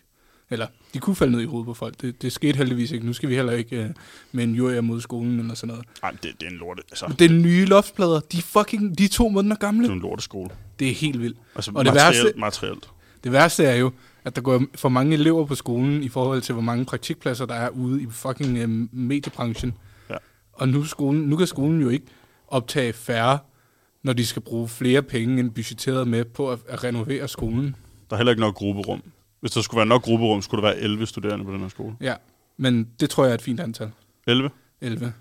Eller, 0.50 0.68
de 0.94 1.00
kunne 1.00 1.16
falde 1.16 1.32
ned 1.34 1.42
i 1.42 1.46
hovedet 1.46 1.66
på 1.66 1.74
folk. 1.74 2.02
Det, 2.02 2.22
det 2.22 2.32
skete 2.32 2.58
heldigvis 2.58 2.92
ikke. 2.92 3.06
Nu 3.06 3.14
skal 3.14 3.30
vi 3.30 3.36
heller 3.36 3.54
ikke 3.54 3.84
øh, 3.84 3.90
med 4.32 4.44
en 4.44 4.56
jury 4.56 4.78
mod 4.78 5.02
skolen 5.02 5.40
eller 5.40 5.54
sådan 5.56 5.68
noget. 5.68 5.86
Ej, 6.04 6.12
det, 6.12 6.22
det 6.40 6.46
er 6.48 6.52
en 6.52 6.58
lorte, 6.58 6.84
altså, 6.92 7.08
Men 7.08 7.16
det 7.20 7.32
er 7.32 7.36
nye 7.36 7.66
loftsplader. 7.66 8.20
De 8.20 8.38
er 8.38 8.42
fucking, 8.42 8.98
de 8.98 9.04
er 9.06 9.10
to 9.10 9.30
måneder 9.30 9.56
det 9.56 9.64
er 9.64 9.68
gamle. 9.68 9.88
en 9.92 10.00
lorteskole. 10.00 10.50
Det 10.80 10.90
er 10.90 10.94
helt 10.94 11.22
vildt. 11.22 11.38
Altså, 11.56 11.72
Og 11.76 11.86
det 11.86 11.94
værste- 11.94 12.34
materielt. 12.38 12.90
Det 13.24 13.32
værste 13.32 13.64
er 13.64 13.76
jo, 13.76 13.92
at 14.24 14.36
der 14.36 14.42
går 14.42 14.64
for 14.76 14.90
mange 14.90 15.14
elever 15.14 15.46
på 15.46 15.56
skolen 15.56 16.04
i 16.04 16.10
forhold 16.10 16.42
til, 16.42 16.54
hvor 16.54 16.62
mange 16.62 16.86
praktikpladser 16.86 17.46
der 17.46 17.56
er 17.56 17.70
ude 17.70 18.02
i 18.02 18.08
fucking 18.12 18.58
øh, 18.58 18.70
mediebranchen. 18.96 19.74
Ja. 20.10 20.16
Og 20.54 20.70
nu, 20.70 20.84
skolen, 20.84 21.22
nu 21.22 21.36
kan 21.36 21.48
skolen 21.48 21.82
jo 21.82 21.90
ikke 21.90 22.06
optage 22.48 22.94
færre, 22.94 23.40
når 24.06 24.14
de 24.14 24.26
skal 24.26 24.42
bruge 24.42 24.68
flere 24.68 25.02
penge 25.02 25.40
end 25.40 25.52
budgetteret 25.52 26.08
med 26.08 26.26
på 26.26 26.52
at, 26.52 26.60
at 26.68 26.84
renovere 26.84 27.28
skolen. 27.28 27.76
Der 28.10 28.16
er 28.16 28.18
heller 28.18 28.32
ikke 28.32 28.42
nok 28.42 28.56
grupperum. 28.56 29.04
Hvis 29.40 29.52
der 29.52 29.62
skulle 29.62 29.78
være 29.78 29.86
nok 29.86 30.04
grupperum, 30.04 30.42
skulle 30.42 30.62
der 30.62 30.68
være 30.70 30.78
11 30.78 31.06
studerende 31.06 31.46
på 31.46 31.52
den 31.52 31.60
her 31.60 31.68
skole. 31.68 31.96
Ja, 32.02 32.16
men 32.58 32.88
det 33.00 33.10
tror 33.10 33.24
jeg 33.24 33.30
er 33.32 33.36
et 33.36 33.42
fint 33.42 33.60
antal. 33.60 33.92
11? 34.28 34.50
11. 34.82 35.14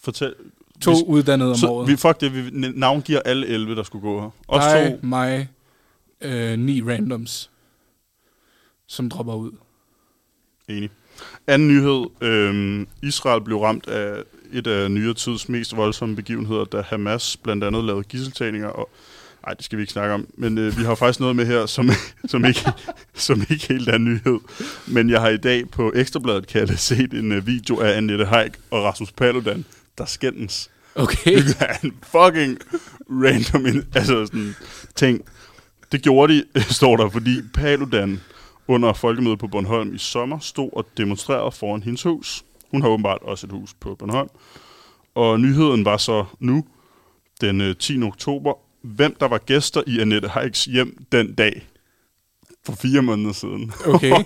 Fortæl. 0.00 0.34
To 0.80 0.90
vi, 0.90 0.96
uddannede 1.06 1.50
om 1.50 1.56
så, 1.56 1.66
året. 1.66 1.88
vi, 1.88 1.96
fuck 1.96 2.20
det, 2.20 2.34
vi 2.34 2.50
navngiver 2.74 3.20
alle 3.20 3.46
11, 3.46 3.74
der 3.74 3.82
skulle 3.82 4.02
gå 4.02 4.20
her. 4.20 4.30
Også 4.48 4.68
Dig, 4.68 4.98
to. 5.00 5.06
mig, 5.06 5.48
øh, 6.20 6.58
ni 6.58 6.82
randoms, 6.82 7.50
som 8.86 9.08
dropper 9.10 9.34
ud. 9.34 9.52
Enig. 10.68 10.90
Anden 11.46 11.68
nyhed. 11.68 12.04
Øhm, 12.20 12.88
Israel 13.02 13.40
blev 13.40 13.58
ramt 13.58 13.86
af 13.88 14.22
et 14.52 14.66
af 14.66 14.90
nyere 14.90 15.14
tids 15.14 15.48
mest 15.48 15.76
voldsomme 15.76 16.16
begivenheder, 16.16 16.64
da 16.64 16.82
Hamas 16.86 17.36
blandt 17.36 17.64
andet 17.64 17.84
lavede 17.84 18.04
gisseltagninger. 18.04 18.68
Og, 18.68 18.90
nej, 19.46 19.54
det 19.54 19.64
skal 19.64 19.78
vi 19.78 19.82
ikke 19.82 19.92
snakke 19.92 20.14
om. 20.14 20.26
Men 20.34 20.58
øh, 20.58 20.78
vi 20.78 20.84
har 20.84 20.94
faktisk 20.94 21.20
noget 21.20 21.36
med 21.36 21.46
her, 21.46 21.66
som, 21.66 21.90
som, 22.24 22.44
ikke, 22.44 22.72
som 23.14 23.46
ikke 23.50 23.68
helt 23.68 23.88
er 23.88 23.98
nyhed. 23.98 24.40
Men 24.86 25.10
jeg 25.10 25.20
har 25.20 25.28
i 25.28 25.36
dag 25.36 25.70
på 25.70 25.92
Ekstrabladet, 25.94 26.46
kan 26.46 26.68
jeg 26.68 26.78
set 26.78 27.12
en 27.12 27.32
øh, 27.32 27.46
video 27.46 27.80
af 27.80 27.96
Annette 27.96 28.24
Haik 28.24 28.52
og 28.70 28.84
Rasmus 28.84 29.12
Paludan, 29.12 29.64
der 29.98 30.04
skændes. 30.04 30.70
Okay. 30.94 31.36
Det 31.36 31.56
er 31.60 31.76
en 31.82 31.94
fucking 32.02 32.58
random 33.10 33.66
in, 33.66 33.84
altså 33.94 34.26
sådan, 34.26 34.54
ting. 34.94 35.24
Det 35.92 36.02
gjorde 36.02 36.34
de, 36.34 36.44
står 36.74 36.96
der, 36.96 37.08
fordi 37.08 37.42
Paludan 37.54 38.20
under 38.68 38.92
folkemødet 38.92 39.38
på 39.38 39.46
Bornholm 39.46 39.94
i 39.94 39.98
sommer 39.98 40.38
stod 40.38 40.70
og 40.72 40.86
demonstrerede 40.96 41.52
foran 41.52 41.82
hendes 41.82 42.02
hus. 42.02 42.44
Hun 42.72 42.82
har 42.82 42.88
åbenbart 42.88 43.22
også 43.22 43.46
et 43.46 43.52
hus 43.52 43.74
på 43.80 43.94
Bornholm. 43.94 44.28
Og 45.14 45.40
nyheden 45.40 45.84
var 45.84 45.96
så 45.96 46.24
nu, 46.40 46.64
den 47.40 47.60
øh, 47.60 47.76
10. 47.76 48.02
oktober, 48.02 48.54
hvem 48.82 49.16
der 49.20 49.28
var 49.28 49.38
gæster 49.38 49.82
i 49.86 49.98
Annette 50.00 50.28
Heiks 50.28 50.64
hjem 50.64 51.04
den 51.12 51.34
dag 51.34 51.68
for 52.66 52.72
fire 52.72 53.02
måneder 53.02 53.32
siden. 53.32 53.72
Okay. 53.86 54.10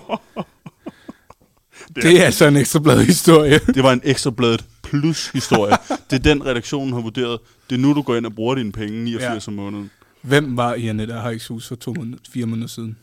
det 1.95 2.21
er 2.21 2.25
altså 2.25 2.45
en 2.45 2.55
ekstrablad 2.55 3.05
historie. 3.05 3.59
Det 3.59 3.83
var 3.83 3.93
en 3.93 4.01
ekstrabladet 4.03 4.65
plus 4.83 5.27
historie. 5.29 5.77
Det 6.09 6.15
er 6.15 6.23
den, 6.33 6.45
redaktionen 6.45 6.93
har 6.93 7.01
vurderet. 7.01 7.39
Det 7.69 7.75
er 7.75 7.79
nu, 7.79 7.93
du 7.93 8.01
går 8.01 8.15
ind 8.15 8.25
og 8.25 8.35
bruger 8.35 8.55
dine 8.55 8.71
penge 8.71 9.03
89 9.03 9.47
ja. 9.47 9.51
om 9.51 9.55
måneden. 9.55 9.91
Hvem 10.21 10.57
var 10.57 10.73
i 10.73 10.87
Annette 10.87 11.13
Heiks 11.13 11.47
hus 11.47 11.67
for 11.67 11.75
to 11.75 11.93
måneder, 11.97 12.17
fire 12.33 12.45
måneder 12.45 12.67
siden? 12.67 12.97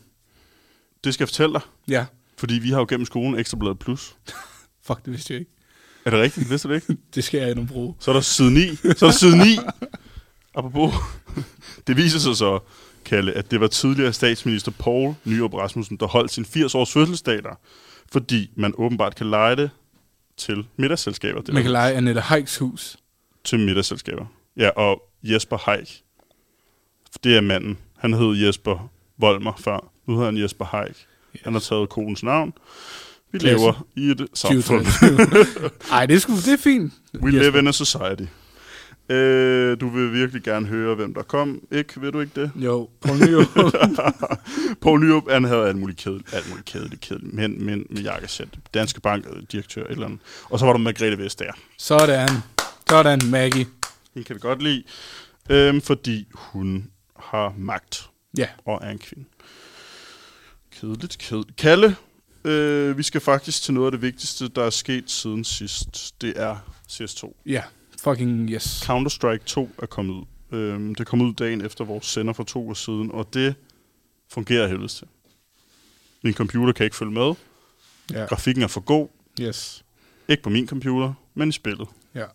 Det 1.05 1.15
skal 1.15 1.25
jeg 1.25 1.29
fortælle 1.29 1.53
dig, 1.53 1.63
Ja. 1.89 2.05
fordi 2.37 2.55
vi 2.55 2.71
har 2.71 2.79
jo 2.79 2.87
gennem 2.89 3.07
skolen 3.07 3.39
ekstrabladet 3.39 3.79
plus. 3.79 4.15
Fuck, 4.87 5.05
det 5.05 5.13
vidste 5.13 5.33
jeg 5.33 5.41
ikke. 5.41 5.51
Er 6.05 6.11
det 6.11 6.21
rigtigt? 6.21 6.51
Vidste 6.51 6.69
du 6.69 6.75
det 6.75 6.83
ikke? 6.91 7.03
Det 7.15 7.25
skal 7.25 7.41
jeg 7.41 7.51
endnu 7.51 7.65
bruge. 7.67 7.95
Så 8.01 8.11
er 8.11 8.13
der 8.13 8.21
side 8.21 8.51
9. 8.55 8.77
Så 8.77 8.89
er 8.89 8.93
der 8.93 9.11
side 9.11 9.37
9. 9.39 9.45
Apropos. 10.55 10.95
Det 11.87 11.97
viser 11.97 12.19
sig 12.19 12.37
så, 12.37 12.59
Kalle, 13.05 13.33
at 13.33 13.51
det 13.51 13.61
var 13.61 13.67
tidligere 13.67 14.13
statsminister 14.13 14.73
Paul 14.79 15.15
Nyrup 15.25 15.55
Rasmussen, 15.55 15.97
der 15.97 16.07
holdt 16.07 16.31
sin 16.31 16.45
80-års 16.45 16.93
fødselsdag 16.93 17.43
der. 17.43 17.59
Fordi 18.13 18.51
man 18.57 18.75
åbenbart 18.79 19.15
kan 19.17 19.31
lege 19.31 19.57
det 19.57 19.71
til 20.37 20.67
middagsselskaber. 20.77 21.41
Det 21.41 21.55
Man 21.55 21.63
kan 21.63 21.73
lege 21.73 21.95
Annette 21.95 22.21
Heiks 22.21 22.59
hus. 22.59 22.97
til 23.45 23.59
middagsselskaber. 23.59 24.27
Ja, 24.57 24.69
og 24.69 25.03
Jesper 25.23 25.57
Haik. 25.59 26.03
Det 27.25 27.37
er 27.37 27.41
manden. 27.41 27.79
Han 27.99 28.13
hed 28.15 28.35
Jesper 28.37 28.91
Volmer 29.19 29.53
før. 29.59 29.93
Nu 30.07 30.15
hedder 30.15 30.27
han 30.31 30.43
Jesper 30.43 30.65
Haik. 30.65 30.91
Yes. 31.37 31.43
Han 31.45 31.53
har 31.53 31.61
taget 31.61 31.89
konens 31.89 32.23
navn. 32.23 32.53
Vi 33.35 33.39
Klasse. 33.39 33.59
lever 33.59 33.87
i 33.97 34.11
et 34.11 34.27
samfund. 34.35 34.85
2023. 34.87 35.71
Ej, 35.97 36.07
det 36.07 36.15
er, 36.15 36.19
sgu, 36.19 36.33
det 36.37 36.49
er 36.49 36.57
fint. 36.57 36.93
We 37.23 37.31
live 37.31 37.59
in 37.59 37.69
a 37.69 37.73
society. 37.73 38.23
Øh, 39.09 39.81
du 39.81 39.89
vil 39.89 40.13
virkelig 40.13 40.43
gerne 40.43 40.67
høre, 40.67 40.95
hvem 40.95 41.15
der 41.15 41.23
kom. 41.23 41.61
Ikke? 41.73 42.01
Ved 42.01 42.13
du 42.13 42.21
ikke 42.21 42.41
det? 42.41 42.51
Jo, 42.57 42.89
Poul 43.01 43.19
Nyrup. 43.19 43.47
Poul 44.83 45.01
Nyrup, 45.01 45.31
han 45.31 45.45
havde 45.45 45.67
alt 45.67 45.77
muligt 45.77 45.99
kedeligt, 45.99 46.35
alt 46.35 46.49
muligt 46.49 46.67
kedeligt, 46.67 47.01
kedeligt. 47.01 47.35
Mænd, 47.35 47.59
mænd 47.59 47.87
med 47.91 48.03
jakkesæt. 48.03 48.49
Danske 48.75 49.01
Bank, 49.01 49.25
direktør, 49.53 49.85
et 49.85 49.91
eller 49.91 50.07
andet. 50.07 50.21
Og 50.45 50.59
så 50.59 50.65
var 50.67 50.73
der 50.73 50.81
Margrethe 50.81 51.19
Vestager. 51.19 51.53
Sådan. 51.79 52.29
Sådan, 52.89 53.21
Maggie. 53.31 53.67
Hende 54.15 54.27
kan 54.27 54.35
vi 54.35 54.41
godt 54.41 54.63
lide, 54.63 54.83
øhm, 55.51 55.81
fordi 55.81 56.27
hun 56.35 56.91
har 57.19 57.55
magt 57.59 58.11
Ja, 58.39 58.47
og 58.67 58.81
er 58.83 58.91
en 58.91 58.99
kvinde. 58.99 59.25
Kedeligt, 60.81 61.19
kedeligt. 61.19 61.57
Kalle, 61.57 61.97
øh, 62.45 62.99
vi 62.99 63.03
skal 63.03 63.21
faktisk 63.21 63.63
til 63.63 63.75
noget 63.75 63.87
af 63.87 63.93
det 63.93 64.03
vigtigste, 64.03 64.49
der 64.49 64.63
er 64.65 64.71
sket 64.71 65.11
siden 65.11 65.45
sidst. 65.45 66.15
Det 66.21 66.33
er 66.41 66.57
CS2. 66.91 67.33
ja. 67.47 67.63
Fucking 68.03 68.51
yes. 68.51 68.83
Counter-Strike 68.91 69.45
2 69.47 69.71
er 69.83 69.87
kommet 69.87 70.15
ud. 70.15 70.25
Øhm, 70.59 70.95
det 70.95 71.07
kom 71.07 71.21
ud 71.21 71.35
dagen 71.35 71.65
efter 71.65 71.85
vores 71.85 72.07
sender 72.07 72.33
for 72.33 72.43
to 72.45 72.69
år 72.69 72.75
siden, 72.75 73.11
og 73.13 73.35
det 73.35 73.55
fungerer 74.31 74.69
helvedes 74.69 74.95
til. 74.95 75.07
Min 76.23 76.35
computer 76.35 76.73
kan 76.73 76.85
ikke 76.85 76.97
følge 76.97 77.13
med. 77.13 77.35
Ja. 78.13 78.25
Grafikken 78.25 78.63
er 78.63 78.67
for 78.67 78.81
god. 78.81 79.09
Yes. 79.41 79.85
Ikke 80.29 80.43
på 80.43 80.51
min 80.51 80.69
computer, 80.69 81.13
men 81.35 81.49
i 81.49 81.53
spillet. 81.53 81.89
Ja. 82.15 82.21
Det 82.21 82.27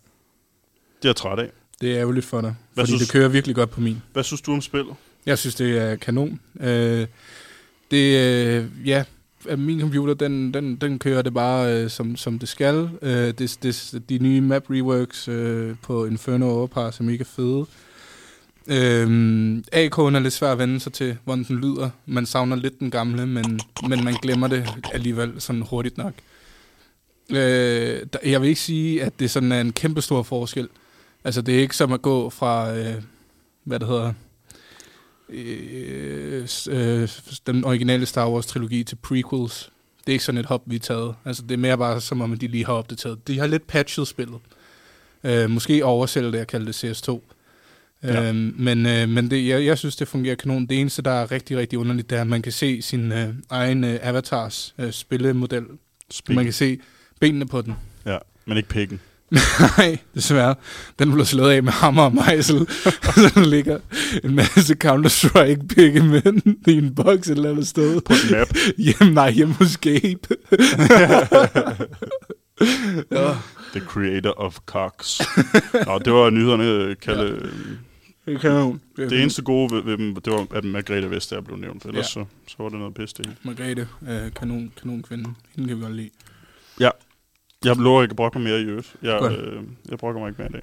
er 1.04 1.08
jeg 1.08 1.16
træt 1.16 1.38
af. 1.38 1.50
Det 1.80 1.92
er 1.92 1.98
ærgerligt 2.00 2.26
for 2.26 2.40
dig, 2.40 2.54
Hvad 2.74 2.82
fordi 2.84 2.90
synes- 2.90 3.02
det 3.02 3.12
kører 3.12 3.28
virkelig 3.28 3.56
godt 3.56 3.70
på 3.70 3.80
min. 3.80 4.02
Hvad 4.12 4.22
synes 4.24 4.40
du 4.40 4.52
om 4.52 4.60
spillet? 4.60 4.94
Jeg 5.26 5.38
synes, 5.38 5.54
det 5.54 5.78
er 5.78 5.96
kanon. 5.96 6.40
Øh, 6.60 7.06
det, 7.90 8.20
øh, 8.20 8.88
ja, 8.88 9.04
at 9.48 9.58
min 9.58 9.80
computer, 9.80 10.14
den, 10.14 10.54
den, 10.54 10.76
den 10.76 10.98
kører 10.98 11.22
det 11.22 11.34
bare, 11.34 11.74
øh, 11.74 11.90
som, 11.90 12.16
som 12.16 12.38
det 12.38 12.48
skal. 12.48 12.90
Øh, 13.02 13.34
det, 13.38 13.58
det, 13.62 14.02
de 14.08 14.18
nye 14.18 14.40
map 14.40 14.70
reworks 14.70 15.28
øh, 15.28 15.76
på 15.82 16.04
Inferno 16.04 16.48
Overpass 16.48 17.00
er 17.00 17.04
mega 17.04 17.24
fede. 17.26 17.66
Øh, 18.66 19.06
AK'en 19.74 20.16
er 20.16 20.18
lidt 20.18 20.34
svær 20.34 20.52
at 20.52 20.58
vende 20.58 20.80
sig 20.80 20.92
til, 20.92 21.16
hvordan 21.24 21.44
den 21.44 21.56
lyder. 21.56 21.90
Man 22.06 22.26
savner 22.26 22.56
lidt 22.56 22.80
den 22.80 22.90
gamle, 22.90 23.26
men, 23.26 23.60
men 23.88 24.04
man 24.04 24.14
glemmer 24.22 24.48
det 24.48 24.68
alligevel 24.92 25.32
sådan 25.38 25.62
hurtigt 25.62 25.98
nok. 25.98 26.12
Øh, 27.30 28.06
der, 28.12 28.18
jeg 28.24 28.40
vil 28.40 28.48
ikke 28.48 28.60
sige, 28.60 29.02
at 29.02 29.20
det 29.20 29.30
sådan 29.30 29.52
er 29.52 29.60
en 29.60 29.72
kæmpe 29.72 30.02
stor 30.02 30.22
forskel. 30.22 30.68
Altså, 31.24 31.42
det 31.42 31.56
er 31.56 31.60
ikke 31.60 31.76
som 31.76 31.92
at 31.92 32.02
gå 32.02 32.30
fra, 32.30 32.76
øh, 32.76 32.94
hvad 33.64 33.80
det 33.80 33.88
hedder, 33.88 34.12
øh, 35.32 36.48
øh, 36.70 37.08
den 37.46 37.64
originale 37.64 38.06
Star 38.06 38.30
Wars-trilogi 38.30 38.84
til 38.84 38.96
prequels. 38.96 39.72
Det 39.98 40.08
er 40.08 40.12
ikke 40.12 40.24
sådan 40.24 40.38
et 40.38 40.46
hop, 40.46 40.62
vi 40.66 40.76
er 40.76 40.80
taget. 40.80 41.14
Altså, 41.24 41.42
det 41.42 41.50
er 41.50 41.58
mere 41.58 41.78
bare 41.78 42.00
som 42.00 42.20
om, 42.20 42.38
de 42.38 42.46
lige 42.46 42.66
har 42.66 42.72
opdateret. 42.72 43.28
De 43.28 43.38
har 43.38 43.46
lidt 43.46 43.66
patchet 43.66 44.08
spillet. 44.08 44.38
Øh, 45.24 45.50
måske 45.50 45.84
oversælge 45.84 46.32
det, 46.32 46.38
jeg 46.38 46.46
kalder 46.46 46.66
det 46.66 46.84
CS2. 46.84 47.20
Ja. 48.02 48.28
Øhm, 48.28 48.54
men 48.58 48.86
øh, 48.86 49.08
men 49.08 49.30
det, 49.30 49.46
jeg, 49.46 49.64
jeg 49.64 49.78
synes, 49.78 49.96
det 49.96 50.08
fungerer 50.08 50.34
kanon. 50.34 50.66
Det 50.66 50.80
eneste, 50.80 51.02
der 51.02 51.10
er 51.10 51.30
rigtig, 51.30 51.56
rigtig 51.56 51.78
underligt, 51.78 52.10
det 52.10 52.16
er, 52.16 52.20
at 52.20 52.26
man 52.26 52.42
kan 52.42 52.52
se 52.52 52.82
sin 52.82 53.12
øh, 53.12 53.34
egen 53.50 53.84
øh, 53.84 53.98
avatars 54.02 54.74
øh, 54.78 54.92
spillemodel. 54.92 55.64
Spil. 56.10 56.34
Man 56.36 56.44
kan 56.44 56.52
se 56.52 56.78
benene 57.20 57.46
på 57.46 57.62
den. 57.62 57.74
Ja, 58.06 58.18
men 58.44 58.56
ikke 58.56 58.68
pikken. 58.68 59.00
Nej, 59.78 59.98
desværre. 60.14 60.54
Den 60.98 61.12
blev 61.12 61.24
slået 61.24 61.50
af 61.52 61.62
med 61.62 61.72
hammer 61.72 62.02
og 62.02 62.14
mejsel, 62.14 62.66
så 63.14 63.42
ligger 63.46 63.78
en 64.24 64.34
masse 64.34 64.76
Counter-Strike 64.84 65.66
pikkemænd 65.66 66.66
i 66.68 66.72
en 66.72 66.94
boks 66.94 67.28
et 67.28 67.36
eller 67.36 67.50
andet 67.50 67.66
sted. 67.68 68.00
På 68.00 68.12
et 68.12 68.30
map. 68.30 68.48
Hjemme, 68.78 69.14
nej, 69.14 69.30
hjemme 69.30 69.54
hos 69.54 69.76
Gabe. 69.76 70.36
ja, 73.10 73.34
The 73.72 73.80
creator 73.80 74.30
of 74.40 74.58
Cox. 74.66 75.20
Nå, 75.86 75.98
det 75.98 76.12
var 76.12 76.30
nyhederne, 76.30 76.94
Kalle. 76.94 77.50
det 78.26 78.34
er 78.34 78.38
kanon. 78.38 78.80
Det 78.96 79.20
eneste 79.22 79.42
gode 79.42 79.74
ved, 79.74 79.82
ved 79.82 79.98
dem, 79.98 80.14
det 80.16 80.32
var, 80.32 80.46
at 80.54 80.64
Margrethe 80.64 81.10
Vestager 81.10 81.42
blev 81.42 81.56
nævnt. 81.56 81.84
Ellers 81.84 82.16
Ja. 82.16 82.22
så, 82.22 82.24
så 82.48 82.54
var 82.58 82.68
det 82.68 82.78
noget 82.78 82.94
bedst 82.94 83.18
det. 83.18 83.30
Margrethe, 83.42 83.88
øh, 84.08 84.32
kanon, 84.36 84.72
kanon 84.82 85.02
kvinde. 85.02 85.30
Hende 85.56 85.68
kan 85.68 85.76
vi 85.76 85.82
godt 85.82 85.96
lide. 85.96 86.10
Jeg 87.64 87.76
lover 87.76 88.02
ikke 88.02 88.12
at 88.12 88.16
brokke 88.16 88.38
mig 88.38 88.48
mere 88.48 88.60
i 88.60 88.64
øvrigt. 88.64 88.96
Jeg, 89.02 89.18
Godt. 89.20 89.32
øh, 89.32 89.62
jeg 89.90 89.98
brokker 89.98 90.20
mig 90.20 90.28
ikke 90.28 90.42
mere 90.42 90.50
i 90.50 90.52
dag. 90.52 90.62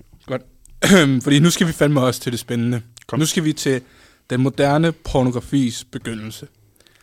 Fordi 1.24 1.40
nu 1.40 1.50
skal 1.50 1.68
vi 1.68 1.72
fandme 1.72 2.02
også 2.02 2.22
til 2.22 2.32
det 2.32 2.40
spændende. 2.40 2.82
Kom. 3.08 3.20
Nu 3.20 3.26
skal 3.26 3.44
vi 3.44 3.54
til 3.54 3.82
den 4.30 4.42
moderne 4.42 4.92
pornografis 4.92 5.84
begyndelse. 5.84 6.48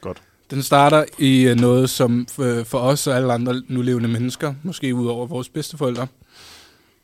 Godt. 0.01 0.23
Den 0.51 0.63
starter 0.63 1.05
i 1.19 1.43
øh, 1.43 1.57
noget, 1.57 1.91
som 1.91 2.27
for, 2.27 2.65
for 2.65 2.79
os 2.79 3.07
og 3.07 3.17
alle 3.17 3.33
andre 3.33 3.63
nulevende 3.69 4.09
mennesker, 4.09 4.55
måske 4.63 4.95
ud 4.95 5.07
over 5.07 5.27
vores 5.27 5.49
bedsteforældre, 5.49 6.07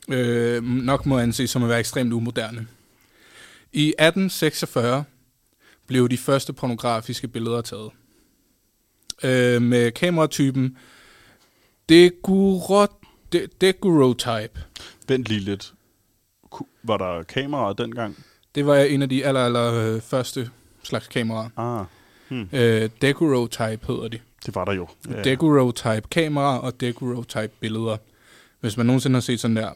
øh, 0.09 0.63
nok 0.63 1.05
må 1.05 1.19
anses 1.19 1.49
som 1.49 1.63
at 1.63 1.69
være 1.69 1.79
ekstremt 1.79 2.13
umoderne. 2.13 2.67
I 3.73 3.87
1846 3.87 5.03
blev 5.87 6.09
de 6.09 6.17
første 6.17 6.53
pornografiske 6.53 7.27
billeder 7.27 7.61
taget. 7.61 7.89
Øh, 9.23 9.61
med 9.61 9.91
kameratypen 9.91 10.77
Deguro, 11.91 12.87
de, 13.33 13.47
Degurotype. 13.61 14.59
Vent 15.07 15.27
lige 15.27 15.39
lidt. 15.39 15.73
Var 16.83 16.97
der 16.97 17.23
kameraer 17.23 17.73
dengang? 17.73 18.25
Det 18.55 18.65
var 18.65 18.75
en 18.75 19.01
af 19.01 19.09
de 19.09 19.25
aller, 19.25 19.45
aller 19.45 19.73
øh, 19.95 20.01
første 20.01 20.49
slags 20.83 21.07
kameraer. 21.07 21.49
Ah, 21.57 21.85
Øh, 22.53 22.89
Degurotype 23.01 23.87
hedder 23.87 24.07
de. 24.07 24.19
det 24.45 24.55
var 24.55 24.65
der 24.65 24.73
jo. 24.73 24.87
Ja. 25.09 25.21
Degurotype 25.21 26.07
kamera 26.11 26.59
og 26.59 26.81
Degurotype 26.81 27.51
billeder. 27.59 27.97
Hvis 28.59 28.77
man 28.77 28.85
nogensinde 28.85 29.15
har 29.15 29.21
set 29.21 29.39
sådan 29.39 29.55
der 29.57 29.69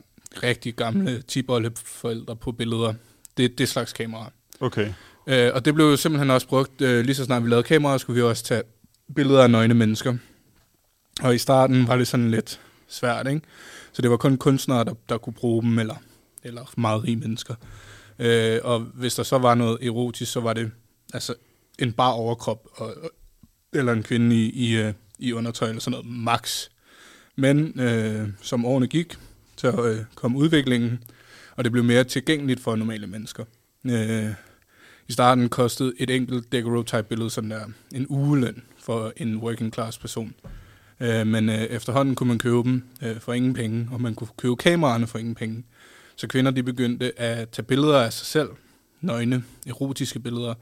rigtig 0.44 0.74
gamle 0.76 1.22
tipoldeforældre 1.22 2.36
på 2.36 2.52
billeder, 2.52 2.94
det 3.38 3.46
er 3.46 3.50
det 3.58 3.70
slags 3.70 3.94
kamera. 3.94 4.32
Okay. 4.60 4.94
Øh, 5.28 5.52
og 5.54 5.66
det 5.66 5.74
blev 5.74 5.86
jo 5.86 5.96
simpelthen 5.98 6.30
også 6.32 6.48
brugt, 6.48 6.82
øh, 6.82 7.06
lige 7.06 7.16
så 7.16 7.26
snart 7.26 7.44
vi 7.44 7.50
lavede 7.50 7.64
kameraer, 7.64 7.98
skulle 7.98 8.16
vi 8.16 8.22
også 8.22 8.44
tage 8.44 8.64
billeder 9.16 9.44
af 9.44 9.50
nøgne 9.52 9.74
mennesker. 9.74 10.18
Og 11.22 11.36
i 11.36 11.38
starten 11.38 11.88
var 11.88 11.98
det 11.98 12.08
sådan 12.08 12.32
lidt 12.32 12.62
svært, 12.88 13.28
ikke? 13.28 13.42
Så 13.94 14.02
det 14.02 14.12
var 14.12 14.18
kun 14.18 14.38
kunstnere, 14.38 14.84
der, 14.84 14.94
der 15.10 15.18
kunne 15.18 15.34
bruge 15.34 15.64
dem, 15.64 15.80
eller, 15.80 15.96
eller 16.44 16.74
meget 16.78 17.04
rige 17.04 17.16
mennesker. 17.16 17.56
Øh, 18.20 18.60
og 18.64 18.80
hvis 18.80 19.16
der 19.16 19.24
så 19.24 19.38
var 19.38 19.56
noget 19.56 19.78
erotisk, 19.88 20.32
så 20.32 20.40
var 20.40 20.54
det 20.54 20.72
altså 21.14 21.36
en 21.80 21.94
bar 21.94 22.12
overkrop, 22.12 22.68
og, 22.72 22.96
eller 23.74 23.94
en 23.94 24.04
kvinde 24.04 24.36
i, 24.36 24.50
i, 24.50 24.78
øh, 24.78 24.94
i 25.20 25.34
undertøj, 25.34 25.70
eller 25.70 25.82
sådan 25.82 25.92
noget, 25.92 26.06
max. 26.06 26.70
Men 27.36 27.80
øh, 27.80 28.30
som 28.42 28.66
årene 28.66 28.88
gik, 28.88 29.18
så 29.58 29.86
øh, 29.86 30.06
kom 30.16 30.36
udviklingen, 30.36 31.04
og 31.56 31.64
det 31.64 31.72
blev 31.72 31.84
mere 31.84 32.04
tilgængeligt 32.04 32.60
for 32.60 32.76
normale 32.76 33.08
mennesker. 33.08 33.44
Øh, 33.86 34.34
I 35.08 35.12
starten 35.12 35.50
kostede 35.50 35.94
et 35.98 36.10
enkelt 36.10 36.52
daguerreotype-billede 36.52 37.30
sådan 37.30 37.52
der 37.52 37.66
en 37.92 38.06
ugeløn 38.10 38.64
for 38.80 39.14
en 39.18 39.38
working 39.38 39.74
class 39.74 39.98
person. 39.98 40.34
Øh, 41.00 41.28
men 41.28 41.50
øh, 41.50 41.56
efterhånden 41.56 42.16
kunne 42.16 42.28
man 42.28 42.38
købe 42.38 42.64
dem 42.64 42.84
øh, 43.02 43.20
for 43.20 43.34
ingen 43.34 43.54
penge, 43.54 43.90
og 43.92 44.02
man 44.02 44.16
kunne 44.16 44.28
købe 44.38 44.56
kameraerne 44.56 45.08
for 45.08 45.18
ingen 45.20 45.36
penge. 45.36 45.64
Så 46.16 46.28
kvinder 46.28 46.52
de 46.52 46.64
begyndte 46.64 47.20
at 47.20 47.50
tage 47.50 47.66
billeder 47.66 48.00
af 48.00 48.14
sig 48.14 48.28
selv, 48.28 48.50
nøgne, 49.02 49.44
erotiske 49.68 50.20
billeder, 50.20 50.54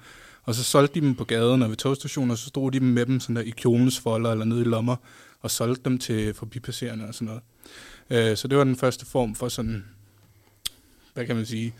og 0.43 0.55
så 0.55 0.63
solgte 0.63 0.99
de 0.99 1.05
dem 1.05 1.15
på 1.15 1.23
gaden 1.23 1.61
og 1.61 1.69
ved 1.69 1.77
togstationer, 1.77 2.35
så 2.35 2.47
stod 2.47 2.71
de 2.71 2.79
dem 2.79 2.87
med 2.87 3.05
dem 3.05 3.19
sådan 3.19 3.35
der 3.35 3.41
i 3.41 3.49
kjolens 3.49 3.99
folder 3.99 4.31
eller 4.31 4.45
nede 4.45 4.61
i 4.61 4.63
lommer, 4.63 4.95
og 5.41 5.51
solgte 5.51 5.81
dem 5.85 5.97
til 5.97 6.33
forbipasserende 6.33 7.05
og 7.05 7.13
sådan 7.13 7.25
noget. 7.25 7.41
Øh, 8.09 8.37
så 8.37 8.47
det 8.47 8.57
var 8.57 8.63
den 8.63 8.75
første 8.75 9.05
form 9.05 9.35
for 9.35 9.49
sådan, 9.49 9.85
hvad 11.13 11.25
kan 11.25 11.35
man 11.35 11.45
sige, 11.45 11.73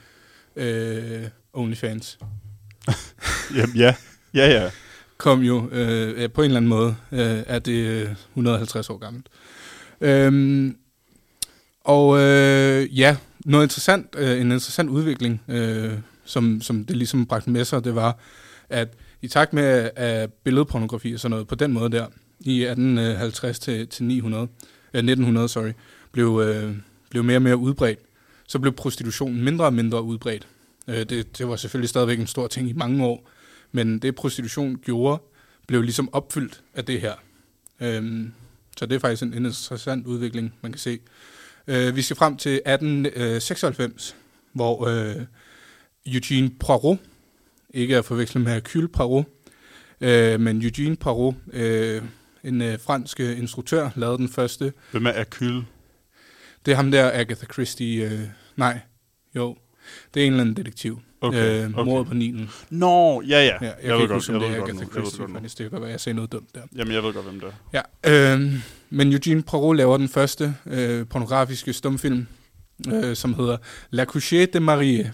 øh, 0.56 1.28
OnlyFans. 1.54 2.20
Jamen, 3.58 3.76
ja, 3.76 3.96
ja, 4.34 4.48
ja 4.48 4.70
kom 5.24 5.42
jo 5.42 5.70
øh, 5.72 6.30
på 6.30 6.42
en 6.42 6.46
eller 6.46 6.58
anden 6.58 6.70
måde, 6.70 6.96
øh, 7.12 7.44
er 7.48 7.60
det 7.60 7.86
øh, 7.88 8.10
150 8.30 8.90
år 8.90 8.98
gammelt. 8.98 9.28
Øhm, 10.02 10.78
og 11.82 12.20
øh, 12.20 13.00
ja, 13.00 13.18
noget 13.46 13.66
interessant, 13.66 14.08
øh, 14.18 14.42
en 14.42 14.52
interessant 14.52 14.90
udvikling, 14.90 15.42
øh, 15.48 15.94
som, 16.26 16.62
som 16.62 16.86
det 16.86 16.98
ligesom 16.98 17.26
bragte 17.26 17.50
med 17.50 17.66
sig, 17.66 17.84
det 17.84 17.96
var, 17.96 18.18
at 18.70 18.88
i 19.22 19.28
takt 19.28 19.54
med 19.54 19.90
at 19.96 20.34
billedpornografi 20.34 21.14
og 21.14 21.20
sådan 21.20 21.32
noget, 21.32 21.48
på 21.48 21.56
den 21.56 21.74
måde 21.74 21.92
der, 21.92 22.06
i 22.40 22.64
1850 22.64 23.60
til, 23.60 23.88
til 23.88 24.06
900, 24.06 24.48
øh, 24.94 25.00
1900, 25.00 25.50
sorry, 25.50 25.72
blev, 26.12 26.42
øh, 26.46 26.76
blev 27.10 27.24
mere 27.24 27.38
og 27.38 27.42
mere 27.42 27.58
udbredt, 27.58 28.00
så 28.48 28.60
blev 28.60 28.74
prostitutionen 28.74 29.44
mindre 29.44 29.66
og 29.66 29.74
mindre 29.74 30.04
udbredt. 30.04 30.48
Øh, 30.88 31.04
det, 31.04 31.38
det 31.38 31.48
var 31.48 31.56
selvfølgelig 31.56 31.90
stadigvæk 31.90 32.20
en 32.20 32.28
stor 32.28 32.48
ting 32.48 32.70
i 32.70 32.74
mange 32.74 33.06
år, 33.06 33.30
men 33.74 34.00
det 34.00 34.16
prostitution 34.16 34.76
gjorde, 34.76 35.22
blev 35.68 35.82
ligesom 35.82 36.14
opfyldt 36.14 36.64
af 36.74 36.86
det 36.86 37.02
her. 37.02 37.14
Øhm, 37.82 38.34
så 38.78 38.86
det 38.86 38.96
er 38.96 39.00
faktisk 39.00 39.24
en, 39.24 39.34
en 39.34 39.46
interessant 39.46 40.08
udvikling, 40.08 40.54
man 40.62 40.72
kan 40.72 40.80
se. 40.80 41.00
Øh, 41.68 41.96
vi 41.96 42.02
skal 42.02 42.16
frem 42.16 42.38
til 42.38 42.52
1896, 42.52 44.16
hvor 44.54 44.88
øh, 44.88 45.22
Eugene 46.06 46.50
Poirot, 46.60 46.98
ikke 47.70 47.98
at 47.98 48.06
forveksle 48.06 48.42
med 48.42 48.52
Hercule 48.52 48.88
Poirot, 48.88 49.26
øh, 50.02 50.40
men 50.40 50.62
Eugene 50.62 50.96
Poirot, 50.96 51.36
øh, 51.54 52.02
en 52.44 52.62
øh, 52.62 52.80
fransk 52.80 53.20
øh, 53.20 53.40
instruktør, 53.40 53.90
lavede 53.96 54.18
den 54.18 54.30
første. 54.30 54.74
Hvem 54.92 55.06
er 55.06 55.12
Hercule? 55.12 55.66
Det 56.66 56.72
er 56.72 56.76
ham 56.76 56.92
der, 56.92 57.12
Agatha 57.12 57.46
Christie. 57.54 58.12
Øh, 58.12 58.20
nej, 58.56 58.80
jo. 59.36 59.58
Det 60.14 60.22
er 60.22 60.28
en 60.28 60.34
eller 60.34 60.42
anden 60.42 60.56
detektiv. 60.56 61.00
Okay, 61.22 61.64
øh, 61.64 61.70
okay. 61.74 61.86
Mordet 61.86 62.08
på 62.08 62.14
Nilen. 62.14 62.50
Nå, 62.70 63.22
ja, 63.22 63.28
ja. 63.28 63.44
Ja, 63.46 63.50
jeg, 63.62 63.76
jeg 63.84 63.92
kan 63.92 64.02
ikke 64.02 64.14
huske, 64.14 64.34
om 64.34 64.40
det 64.40 64.48
er 64.48 64.52
ved 64.52 64.62
Agatha 64.62 64.84
godt 64.84 64.96
nu. 64.96 64.96
Jeg 64.96 65.04
ved 65.04 65.12
Christie, 65.12 65.34
faktisk. 65.34 65.58
Det 65.58 65.64
kan 65.64 65.72
godt 65.72 65.82
være, 65.82 65.92
jeg 65.92 66.00
sagde 66.00 66.16
noget 66.16 66.32
dumt 66.32 66.56
der. 66.56 66.62
Jamen, 66.76 66.94
jeg 66.94 67.04
ved 67.04 67.14
godt, 67.14 67.26
hvem 67.26 67.40
det 67.40 67.50
er. 67.74 67.82
Ja, 68.04 68.36
øh, 68.36 68.54
men 68.90 69.14
Eugene 69.14 69.44
Poirot 69.44 69.78
laver 69.78 69.98
den 69.98 70.10
første 70.10 70.56
øh, 70.66 71.08
pornografiske 71.08 71.74
stumfilm, 71.74 72.28
øh, 72.94 73.16
som 73.16 73.34
hedder 73.34 73.58
La 73.92 74.06
Couche 74.06 74.46
de 74.46 74.60
Marie. 74.60 75.14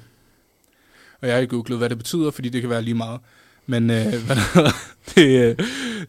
Og 1.21 1.27
jeg 1.27 1.35
har 1.35 1.41
ikke 1.41 1.55
googlet, 1.55 1.77
hvad 1.77 1.89
det 1.89 1.97
betyder, 1.97 2.31
fordi 2.31 2.49
det 2.49 2.61
kan 2.61 2.69
være 2.69 2.81
lige 2.81 2.93
meget. 2.93 3.19
Men 3.65 3.89
øh, 3.89 4.05
hvad 4.25 4.35
der 4.35 4.53
hedder, 4.53 4.71
det, 5.15 5.55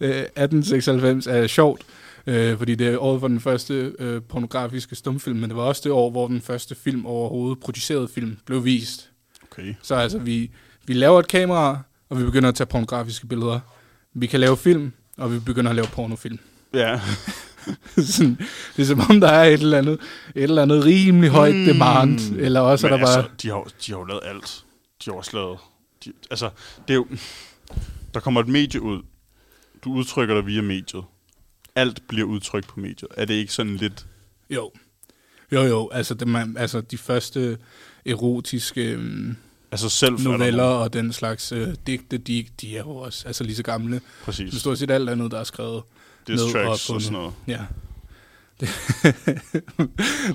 øh, 0.00 0.10
1896 0.10 1.26
er 1.26 1.46
sjovt, 1.46 1.82
øh, 2.26 2.58
fordi 2.58 2.74
det 2.74 2.86
er 2.88 2.98
året 2.98 3.20
for 3.20 3.28
den 3.28 3.40
første 3.40 3.92
øh, 3.98 4.22
pornografiske 4.22 4.96
stumfilm, 4.96 5.36
men 5.36 5.50
det 5.50 5.56
var 5.56 5.62
også 5.62 5.82
det 5.84 5.92
år, 5.92 6.10
hvor 6.10 6.26
den 6.26 6.40
første 6.40 6.74
film 6.74 7.06
overhovedet, 7.06 7.60
produceret 7.60 8.10
film, 8.10 8.38
blev 8.46 8.64
vist. 8.64 9.10
Okay. 9.52 9.74
Så 9.82 9.94
altså, 9.94 10.18
vi, 10.18 10.50
vi 10.86 10.92
laver 10.92 11.18
et 11.18 11.28
kamera, 11.28 11.82
og 12.08 12.18
vi 12.18 12.24
begynder 12.24 12.48
at 12.48 12.54
tage 12.54 12.66
pornografiske 12.66 13.26
billeder. 13.26 13.60
Vi 14.14 14.26
kan 14.26 14.40
lave 14.40 14.56
film, 14.56 14.92
og 15.16 15.32
vi 15.32 15.38
begynder 15.38 15.70
at 15.70 15.76
lave 15.76 15.86
pornofilm. 15.86 16.38
Ja. 16.74 17.00
sådan, 17.96 18.38
det 18.76 18.82
er 18.82 18.86
som 18.86 19.00
om, 19.10 19.20
der 19.20 19.28
er 19.28 19.44
et 19.44 19.52
eller 19.52 19.78
andet, 19.78 20.00
et 20.34 20.42
eller 20.42 20.62
andet 20.62 20.84
rimelig 20.84 21.30
højt 21.30 21.54
mm. 21.54 21.64
demand, 21.64 22.20
eller 22.36 22.60
også 22.60 22.86
er 22.86 22.90
Men 22.90 23.00
der 23.00 23.06
bare... 23.06 23.16
altså, 23.16 23.30
de 23.42 23.48
har, 23.48 23.68
de 23.86 23.92
har 23.92 23.98
jo 23.98 24.04
lavet 24.04 24.20
alt. 24.24 24.64
De 25.04 25.10
har 25.10 25.12
også 25.12 25.30
lavet... 25.36 25.58
De, 26.04 26.12
altså, 26.30 26.50
det 26.88 26.94
er 26.94 26.96
jo... 26.96 27.06
Der 28.14 28.20
kommer 28.20 28.40
et 28.40 28.48
medie 28.48 28.82
ud. 28.82 29.02
Du 29.84 29.92
udtrykker 29.92 30.34
dig 30.34 30.46
via 30.46 30.62
mediet. 30.62 31.04
Alt 31.74 32.02
bliver 32.08 32.26
udtrykt 32.26 32.68
på 32.68 32.80
mediet. 32.80 33.10
Er 33.16 33.24
det 33.24 33.34
ikke 33.34 33.52
sådan 33.52 33.76
lidt... 33.76 34.06
Jo, 34.50 34.70
jo, 35.52 35.62
jo. 35.62 35.88
Altså, 35.92 36.14
det, 36.14 36.28
man, 36.28 36.56
altså 36.56 36.80
de 36.80 36.98
første 36.98 37.58
erotiske 38.06 38.92
øhm, 38.92 39.36
Altså 39.72 39.88
selv 39.88 40.14
er 40.14 40.18
noveller 40.18 40.64
nogen- 40.64 40.82
og 40.82 40.92
den 40.92 41.12
slags 41.12 41.52
øh, 41.52 41.68
digte, 41.86 42.18
de, 42.18 42.46
de 42.60 42.76
er 42.76 42.80
jo 42.80 42.96
også 42.96 43.26
altså, 43.26 43.44
lige 43.44 43.56
så 43.56 43.62
gamle. 43.62 44.00
Præcis. 44.24 44.50
Det 44.50 44.60
stort 44.60 44.78
set 44.78 44.90
alt 44.90 45.10
andet, 45.10 45.30
der 45.30 45.38
er 45.38 45.44
skrevet. 45.44 45.82
Diss 46.26 46.42
tracks 46.52 46.88
og 46.88 46.94
og 46.94 47.02
sådan 47.02 47.18
noget. 47.18 47.34
Ja. 47.46 47.60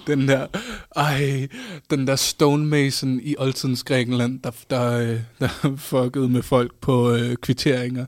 Den 0.07 0.27
der, 0.27 0.47
ej, 0.95 1.47
den 1.89 2.07
der 2.07 2.15
stonemason 2.15 3.19
i 3.23 3.35
oldtidens 3.37 3.83
Grækenland, 3.83 4.39
der, 4.41 4.51
der, 4.69 4.91
øh, 4.91 5.19
der 5.39 5.75
fuckede 5.77 6.29
med 6.29 6.41
folk 6.41 6.73
på 6.81 7.11
øh, 7.11 7.35
kvitteringer. 7.35 8.05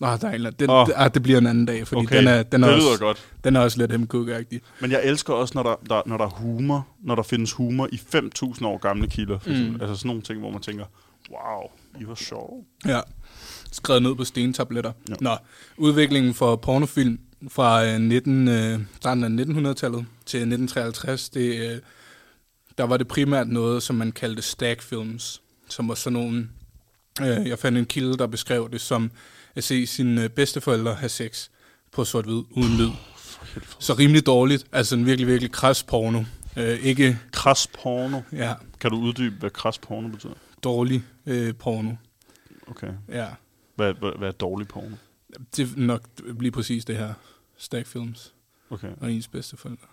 Der 0.00 0.28
en, 0.28 0.34
eller- 0.34 0.50
den, 0.50 0.70
oh. 0.70 0.88
ah, 0.94 1.14
det 1.14 1.22
bliver 1.22 1.38
en 1.38 1.46
anden 1.46 1.66
dag, 1.66 1.86
fordi 1.88 2.00
Okay, 2.00 2.18
den 2.18 2.28
er, 2.28 2.42
den 2.42 2.64
er 2.64 2.68
det 2.68 2.76
også, 2.76 2.98
godt. 2.98 3.26
den 3.44 3.56
er 3.56 3.60
også 3.60 3.78
lidt 3.78 3.92
hemcook-agtig. 3.92 4.60
Men 4.80 4.90
jeg 4.90 5.00
elsker 5.04 5.32
også, 5.32 5.52
når 5.56 5.62
der, 5.62 5.76
der, 5.88 6.02
når 6.06 6.16
der 6.16 6.24
er 6.24 6.28
humor, 6.30 6.88
når 7.02 7.14
der 7.14 7.22
findes 7.22 7.52
humor 7.52 7.88
i 7.92 8.00
5.000 8.14 8.66
år 8.66 8.78
gamle 8.78 9.06
kilder. 9.08 9.38
For 9.38 9.50
mm. 9.50 9.80
Altså 9.80 9.94
sådan 9.96 10.08
nogle 10.08 10.22
ting, 10.22 10.38
hvor 10.40 10.50
man 10.50 10.60
tænker, 10.60 10.84
wow, 11.30 11.70
I 12.00 12.08
var 12.08 12.14
sjove. 12.14 12.64
Ja, 12.86 13.00
skrevet 13.72 14.02
ned 14.02 14.14
på 14.14 14.24
stentabletter. 14.24 14.92
Ja. 15.08 15.14
Nå, 15.20 15.36
udviklingen 15.76 16.34
for 16.34 16.56
pornofilm 16.56 17.18
fra 17.48 17.84
øh, 17.86 18.00
19, 18.00 18.48
øh, 18.48 18.80
starten 18.96 19.24
af 19.24 19.44
1900-tallet 19.44 20.06
til 20.26 20.38
1953, 20.38 21.28
det, 21.28 21.70
øh, 21.70 21.78
der 22.78 22.84
var 22.84 22.96
det 22.96 23.08
primært 23.08 23.48
noget, 23.48 23.82
som 23.82 23.96
man 23.96 24.12
kaldte 24.12 24.42
stagfilms, 24.42 25.42
som 25.68 25.88
var 25.88 25.94
sådan 25.94 26.12
nogle... 26.12 26.48
Øh, 27.22 27.48
jeg 27.48 27.58
fandt 27.58 27.78
en 27.78 27.84
kilde, 27.86 28.16
der 28.18 28.26
beskrev 28.26 28.68
det 28.72 28.80
som 28.80 29.10
at 29.56 29.64
se 29.64 29.86
sine 29.86 30.22
øh, 30.24 30.28
bedsteforældre 30.30 30.94
have 30.94 31.08
sex 31.08 31.48
på 31.92 32.04
sort-hvid, 32.04 32.42
uden 32.50 32.76
lyd. 32.78 32.90
Så 33.78 33.94
rimelig 33.94 34.26
dårligt, 34.26 34.66
altså 34.72 34.94
en 34.96 35.06
virkelig, 35.06 35.26
virkelig 35.26 35.52
kras 35.52 35.82
porno. 35.82 36.24
Øh, 36.56 36.78
ikke, 36.78 37.18
Kras 37.32 37.66
porno. 37.66 38.20
ja, 38.32 38.54
Kan 38.80 38.90
du 38.90 38.96
uddybe, 38.96 39.36
hvad 39.40 39.50
kras 39.50 39.78
porno 39.78 40.08
betyder? 40.08 40.32
dårlig 40.64 41.04
øh, 41.26 41.54
porno. 41.54 41.92
Okay. 42.66 42.90
Ja. 43.08 43.26
Hvad, 43.74 43.94
hvad, 43.94 44.10
hvad 44.18 44.28
er 44.28 44.32
dårlig 44.32 44.68
porno? 44.68 44.96
Det 45.56 45.62
er 45.64 45.68
nok 45.76 46.02
lige 46.40 46.50
præcis 46.50 46.84
det 46.84 46.96
her. 46.96 47.14
Stagfilms 47.58 48.32
Okay. 48.70 48.88
og 49.00 49.12
ens 49.12 49.28
bedste 49.28 49.56
forældre. 49.56 49.86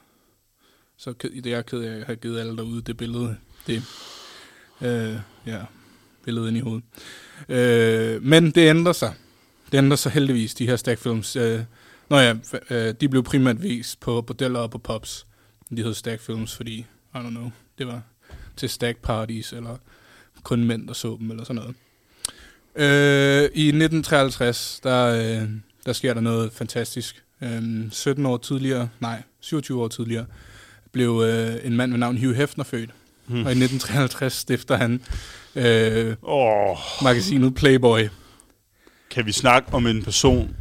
Så 0.97 1.13
det 1.21 1.45
er 1.45 1.49
jeg 1.49 1.65
ked 1.65 1.79
af 1.79 1.97
at 1.99 2.05
have 2.05 2.15
givet 2.15 2.39
alle 2.39 2.57
derude 2.57 2.81
det 2.81 2.97
billede. 2.97 3.37
Det, 3.67 3.83
øh, 4.81 5.17
ja, 5.45 5.61
billede 6.23 6.47
ind 6.47 6.57
i 6.57 6.59
hovedet. 6.59 6.83
Øh, 7.49 8.23
men 8.23 8.45
det 8.51 8.69
ændrer 8.69 8.93
sig. 8.93 9.13
Det 9.73 9.79
ændrer 9.79 9.95
sig 9.95 10.11
heldigvis, 10.11 10.53
de 10.53 10.67
her 10.67 10.75
stagfilms. 10.75 11.35
Øh, 11.35 11.59
nå 12.09 12.17
ja, 12.17 12.35
øh, 12.69 12.93
de 13.01 13.09
blev 13.09 13.23
primært 13.23 13.63
vist 13.63 13.99
på 13.99 14.21
bordeller 14.21 14.59
og 14.59 14.71
på 14.71 14.77
pubs. 14.77 15.25
De 15.77 15.83
hed 15.83 15.93
stagfilms, 15.93 16.55
fordi, 16.55 16.73
I 17.15 17.17
don't 17.17 17.29
know, 17.29 17.51
det 17.77 17.87
var 17.87 18.01
til 18.57 18.69
stag 18.69 18.97
parties, 18.97 19.53
eller 19.53 19.77
kun 20.43 20.63
mænd, 20.63 20.87
der 20.87 20.93
så 20.93 21.17
dem, 21.19 21.31
eller 21.31 21.43
sådan 21.43 21.55
noget. 21.55 21.75
Øh, 22.75 23.43
I 23.43 23.67
1953, 23.67 24.79
der, 24.83 25.05
øh, 25.05 25.49
der 25.85 25.93
sker 25.93 26.13
der 26.13 26.21
noget 26.21 26.53
fantastisk. 26.53 27.23
Øh, 27.41 27.91
17 27.91 28.25
år 28.25 28.37
tidligere, 28.37 28.89
nej, 28.99 29.21
27 29.39 29.81
år 29.81 29.87
tidligere, 29.87 30.25
blev 30.91 31.23
øh, 31.25 31.55
en 31.63 31.77
mand 31.77 31.91
ved 31.91 31.99
navn 31.99 32.17
Hugh 32.17 32.35
Hefner 32.35 32.63
født. 32.63 32.89
Hmm. 33.25 33.45
Og 33.45 33.51
i 33.51 33.63
1953 33.63 34.33
stifter 34.33 34.77
han 34.77 35.01
øh, 35.55 36.15
Åh, 36.23 36.77
magasinet 37.03 37.55
Playboy. 37.55 38.07
Kan 39.13 39.25
vi 39.25 39.31
snakke 39.31 39.73
om 39.73 39.87
en 39.87 40.03
person, 40.03 40.55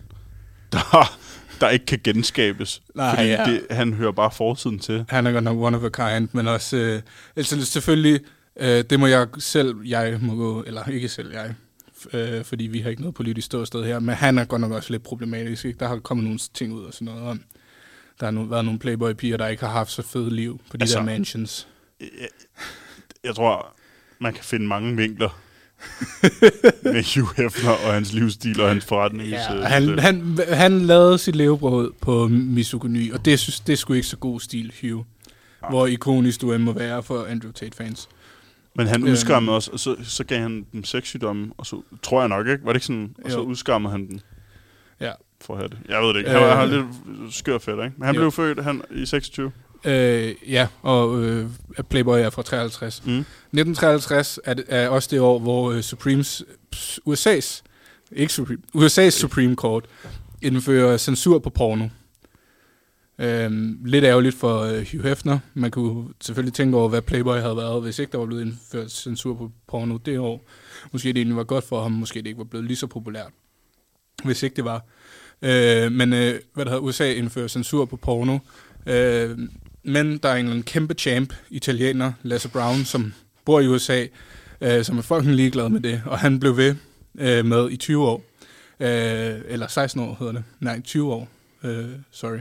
der, 0.73 1.19
der 1.61 1.69
ikke 1.69 1.87
kan 1.87 2.01
genskabes? 2.05 2.83
Nej, 2.95 3.11
fordi 3.11 3.29
ja. 3.29 3.45
det, 3.45 3.67
han 3.71 3.93
hører 3.93 4.13
bare 4.13 4.31
fortiden 4.31 4.79
til. 4.79 5.05
Han 5.09 5.27
er 5.27 5.33
godt 5.33 5.45
nok 5.45 5.59
one 5.59 5.77
of 5.77 5.83
a 5.83 5.89
kind, 5.89 6.29
men 6.33 6.49
også, 6.49 6.77
øh, 6.77 7.03
altså 7.37 7.67
selvfølgelig, 7.67 8.21
øh, 8.57 8.85
det 8.91 9.01
må 9.01 9.07
jeg 9.07 9.27
selv, 9.39 9.77
jeg 9.85 10.19
må 10.21 10.35
gå, 10.35 10.63
eller 10.67 10.89
ikke 10.89 11.09
selv 11.09 11.33
jeg, 11.33 11.55
øh, 12.13 12.45
fordi 12.45 12.65
vi 12.65 12.81
har 12.81 12.91
ikke 12.91 13.03
noget 13.03 13.15
politisk 13.15 13.45
ståsted 13.45 13.85
her, 13.85 13.99
men 13.99 14.15
han 14.15 14.39
er 14.39 14.45
godt 14.45 14.61
nok 14.61 14.73
også 14.73 14.91
lidt 14.91 15.03
problematisk. 15.03 15.65
Ikke? 15.65 15.79
Der 15.79 15.89
har 15.89 15.99
kommet 15.99 16.25
nogle 16.25 16.39
ting 16.55 16.73
ud 16.73 16.85
og 16.85 16.95
sådan 16.95 17.05
noget 17.05 17.23
om, 17.23 17.43
der 18.21 18.27
har 18.27 18.31
nu 18.31 18.45
været 18.45 18.65
nogle 18.65 18.81
playboy-piger, 18.81 19.37
der 19.37 19.47
ikke 19.47 19.65
har 19.65 19.73
haft 19.73 19.91
så 19.91 20.03
fede 20.03 20.35
liv 20.35 20.61
på 20.71 20.77
de 20.77 20.83
Altså, 20.83 20.99
der 20.99 21.05
mansions. 21.05 21.69
Jeg, 22.01 22.09
jeg 23.25 23.35
tror, 23.35 23.77
man 24.19 24.33
kan 24.35 24.45
finde 24.45 24.67
mange 24.67 24.97
vinkler 24.97 25.39
med 26.83 27.15
Hugh 27.21 27.37
Hefner 27.37 27.71
og 27.87 27.95
hans 27.95 28.13
livsstil 28.13 28.61
og 28.61 28.69
hans 28.69 28.85
forretning. 28.85 29.29
Ja, 29.29 29.39
han, 29.65 29.99
han, 29.99 30.39
han 30.53 30.81
lavede 30.81 31.19
sit 31.19 31.37
levebrød 31.37 31.93
på 32.01 32.29
misogyni, 32.29 33.11
og 33.11 33.25
det, 33.25 33.39
synes, 33.39 33.61
det 33.61 33.73
er 33.73 33.77
sgu 33.77 33.93
ikke 33.93 34.07
så 34.07 34.17
god 34.17 34.41
stil, 34.41 34.73
Hugh. 34.83 35.05
Hvor 35.71 35.87
ikonisk 35.87 36.41
du 36.41 36.53
end 36.53 36.63
må 36.63 36.73
være 36.73 37.03
for 37.03 37.25
Andrew 37.25 37.53
Tate-fans. 37.53 38.09
Men 38.75 38.87
han 38.87 39.03
Øhm. 39.03 39.13
udskammede 39.13 39.57
også, 39.57 39.71
og 39.71 39.81
så, 39.81 39.97
så 40.03 40.25
gav 40.25 40.39
han 40.41 40.67
dem 40.73 40.85
sexsygdomme, 40.85 41.53
og 41.59 41.67
så 41.67 41.83
tror 42.03 42.21
jeg 42.21 42.29
nok, 42.29 42.47
ikke? 42.47 42.65
Var 42.65 42.73
det 42.73 42.77
ikke 42.77 42.87
sådan? 42.87 43.15
Og 43.25 43.31
så 43.31 43.39
udskammede 43.41 43.93
han 43.93 44.07
den 44.09 44.21
Ja. 45.01 45.13
for 45.41 45.55
at 45.55 45.59
have 45.61 45.69
det. 45.69 45.79
Jeg 45.89 46.01
ved 46.03 46.09
det 46.09 46.17
ikke. 46.19 46.31
Han 46.31 46.41
var, 46.41 46.47
Øh. 46.53 46.59
han 46.59 46.71
var 46.71 46.77
lidt 47.23 47.35
skør 47.35 47.59
fedt, 47.59 47.85
ikke? 47.85 47.95
Men 47.99 48.07
han 48.07 48.15
Jo. 48.15 48.21
blev 48.21 48.33
født 48.33 48.65
han, 48.65 48.83
i 48.91 49.07
26. 49.07 49.53
Øh, 49.85 50.35
ja, 50.49 50.67
og 50.83 51.25
øh, 51.25 51.47
Playboy 51.89 52.19
er 52.19 52.31
fra 52.31 52.43
53. 52.43 53.03
Mm. 53.07 53.19
1953 53.19 54.39
er, 54.45 54.55
det, 54.55 54.65
er 54.69 54.89
også 54.89 55.09
det 55.13 55.21
år, 55.21 55.39
hvor 55.39 55.73
øh, 55.73 55.83
Supremes, 55.83 56.43
USA's, 57.09 57.63
ikke 58.13 58.33
Supreme, 58.33 58.63
USA's 58.77 59.11
Supreme 59.11 59.55
Court 59.55 59.85
indfører 60.43 60.97
censur 60.97 61.39
på 61.39 61.51
porno. 61.51 61.89
Øhm, 63.19 63.79
lidt 63.85 64.05
ærgerligt 64.05 64.37
for 64.37 64.61
øh, 64.61 64.87
Hugh 64.93 65.05
Hefner. 65.05 65.39
Man 65.55 65.71
kunne 65.71 66.09
selvfølgelig 66.21 66.55
tænke 66.55 66.77
over, 66.77 66.89
hvad 66.89 67.03
Playboy 67.03 67.37
havde 67.37 67.57
været, 67.57 67.83
hvis 67.83 67.99
ikke 67.99 68.13
der 68.13 68.19
var 68.19 68.27
blevet 68.27 68.43
indført 68.43 68.91
censur 68.91 69.35
på 69.35 69.51
porno 69.69 69.97
det 69.97 70.19
år. 70.19 70.45
Måske 70.93 71.09
det 71.09 71.17
egentlig 71.17 71.37
var 71.37 71.45
godt 71.45 71.65
for 71.65 71.83
ham, 71.83 71.93
måske 71.93 72.19
det 72.19 72.27
ikke 72.27 72.39
var 72.39 72.45
blevet 72.45 72.67
lige 72.67 72.77
så 72.77 72.87
populært, 72.87 73.31
hvis 74.25 74.43
ikke 74.43 74.57
det 74.57 74.65
var. 74.65 74.85
Øh, 75.43 75.93
men 75.93 76.13
øh, 76.13 76.41
hvad 76.55 76.65
der 76.65 76.71
hedder, 76.71 76.85
USA 76.85 77.13
indfører 77.13 77.49
censur 77.49 77.85
på 77.85 77.97
porno. 77.97 78.39
Øh, 78.87 79.39
men 79.83 80.19
der 80.19 80.29
er 80.29 80.37
en 80.37 80.47
anden 80.47 80.63
kæmpe 80.63 80.95
champ, 80.95 81.35
italiener, 81.51 82.13
Lasse 82.23 82.49
Brown, 82.49 82.85
som 82.85 83.15
bor 83.45 83.61
i 83.61 83.67
USA, 83.67 84.07
øh, 84.61 84.85
som 84.85 84.99
er 84.99 85.03
fucking 85.03 85.35
ligeglad 85.35 85.69
med 85.69 85.81
det, 85.81 86.03
og 86.07 86.19
han 86.19 86.41
blev 86.41 86.57
ved 86.57 86.75
øh, 87.19 87.45
med 87.45 87.71
i 87.71 87.77
20 87.77 88.09
år, 88.09 88.25
øh, 88.81 89.41
eller 89.45 89.67
16 89.67 90.01
år 90.01 90.17
hedder 90.19 90.33
det, 90.33 90.45
nej, 90.61 90.81
20 90.81 91.13
år, 91.13 91.29
øh, 91.63 91.91
sorry, 92.11 92.39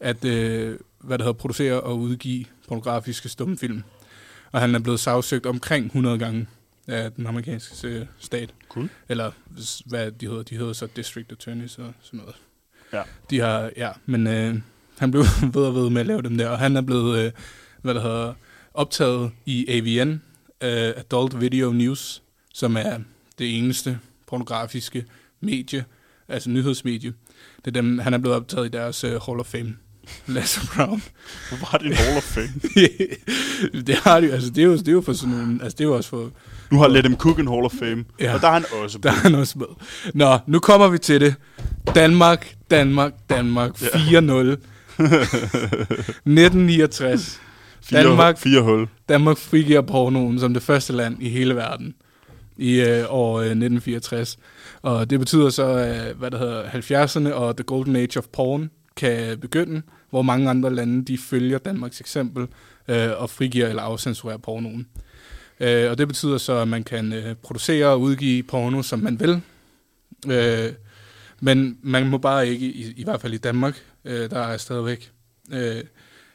at, 0.00 0.24
øh, 0.24 0.78
hvad 0.98 1.18
der 1.18 1.24
hedder, 1.24 1.38
producere 1.38 1.80
og 1.80 1.98
udgive 1.98 2.44
pornografiske 2.68 3.28
stumfilm. 3.28 3.82
Og 4.52 4.60
han 4.60 4.74
er 4.74 4.78
blevet 4.78 5.00
sagsøgt 5.00 5.46
omkring 5.46 5.86
100 5.86 6.18
gange 6.18 6.46
af 6.88 7.12
den 7.12 7.26
amerikanske 7.26 7.88
øh, 7.88 8.06
stat. 8.18 8.54
Cool. 8.68 8.88
Eller 9.08 9.30
hvad 9.86 10.12
de 10.12 10.26
hedder, 10.26 10.42
de 10.42 10.56
hedder 10.56 10.72
så 10.72 10.86
district 10.96 11.32
attorneys 11.32 11.78
og 11.78 11.92
sådan 12.02 12.20
noget. 12.20 12.34
Ja. 12.92 13.02
De 13.30 13.40
har, 13.40 13.70
ja, 13.76 13.90
men 14.06 14.26
øh, 14.26 14.56
han 15.02 15.10
blev 15.10 15.24
ved 15.54 15.62
og 15.62 15.74
ved 15.74 15.90
med 15.90 16.00
at 16.00 16.06
lave 16.06 16.22
dem 16.22 16.38
der, 16.38 16.48
og 16.48 16.58
han 16.58 16.76
er 16.76 16.80
blevet, 16.80 17.18
øh, 17.18 17.32
hvad 17.82 17.94
der 17.94 18.02
hedder, 18.02 18.32
optaget 18.74 19.30
i 19.46 19.64
AVN, 19.68 20.10
øh, 20.62 20.92
Adult 20.96 21.40
Video 21.40 21.72
News, 21.72 22.22
som 22.54 22.76
er 22.76 22.98
det 23.38 23.58
eneste 23.58 23.98
pornografiske 24.28 25.04
medie, 25.40 25.84
altså 26.28 26.50
nyhedsmedie. 26.50 27.12
Det 27.56 27.66
er 27.66 27.70
dem, 27.70 27.98
han 27.98 28.14
er 28.14 28.18
blevet 28.18 28.36
optaget 28.36 28.66
i 28.66 28.68
deres 28.68 29.04
øh, 29.04 29.20
Hall 29.26 29.40
of 29.40 29.46
Fame. 29.46 29.76
Lasse 30.26 30.60
Brown. 30.76 31.02
Hvor 31.48 31.58
var 31.72 31.78
det 31.78 31.86
en 31.86 31.92
Hall 31.92 32.16
of 32.16 32.22
Fame? 32.22 32.52
det 33.86 33.94
har 33.94 34.20
de, 34.20 34.32
altså 34.32 34.50
det 34.50 34.58
er 34.62 34.66
jo, 34.66 34.76
det 34.76 34.88
er 34.88 34.92
jo 34.92 35.00
for 35.00 35.12
sådan 35.12 35.34
nogle, 35.34 35.58
altså 35.62 35.76
det 35.78 35.84
er 35.84 35.88
jo 35.88 35.96
også 35.96 36.10
for, 36.10 36.30
Nu 36.70 36.78
har 36.78 36.88
Let 36.88 37.06
Him 37.06 37.16
Cook 37.16 37.38
en 37.38 37.48
Hall 37.48 37.64
of 37.64 37.72
Fame, 37.78 38.04
Ja. 38.20 38.34
og 38.34 38.40
der 38.40 38.48
er 38.48 38.52
han 38.52 38.64
også 38.82 38.98
der 38.98 39.10
på. 39.10 39.16
er 39.16 39.20
han 39.20 39.34
også 39.34 39.58
med. 39.58 39.66
Nå, 40.14 40.38
nu 40.46 40.58
kommer 40.58 40.88
vi 40.88 40.98
til 40.98 41.20
det. 41.20 41.34
Danmark, 41.94 42.54
Danmark, 42.70 43.12
Danmark, 43.30 43.70
4-0. 43.76 44.56
1969. 46.26 47.40
Fire, 47.82 48.02
Danmark. 48.02 48.38
Fire 48.38 48.60
hul. 48.62 48.88
Danmark 49.08 49.36
frigiver 49.38 49.80
pornoen 49.80 50.38
som 50.38 50.54
det 50.54 50.62
første 50.62 50.92
land 50.92 51.22
i 51.22 51.28
hele 51.28 51.56
verden 51.56 51.94
i 52.56 52.80
øh, 52.80 53.04
år 53.08 53.38
øh, 53.38 53.44
1964. 53.44 54.38
Og 54.82 55.10
det 55.10 55.18
betyder 55.18 55.50
så, 55.50 55.64
øh, 55.64 56.18
hvad 56.18 56.30
der 56.30 56.38
hedder 56.38 56.64
70'erne 56.64 57.32
og 57.32 57.56
The 57.56 57.64
Golden 57.64 57.96
Age 57.96 58.18
of 58.18 58.24
Porn 58.32 58.70
kan 58.96 59.38
begynde, 59.38 59.82
hvor 60.10 60.22
mange 60.22 60.50
andre 60.50 60.74
lande 60.74 61.04
de 61.04 61.18
følger 61.18 61.58
Danmarks 61.58 62.00
eksempel 62.00 62.46
øh, 62.88 63.10
og 63.16 63.30
frigiver 63.30 63.68
eller 63.68 63.82
afcensurerer 63.82 64.38
pornoen. 64.38 64.86
Øh, 65.60 65.90
og 65.90 65.98
det 65.98 66.08
betyder 66.08 66.38
så, 66.38 66.52
at 66.52 66.68
man 66.68 66.84
kan 66.84 67.12
øh, 67.12 67.34
producere 67.34 67.86
og 67.86 68.00
udgive 68.00 68.42
porno, 68.42 68.82
som 68.82 68.98
man 68.98 69.20
vil. 69.20 69.40
Øh, 70.28 70.72
men 71.40 71.78
man 71.82 72.08
må 72.08 72.18
bare 72.18 72.48
ikke, 72.48 72.66
i, 72.66 72.92
i 72.96 73.04
hvert 73.04 73.20
fald 73.20 73.34
i 73.34 73.38
Danmark, 73.38 73.82
øh, 74.04 74.30
der 74.30 74.38
er 74.40 74.56
stadigvæk 74.56 75.12
øh, 75.52 75.84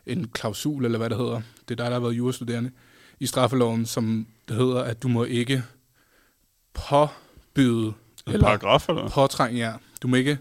en 0.06 0.28
klausul, 0.28 0.86
eller 0.86 0.98
hvad 0.98 1.10
det 1.10 1.18
hedder. 1.18 1.42
Det 1.68 1.72
er 1.72 1.76
dig, 1.76 1.86
der 1.86 1.92
har 1.94 2.00
været 2.00 2.14
jurastuderende 2.14 2.72
i 3.20 3.26
straffeloven, 3.26 3.86
som 3.86 4.28
det 4.48 4.56
hedder, 4.56 4.82
at 4.84 5.04
du 5.04 5.08
må 5.08 5.24
ikke 5.24 5.64
påbyde 6.74 7.86
En 7.88 7.94
eller 8.28 8.40
paragraf, 8.48 8.90
eller? 8.90 9.10
påtrænge 9.10 9.60
jer. 9.60 9.78
Du 10.02 10.08
må 10.08 10.16
ikke, 10.16 10.38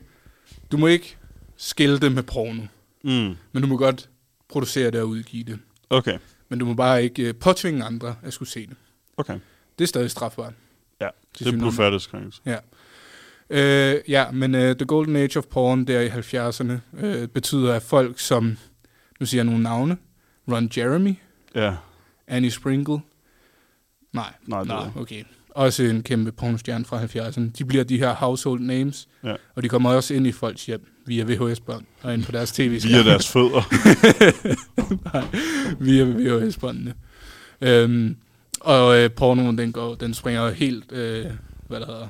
du 0.72 0.76
må 0.76 0.86
ikke 0.86 1.16
skilte 1.56 2.10
med 2.10 2.22
porno, 2.22 2.62
Mm. 3.02 3.36
men 3.52 3.62
du 3.62 3.66
må 3.68 3.76
godt 3.76 4.08
producere 4.48 4.90
det 4.90 5.00
og 5.00 5.08
udgive 5.08 5.44
det. 5.44 5.58
Okay, 5.90 6.18
Men 6.48 6.58
du 6.58 6.64
må 6.64 6.74
bare 6.74 7.04
ikke 7.04 7.22
øh, 7.28 7.34
påtvinge 7.34 7.84
andre 7.84 8.16
at 8.22 8.32
skulle 8.32 8.48
se 8.48 8.66
det. 8.66 8.76
okay. 9.16 9.38
Det 9.78 9.84
er 9.84 9.88
stadig 9.88 10.10
strafbart. 10.10 10.52
Ja, 11.00 11.08
det 11.38 11.46
er 11.46 11.58
blodfærdighedskrænkelse. 11.58 12.40
Ja. 12.46 12.56
Øh, 13.50 13.94
ja, 14.08 14.30
men 14.30 14.54
uh, 14.54 14.60
The 14.60 14.84
Golden 14.86 15.16
Age 15.16 15.38
of 15.38 15.44
Porn 15.50 15.84
der 15.84 16.00
i 16.00 16.08
70'erne 16.08 17.04
øh, 17.06 17.28
betyder, 17.28 17.74
at 17.74 17.82
folk 17.82 18.18
som, 18.18 18.56
nu 19.20 19.26
siger 19.26 19.38
jeg 19.38 19.44
nogle 19.44 19.62
navne, 19.62 19.96
Ron 20.52 20.70
Jeremy, 20.76 21.14
Ja, 21.54 21.74
Annie 22.26 22.50
Sprinkle, 22.50 22.98
nej, 24.12 24.32
nej, 24.46 24.64
nej, 24.64 24.86
okay, 24.96 25.22
også 25.50 25.82
en 25.82 26.02
kæmpe 26.02 26.32
pornostjerne 26.32 26.84
fra 26.84 27.04
70'erne. 27.04 27.50
De 27.58 27.64
bliver 27.64 27.84
de 27.84 27.98
her 27.98 28.14
household 28.14 28.60
names, 28.60 29.08
Ja. 29.24 29.34
og 29.54 29.62
de 29.62 29.68
kommer 29.68 29.90
også 29.90 30.14
ind 30.14 30.26
i 30.26 30.32
folks 30.32 30.66
hjem 30.66 30.86
via 31.06 31.24
VHS-bånd 31.24 31.84
og 32.02 32.14
ind 32.14 32.24
på 32.24 32.32
deres 32.32 32.52
tv 32.52 32.80
via 32.82 33.02
deres 33.02 33.28
fødder. 33.28 33.62
via 35.84 36.04
VHS-båndene. 36.04 36.94
Øhm, 37.60 38.16
og 38.60 38.98
øh, 38.98 39.10
pornoen, 39.10 39.58
den, 39.58 39.72
går, 39.72 39.94
den 39.94 40.14
springer 40.14 40.50
helt, 40.50 40.92
øh, 40.92 41.26
hvad 41.68 41.80
der 41.80 41.86
hedder, 41.86 42.08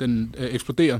den 0.00 0.34
øh, 0.38 0.54
eksploderer 0.54 0.98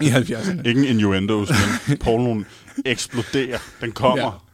i 0.00 0.08
70'erne. 0.08 0.68
Ingen 0.68 0.84
innuendos, 0.84 1.50
men 1.88 1.98
pornoen 1.98 2.46
eksploderer. 2.84 3.58
Den 3.80 3.92
kommer. 3.92 4.46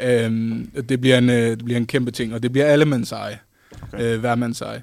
Øhm, 0.00 0.70
det, 0.88 1.00
bliver 1.00 1.18
en, 1.18 1.30
øh, 1.30 1.50
det 1.50 1.64
bliver 1.64 1.78
en 1.78 1.86
kæmpe 1.86 2.10
ting, 2.10 2.34
og 2.34 2.42
det 2.42 2.52
bliver 2.52 2.66
alle 2.66 2.84
mands 2.84 3.12
eje. 3.12 3.38
Okay. 3.82 4.14
Øh, 4.14 4.20
hver 4.20 4.34
mands 4.34 4.60
eje. 4.60 4.82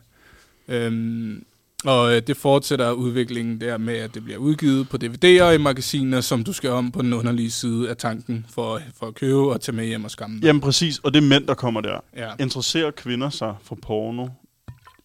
Øhm, 0.68 1.44
og 1.86 2.16
øh, 2.16 2.22
det 2.28 2.38
fortsætter 2.38 2.92
udviklingen 2.92 3.62
der 3.62 3.78
med, 3.78 3.98
at 3.98 4.14
det 4.14 4.24
bliver 4.24 4.38
udgivet 4.38 4.90
på 4.90 4.98
DVD'er 5.04 5.50
i 5.50 5.58
magasiner, 5.58 6.22
som 6.22 6.44
du 6.44 6.54
skal 6.54 6.70
om 6.70 6.92
på 6.92 7.02
den 7.02 7.14
underlige 7.14 7.52
side 7.52 7.90
af 7.90 7.98
tanken 7.98 8.46
for, 8.50 8.82
for 9.00 9.08
at 9.08 9.16
købe 9.16 9.40
og 9.40 9.62
tage 9.62 9.76
med 9.76 9.86
hjem 9.86 10.04
og 10.04 10.12
skamme 10.12 10.36
dig. 10.36 10.44
Jamen 10.46 10.62
præcis, 10.62 11.00
og 11.00 11.14
det 11.14 11.24
er 11.24 11.28
mænd, 11.28 11.48
der 11.48 11.54
kommer 11.54 11.82
der. 11.82 12.00
Ja. 12.18 12.32
Interesserer 12.40 12.92
kvinder 12.92 13.30
sig 13.30 13.56
for 13.64 13.78
porno 13.82 14.28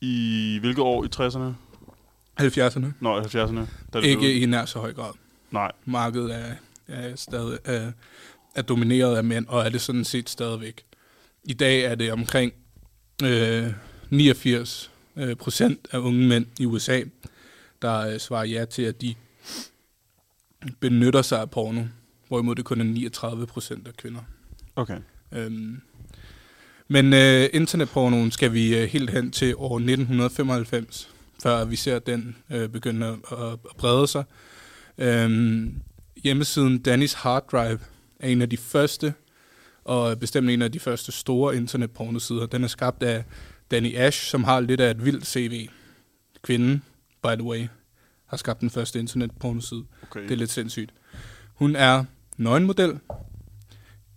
i 0.00 0.58
hvilket 0.60 0.84
år 0.84 1.04
i 1.04 1.08
60'erne? 1.16 1.67
70'erne. 2.40 2.86
Nå, 3.00 3.18
i 3.18 3.22
70'erne? 3.22 3.56
Da 3.58 3.64
det 3.64 3.66
blev- 3.92 4.04
Ikke 4.04 4.40
i 4.40 4.46
nær 4.46 4.64
så 4.64 4.78
høj 4.78 4.92
grad. 4.92 5.12
Nej, 5.50 5.72
Markedet 5.84 6.34
er, 6.34 6.54
er 6.88 7.16
stadig 7.16 7.58
er, 7.64 7.92
er 8.54 8.62
domineret 8.62 9.16
af 9.16 9.24
mænd, 9.24 9.46
og 9.48 9.64
er 9.64 9.68
det 9.68 9.80
sådan 9.80 10.04
set 10.04 10.30
stadigvæk. 10.30 10.82
I 11.44 11.52
dag 11.52 11.80
er 11.80 11.94
det 11.94 12.12
omkring 12.12 12.52
øh, 13.24 13.66
89 14.10 14.90
øh, 15.16 15.36
procent 15.36 15.88
af 15.92 15.98
unge 15.98 16.28
mænd 16.28 16.46
i 16.60 16.66
USA, 16.66 17.02
der 17.82 17.98
øh, 18.00 18.18
svarer 18.20 18.44
ja 18.44 18.64
til, 18.64 18.82
at 18.82 19.00
de 19.00 19.14
benytter 20.80 21.22
sig 21.22 21.40
af 21.40 21.50
porno, 21.50 21.82
hvorimod 22.28 22.54
det 22.54 22.64
kun 22.64 22.80
er 22.80 22.84
39 22.84 23.46
procent 23.46 23.88
af 23.88 23.94
kvinder. 23.96 24.20
okay. 24.76 24.98
Øhm, 25.32 25.80
men 26.88 27.12
øh, 27.12 27.48
internetpornoen 27.52 28.30
skal 28.30 28.52
vi 28.52 28.78
øh, 28.78 28.84
helt 28.88 29.10
hen 29.10 29.30
til 29.30 29.54
år 29.56 29.76
1995, 29.76 31.10
før 31.42 31.64
vi 31.64 31.76
ser 31.76 31.98
den 31.98 32.36
øh, 32.50 32.68
begynde 32.68 33.06
at, 33.06 33.38
at, 33.38 33.76
brede 33.78 34.06
sig. 34.06 34.24
Øhm, 34.98 35.82
hjemmesiden 36.16 36.84
Danny's 36.88 37.16
Hard 37.16 37.48
Drive 37.52 37.78
er 38.20 38.28
en 38.28 38.42
af 38.42 38.50
de 38.50 38.56
første, 38.56 39.14
og 39.84 40.18
bestemt 40.18 40.50
en 40.50 40.62
af 40.62 40.72
de 40.72 40.80
første 40.80 41.12
store 41.12 41.56
internetpornosider. 41.56 42.46
Den 42.46 42.64
er 42.64 42.68
skabt 42.68 43.02
af 43.02 43.24
Danny 43.70 43.96
Ash, 43.96 44.30
som 44.30 44.44
har 44.44 44.60
lidt 44.60 44.80
af 44.80 44.90
et 44.90 45.04
vildt 45.04 45.26
CV. 45.26 45.68
Kvinden, 46.42 46.82
by 47.22 47.34
the 47.34 47.42
way, 47.42 47.66
har 48.26 48.36
skabt 48.36 48.60
den 48.60 48.70
første 48.70 48.98
internetpornoside. 48.98 49.84
okay. 50.02 50.22
Det 50.22 50.30
er 50.30 50.36
lidt 50.36 50.50
sindssygt. 50.50 50.90
Hun 51.54 51.76
er 51.76 52.04
nøgenmodel, 52.36 52.98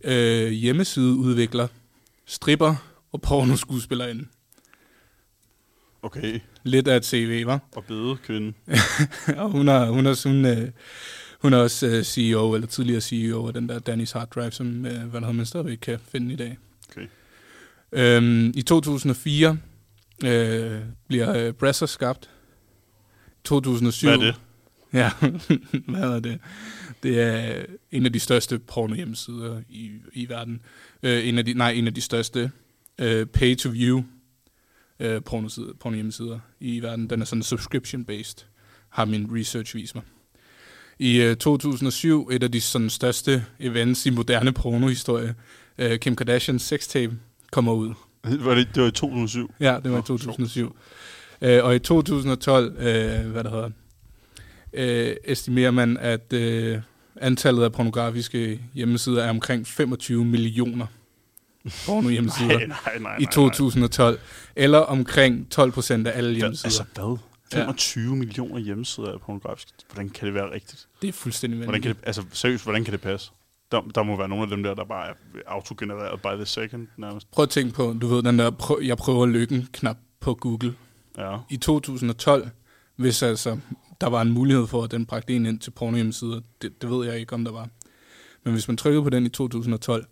øh, 0.03 0.51
hjemmesideudvikler, 0.51 1.67
stripper 2.25 2.75
og 3.11 3.21
pornoskuespillerinde. 3.21 4.25
Okay, 6.03 6.39
Lidt 6.63 6.87
af 6.87 6.97
et 6.97 7.05
CV, 7.05 7.45
var. 7.45 7.59
og 7.75 7.85
bede 7.85 8.17
kvinde. 8.25 8.53
og 9.41 9.49
hun 9.49 9.67
er, 9.67 9.85
hun 9.85 10.05
er, 10.05 10.27
hun, 10.27 10.45
øh, 10.45 10.69
hun 11.41 11.53
er 11.53 11.57
også 11.57 11.87
øh, 11.87 12.03
CEO, 12.03 12.53
eller 12.53 12.67
tidligere 12.67 13.01
CEO 13.01 13.47
af 13.47 13.53
den 13.53 13.69
der 13.69 13.79
Danny's 13.89 14.13
Hard 14.13 14.29
Drive, 14.29 14.51
som 14.51 14.85
øh, 14.85 14.91
hvad 14.91 14.99
der 14.99 15.19
hedder, 15.19 15.31
man 15.31 15.45
stadigvæk 15.45 15.77
kan 15.77 15.99
finde 16.11 16.33
i 16.33 16.35
dag. 16.35 16.57
Okay. 16.91 17.07
Øhm, 17.91 18.53
I 18.55 18.61
2004 18.61 19.57
øh, 20.25 20.79
bliver 21.07 21.47
øh, 21.47 21.53
Brasser 21.53 21.85
skabt. 21.85 22.29
2007. 23.43 24.07
Hvad 24.07 24.17
er 24.17 24.21
det? 24.21 24.35
Ja, 24.93 25.11
hvad 25.87 26.01
er 26.01 26.19
det? 26.19 26.39
Det 27.03 27.21
er 27.21 27.65
en 27.91 28.05
af 28.05 28.13
de 28.13 28.19
største 28.19 28.59
porno-hjemmesider 28.59 29.61
i, 29.69 29.91
i 30.13 30.29
verden. 30.29 30.61
Øh, 31.03 31.27
en 31.27 31.37
af 31.37 31.45
de, 31.45 31.53
nej, 31.53 31.71
en 31.71 31.87
af 31.87 31.93
de 31.93 32.01
største 32.01 32.51
øh, 32.99 33.25
pay-to-view 33.25 34.03
øh, 35.01 35.21
pornosider, 35.21 35.73
porno-hjemmesider 35.79 36.39
i 36.59 36.79
verden. 36.79 37.09
Den 37.09 37.21
er 37.21 37.25
sådan 37.25 37.43
subscription-based, 37.43 38.45
har 38.89 39.05
min 39.05 39.29
research 39.31 39.75
vist 39.75 39.95
mig. 39.95 40.03
I 40.99 41.21
øh, 41.21 41.35
2007, 41.35 42.29
et 42.31 42.43
af 42.43 42.51
de 42.51 42.61
sådan, 42.61 42.89
største 42.89 43.45
events 43.59 44.05
i 44.05 44.09
moderne 44.09 44.51
pornohistorie, 44.51 45.35
øh, 45.77 45.99
Kim 45.99 46.15
Kardashians 46.15 46.61
sextape 46.61 47.17
kommer 47.51 47.73
ud. 47.73 47.93
Var 48.23 48.55
det, 48.55 48.67
det 48.75 48.83
var 48.83 48.89
i 48.89 48.91
2007? 48.91 49.53
Ja, 49.59 49.79
det 49.83 49.91
var 49.91 49.97
i 49.97 50.01
Nå, 50.01 50.01
2007. 50.01 50.75
Øh, 51.41 51.63
og 51.63 51.75
i 51.75 51.79
2012, 51.79 52.77
øh, 52.77 53.31
hvad 53.31 53.43
der 53.43 53.49
hedder, 53.49 53.69
øh, 54.73 55.15
estimerer 55.23 55.71
man, 55.71 55.97
at 55.97 56.33
øh, 56.33 56.77
antallet 57.15 57.63
af 57.63 57.71
pornografiske 57.71 58.61
hjemmesider 58.73 59.23
er 59.23 59.29
omkring 59.29 59.67
25 59.67 60.25
millioner 60.25 60.85
porno 61.85 62.09
hjemmesider 62.09 62.47
Nej, 62.47 62.65
nej, 62.65 62.77
nej, 62.85 62.97
nej. 62.99 63.17
i 63.19 63.25
2012. 63.25 64.19
Eller 64.55 64.79
omkring 64.79 65.49
12 65.51 65.71
procent 65.71 66.07
af 66.07 66.17
alle 66.17 66.31
nej. 66.31 66.37
hjemmesider. 66.37 66.65
Altså 66.67 66.83
hvad? 66.95 67.17
Ja. 67.53 67.57
25 67.59 68.15
millioner 68.15 68.59
hjemmesider 68.59 69.07
er 69.13 69.17
pornografisk. 69.17 69.67
Hvordan 69.93 70.09
kan 70.09 70.25
det 70.25 70.33
være 70.33 70.51
rigtigt? 70.53 70.87
det 71.01 71.07
er 71.07 71.11
fuldstændig 71.13 71.57
Hvordan 71.57 71.73
vanvittigt. 71.73 71.95
kan 71.97 72.01
det, 72.01 72.07
altså 72.07 72.23
seriøst, 72.39 72.63
hvordan 72.63 72.83
kan 72.83 72.91
det 72.91 73.01
passe? 73.01 73.31
Der, 73.71 73.81
der 73.95 74.03
må 74.03 74.17
være 74.17 74.29
nogle 74.29 74.43
af 74.43 74.49
dem 74.49 74.63
der, 74.63 74.73
der 74.73 74.85
bare 74.85 75.07
er 75.09 75.13
autogenereret 75.47 76.21
by 76.21 76.27
the 76.35 76.45
second 76.45 76.87
nærmest. 76.97 77.31
Prøv 77.31 77.43
at 77.43 77.49
tænke 77.49 77.73
på, 77.73 77.95
du 78.01 78.07
ved, 78.07 78.23
den 78.23 78.39
der 78.39 78.49
prøv, 78.51 78.79
jeg 78.83 78.97
prøver 78.97 79.25
lykken-knap 79.25 79.97
på 80.19 80.33
Google. 80.33 80.73
Ja. 81.17 81.37
I 81.49 81.57
2012, 81.57 82.49
hvis 82.95 83.23
altså 83.23 83.57
der 84.01 84.07
var 84.09 84.21
en 84.21 84.31
mulighed 84.31 84.67
for, 84.67 84.83
at 84.83 84.91
den 84.91 85.05
bragte 85.05 85.33
en 85.33 85.45
ind 85.45 85.59
til 85.59 85.71
porno 85.71 85.95
hjemmesider, 85.95 86.41
det, 86.61 86.81
det 86.81 86.89
ved 86.89 87.07
jeg 87.07 87.19
ikke, 87.19 87.33
om 87.33 87.45
der 87.45 87.51
var. 87.51 87.67
Men 88.43 88.53
hvis 88.53 88.67
man 88.67 88.77
trykkede 88.77 89.03
på 89.03 89.09
den 89.09 89.25
i 89.25 89.29
2012, 89.29 90.05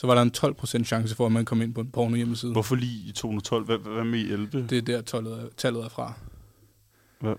så 0.00 0.06
var 0.06 0.14
der 0.14 0.22
en 0.22 0.32
12% 0.36 0.84
chance 0.84 1.14
for, 1.16 1.26
at 1.26 1.32
man 1.32 1.44
kom 1.44 1.62
ind 1.62 1.74
på 1.74 1.80
en 1.80 1.90
porno 1.90 2.16
hjemmeside. 2.16 2.52
Hvorfor 2.52 2.74
lige 2.76 3.08
i 3.08 3.12
2012? 3.12 3.64
Hvad, 3.64 3.78
hvad 3.78 4.04
med 4.04 4.18
i 4.18 4.32
11? 4.32 4.66
Det 4.70 4.78
er 4.78 4.82
der, 4.82 5.00
tallet 5.02 5.32
er, 5.32 5.44
tallet 5.56 5.84
er 5.84 5.88
fra. 5.88 6.12
Hvad? 7.20 7.32
Uh, 7.32 7.36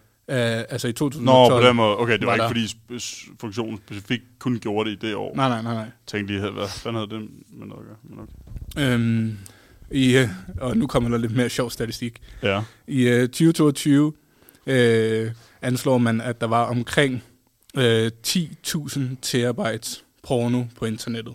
altså 0.69 0.87
i 0.87 0.93
2012... 0.93 1.25
Nå, 1.25 1.59
på 1.61 1.67
den 1.67 1.75
måde. 1.75 1.97
Okay, 1.97 2.13
det 2.13 2.21
var, 2.21 2.25
var 2.27 2.33
ikke 2.33 2.41
der- 2.43 2.47
fordi 2.47 2.65
sp- 2.65 3.35
funktionen 3.39 3.77
specifikt 3.77 4.23
kun 4.39 4.59
gjorde 4.59 4.89
det 4.89 5.03
i 5.03 5.07
det 5.07 5.15
år. 5.15 5.35
Nej, 5.35 5.49
nej, 5.49 5.61
nej, 5.61 5.73
nej. 5.73 5.89
Tænkte 6.07 6.33
lige, 6.33 6.49
hvad 6.51 6.67
fanden 6.67 6.95
havde 6.95 7.09
det 7.21 7.29
med 7.53 7.67
noget 7.67 7.81
at 7.81 7.87
gøre? 7.87 7.97
Men 8.03 8.19
okay. 8.19 8.93
Øhm, 8.93 9.37
i, 9.91 10.17
øh, 10.17 10.27
og 10.61 10.77
nu 10.77 10.87
kommer 10.87 11.09
der 11.09 11.17
lidt 11.17 11.35
mere 11.35 11.49
sjov 11.49 11.69
statistik. 11.69 12.21
Ja. 12.43 12.61
I 12.87 13.07
øh, 13.07 13.21
2022 13.27 14.13
øh, 14.65 15.31
anslår 15.61 15.97
man, 15.97 16.21
at 16.21 16.41
der 16.41 16.47
var 16.47 16.63
omkring 16.65 17.23
øh, 17.77 18.11
10.000 18.27 19.01
terabytes 19.21 20.03
porno 20.23 20.63
på 20.77 20.85
internettet. 20.85 21.33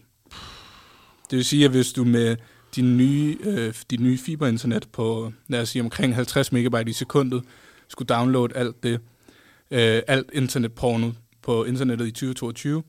Det 1.30 1.36
vil 1.36 1.44
sige, 1.44 1.64
at 1.64 1.70
hvis 1.70 1.92
du 1.92 2.04
med 2.04 2.36
din 2.76 2.96
nye, 2.96 3.36
øh, 3.40 3.74
dit 3.90 4.00
nye 4.00 4.18
fiberinternet 4.18 4.88
på, 4.92 5.32
lad 5.48 5.60
os 5.60 5.68
sige, 5.68 5.82
omkring 5.82 6.14
50 6.14 6.52
megabyte 6.52 6.90
i 6.90 6.92
sekundet, 6.92 7.42
skulle 7.88 8.06
downloade 8.06 8.56
alt 8.56 8.82
det, 8.82 9.00
øh, 9.70 10.02
alt 10.06 10.30
internetporno 10.32 11.10
på 11.42 11.64
internettet 11.64 12.06
i 12.06 12.10
2022, 12.10 12.82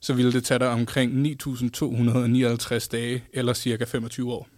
så 0.00 0.12
ville 0.14 0.32
det 0.32 0.44
tage 0.44 0.58
dig 0.58 0.68
omkring 0.68 1.12
9.259 1.26 2.88
dage, 2.88 3.24
eller 3.32 3.52
cirka 3.52 3.84
25 3.84 4.32
år. 4.32 4.48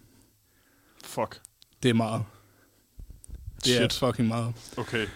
Fuck. 1.03 1.39
Det 1.83 1.89
er 1.89 1.93
meget. 1.93 2.23
Det 3.65 3.81
er 3.81 3.89
Shit. 3.89 3.93
fucking 3.93 4.27
meget. 4.27 4.53
Okay. 4.77 5.07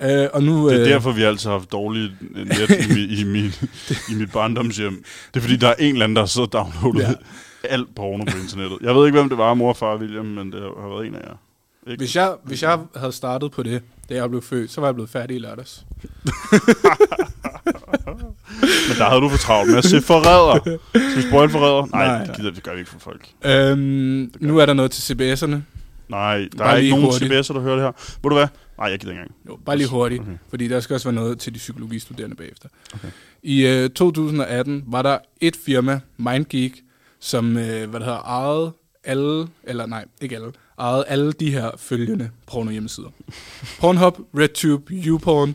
Øh, 0.00 0.28
og 0.32 0.42
nu, 0.42 0.68
Det 0.68 0.76
er 0.76 0.80
øh, 0.82 0.88
derfor, 0.88 1.12
vi 1.12 1.22
altid 1.22 1.50
har 1.50 1.56
haft 1.58 1.72
dårligt 1.72 2.12
net 2.34 2.70
i, 2.70 2.94
mi, 2.94 3.00
i, 3.20 3.24
min, 3.24 3.52
i 4.12 4.14
mit 4.14 4.32
barndomshjem. 4.32 5.04
Det 5.34 5.40
er 5.40 5.40
fordi, 5.40 5.56
der 5.56 5.68
er 5.68 5.74
en 5.78 5.92
eller 5.92 6.04
anden, 6.04 6.16
der 6.16 6.22
har 6.22 6.26
siddet 6.26 6.54
og 6.54 6.72
downloadet 6.82 7.08
Ja. 7.64 7.68
alt 7.74 7.94
porno 7.94 8.24
på 8.24 8.36
internettet. 8.42 8.78
Jeg 8.82 8.94
ved 8.94 9.06
ikke, 9.06 9.18
hvem 9.18 9.28
det 9.28 9.38
var, 9.38 9.54
mor 9.54 9.68
og 9.68 9.76
far 9.76 9.96
William, 9.96 10.24
men 10.24 10.52
det 10.52 10.60
har 10.60 10.88
været 10.94 11.06
en 11.06 11.14
af 11.14 11.20
jer. 11.20 11.34
Ikke? 11.86 12.00
hvis, 12.00 12.16
jeg, 12.16 12.34
hvis 12.44 12.62
jeg 12.62 12.78
havde 12.96 13.12
startet 13.12 13.50
på 13.50 13.62
det, 13.62 13.82
da 14.08 14.14
jeg 14.14 14.28
blev 14.30 14.42
født, 14.42 14.70
så 14.70 14.80
var 14.80 14.88
jeg 14.88 14.94
blevet 14.94 15.10
færdig 15.10 15.36
i 15.36 15.38
lørdags. 15.38 15.84
Men 18.88 18.96
der 18.98 19.04
havde 19.08 19.20
du 19.20 19.28
for 19.28 19.38
travlt 19.38 19.70
med 19.70 19.78
at 19.78 19.84
se 19.84 20.00
forræder. 20.02 20.78
Skal 20.94 21.16
vi 21.16 21.22
spoil 21.28 21.50
forræder? 21.50 21.86
Nej, 21.86 22.06
Nej, 22.06 22.16
nej, 22.18 22.26
det 22.26 22.36
gider 22.36 22.50
vi, 22.50 22.60
gør 22.60 22.72
vi 22.72 22.78
ikke 22.78 22.90
for 22.90 22.98
folk. 22.98 23.28
Øhm, 23.44 24.32
nu 24.40 24.58
er 24.58 24.66
der 24.66 24.72
noget 24.72 24.90
til 24.90 25.12
CBS'erne. 25.14 25.56
Nej, 26.12 26.38
der 26.52 26.58
Bare 26.58 26.72
er 26.72 26.76
ikke 26.76 26.90
nogen 26.90 27.04
hurtigt. 27.04 27.32
CBS'er, 27.32 27.52
der 27.54 27.60
hører 27.60 27.74
det 27.76 27.84
her. 27.84 27.92
Ved 28.22 28.30
du 28.30 28.34
hvad? 28.36 28.46
Nej, 28.78 28.86
jeg 28.86 28.98
gider 28.98 29.12
ikke 29.12 29.20
engang. 29.22 29.36
Jo, 29.48 29.58
bare 29.66 29.76
lige 29.76 29.88
hurtigt, 29.88 30.20
Okay. 30.20 30.32
fordi 30.50 30.68
der 30.68 30.80
skal 30.80 30.94
også 30.94 31.08
være 31.08 31.14
noget 31.14 31.38
til 31.38 31.54
de 31.54 31.58
psykologistuderende 31.58 32.36
bagefter. 32.36 32.68
Okay. 32.94 33.08
I 33.42 33.66
øh, 33.66 33.90
2018 33.90 34.84
var 34.86 35.02
der 35.02 35.18
et 35.40 35.56
firma, 35.56 36.00
MindGeek, 36.16 36.72
som 37.20 37.56
øh, 37.56 37.90
hvad 37.90 38.00
det 38.00 38.06
hedder, 38.08 38.20
ejede 38.20 38.72
alle, 39.04 39.48
eller 39.64 39.86
nej, 39.86 40.04
ikke 40.20 40.36
alle, 40.36 40.52
ejede 40.78 41.04
alle 41.08 41.32
de 41.32 41.50
her 41.50 41.70
følgende 41.76 42.30
porno 42.46 42.70
hjemmesider. 42.70 43.08
Pornhub, 43.80 44.18
RedTube, 44.38 44.92
YouPorn, 44.92 45.54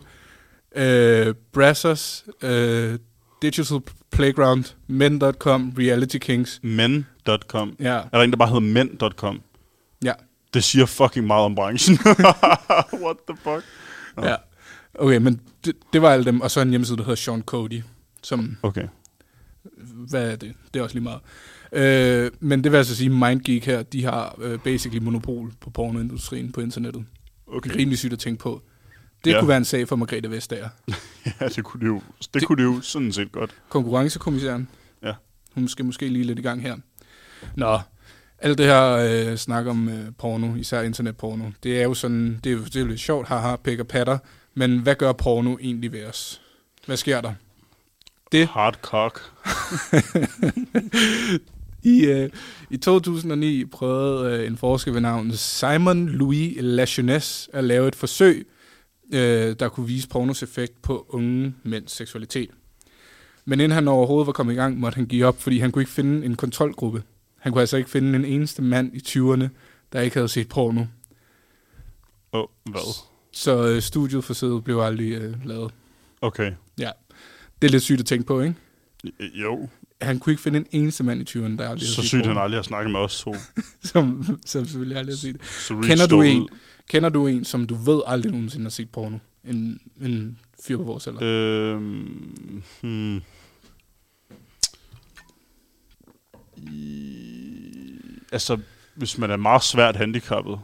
øh, 0.76 1.34
Brazzers, 1.54 2.26
øh, 2.42 3.00
Digital 3.42 3.78
Playground, 4.12 4.64
Men.com, 4.88 5.74
Reality 5.80 6.18
Kings. 6.18 6.60
Men.com. 6.64 7.76
Ja, 7.80 7.94
Er 7.96 8.04
der 8.14 8.22
en, 8.22 8.32
der 8.32 8.38
bare 8.38 8.48
hedder 8.50 8.60
men.com? 8.62 9.42
ja, 10.04 10.14
Det 10.54 10.64
siger 10.64 10.86
fucking 10.86 11.28
meget 11.28 11.46
om 11.46 11.56
branchen. 11.56 11.98
What 13.04 13.18
the 13.30 13.38
fuck? 13.44 13.64
Nå. 14.18 14.26
ja. 14.26 14.36
Okay, 15.00 15.18
men 15.18 15.42
det, 15.66 15.76
det 15.94 16.02
var 16.02 16.10
alle 16.10 16.26
dem, 16.26 16.42
og 16.42 16.52
så 16.52 16.62
en 16.62 16.70
hjemmeside, 16.70 16.98
der 16.98 17.04
hedder 17.04 17.16
Sean 17.16 17.42
Cody, 17.42 17.82
som 18.24 18.58
Okay. 18.64 18.88
hvad 20.10 20.32
er 20.32 20.36
det? 20.36 20.54
Det 20.74 20.80
er 20.80 20.84
også 20.84 20.96
lige 20.96 21.04
meget. 21.04 21.20
Øh, 21.72 22.32
men 22.40 22.64
det 22.64 22.72
vil 22.72 22.78
altså 22.78 22.96
sige, 22.96 23.10
MindGeek 23.10 23.66
her, 23.66 23.84
de 23.84 24.04
har 24.04 24.36
øh, 24.42 24.60
basically 24.60 25.04
monopol 25.04 25.52
på 25.62 25.70
pornoindustrien 25.70 26.52
på 26.52 26.62
internettet. 26.62 27.06
okay. 27.48 27.72
Rimelig 27.76 27.98
sygt 28.00 28.14
at 28.14 28.20
tænke 28.20 28.40
på. 28.44 28.62
Det 29.26 29.32
Ja. 29.32 29.40
kunne 29.40 29.48
være 29.48 29.58
en 29.58 29.66
sag 29.66 29.88
for 29.88 29.96
Margrethe 29.96 30.32
Vestager. 30.32 30.70
Ja, 31.42 31.48
det 31.48 31.64
kunne 31.64 31.80
det 31.82 31.88
jo, 31.88 31.96
det, 31.96 32.04
Det- 32.20 32.34
det 32.34 32.48
kunne 32.48 32.58
det 32.58 32.64
jo 32.76 32.82
sådan 32.82 33.12
set 33.12 33.32
godt. 33.32 33.56
Konkurrencekommissæren. 33.70 34.68
Ja. 35.04 35.14
Hun 35.56 35.68
skal 35.68 35.86
måske 35.86 36.08
lige 36.10 36.24
lidt 36.26 36.40
i 36.40 36.42
gang 36.42 36.62
her. 36.62 36.76
Nå, 37.56 37.80
alt 38.40 38.58
det 38.58 38.66
her 38.66 38.92
øh, 39.32 39.38
snak 39.38 39.66
om 39.66 39.90
øh, 39.90 40.06
porno, 40.18 40.56
især 40.56 40.82
internetporno, 40.82 41.44
det 41.64 41.80
er 41.80 41.84
jo 41.84 41.94
sådan, 41.94 42.40
det 42.44 42.50
er 42.50 42.54
jo, 42.54 42.60
det 42.64 42.76
er 42.76 42.80
jo 42.80 42.88
lidt 42.88 43.00
sjovt, 43.00 43.28
haha, 43.28 43.56
pik 43.56 43.80
og 43.80 43.88
patter, 43.88 44.18
men 44.56 44.80
hvad 44.80 44.96
gør 44.96 45.12
porno 45.12 45.58
egentlig 45.62 45.92
ved 45.92 46.06
os? 46.06 46.42
Hvad 46.86 46.98
sker 46.98 47.22
der? 47.22 47.34
Det- 48.32 48.48
Hard 48.48 48.80
cock. 48.82 49.22
I, 51.84 52.06
øh, 52.06 52.30
I 52.70 52.78
2009 52.78 53.66
prøvede 53.66 54.40
øh, 54.42 54.48
en 54.48 54.58
forsker 54.58 54.92
ved 54.92 55.02
navn 55.02 55.32
Simon 55.34 56.10
Louis 56.10 56.54
Lachenes 56.60 57.50
at 57.54 57.64
lave 57.64 57.88
et 57.88 57.96
forsøg, 57.96 58.48
øh, 59.14 59.56
der 59.60 59.70
kunne 59.70 59.88
vise 59.88 60.08
pornos 60.10 60.44
effekt 60.44 60.82
på 60.82 61.06
unge 61.10 61.56
mænds 61.64 61.92
seksualitet. 61.92 62.50
Men 63.46 63.60
inden 63.60 63.72
han 63.72 63.88
overhovedet 63.88 64.28
var 64.28 64.34
kommet 64.34 64.54
i 64.54 64.56
gang, 64.56 64.80
måtte 64.80 64.96
han 64.96 65.06
give 65.06 65.26
op, 65.26 65.42
fordi 65.42 65.60
han 65.60 65.72
kunne 65.72 65.82
ikke 65.82 65.92
finde 65.92 66.26
en 66.26 66.36
kontrolgruppe. 66.36 67.04
Han 67.38 67.52
kunne 67.52 67.62
altså 67.62 67.78
ikke 67.78 67.90
finde 67.90 68.16
en 68.16 68.26
eneste 68.26 68.62
mand 68.62 68.96
i 68.96 69.00
20'erne, 69.08 69.48
der 69.94 70.02
ikke 70.02 70.16
havde 70.16 70.28
set 70.28 70.50
porno. 70.50 70.82
Åh, 72.34 72.40
oh, 72.42 72.48
hvad? 72.66 72.96
Så 73.32 73.68
øh, 73.68 73.82
studiet 73.82 74.24
forsøget 74.24 74.64
blev 74.64 74.78
aldrig 74.80 75.12
øh, 75.12 75.46
lavet. 75.46 75.74
Okay. 76.22 76.52
Ja, 76.78 76.92
det 77.62 77.68
er 77.68 77.72
lidt 77.72 77.84
sygt 77.84 78.00
at 78.00 78.06
tænke 78.06 78.26
på, 78.26 78.42
ikke? 78.42 78.56
Jo, 79.20 79.70
Han 80.02 80.20
kunne 80.20 80.34
ikke 80.34 80.42
finde 80.42 80.60
en 80.60 80.68
eneste 80.72 81.04
mand 81.04 81.22
i 81.22 81.40
20'erne, 81.40 81.58
der 81.58 81.70
aldrig 81.70 81.88
så 81.88 82.02
sygt 82.02 82.24
porno. 82.24 82.34
han 82.34 82.44
aldrig 82.44 82.58
har 82.58 82.64
snakket 82.64 82.92
med 82.92 83.00
os 83.00 83.22
to. 83.22 83.36
Som, 83.84 84.26
som 84.46 84.66
selvfølgelig 84.66 84.98
aldrig 84.98 85.14
har 85.14 85.18
set 85.18 85.34
det. 85.34 85.86
Kender 85.86 86.08
du 86.08 86.22
en? 86.22 86.50
Kender 86.90 87.10
du 87.10 87.28
en, 87.28 87.46
som 87.46 87.68
du 87.68 87.76
ved 87.76 88.02
aldrig 88.08 88.32
nogensinde 88.32 88.66
har 88.66 88.70
set 88.70 88.90
porno? 88.90 89.18
En, 89.44 89.80
en 90.02 90.40
fyr 90.68 90.78
på 90.78 90.84
vores 90.84 91.08
alder? 91.08 91.24
Øh. 91.24 91.76
Øhm, 91.76 92.64
hmm. 92.82 93.22
Altså, 98.38 98.58
hvis 98.96 99.18
man 99.18 99.32
er 99.32 99.38
meget 99.38 99.64
svært 99.64 99.96
handicappet, 99.96 100.60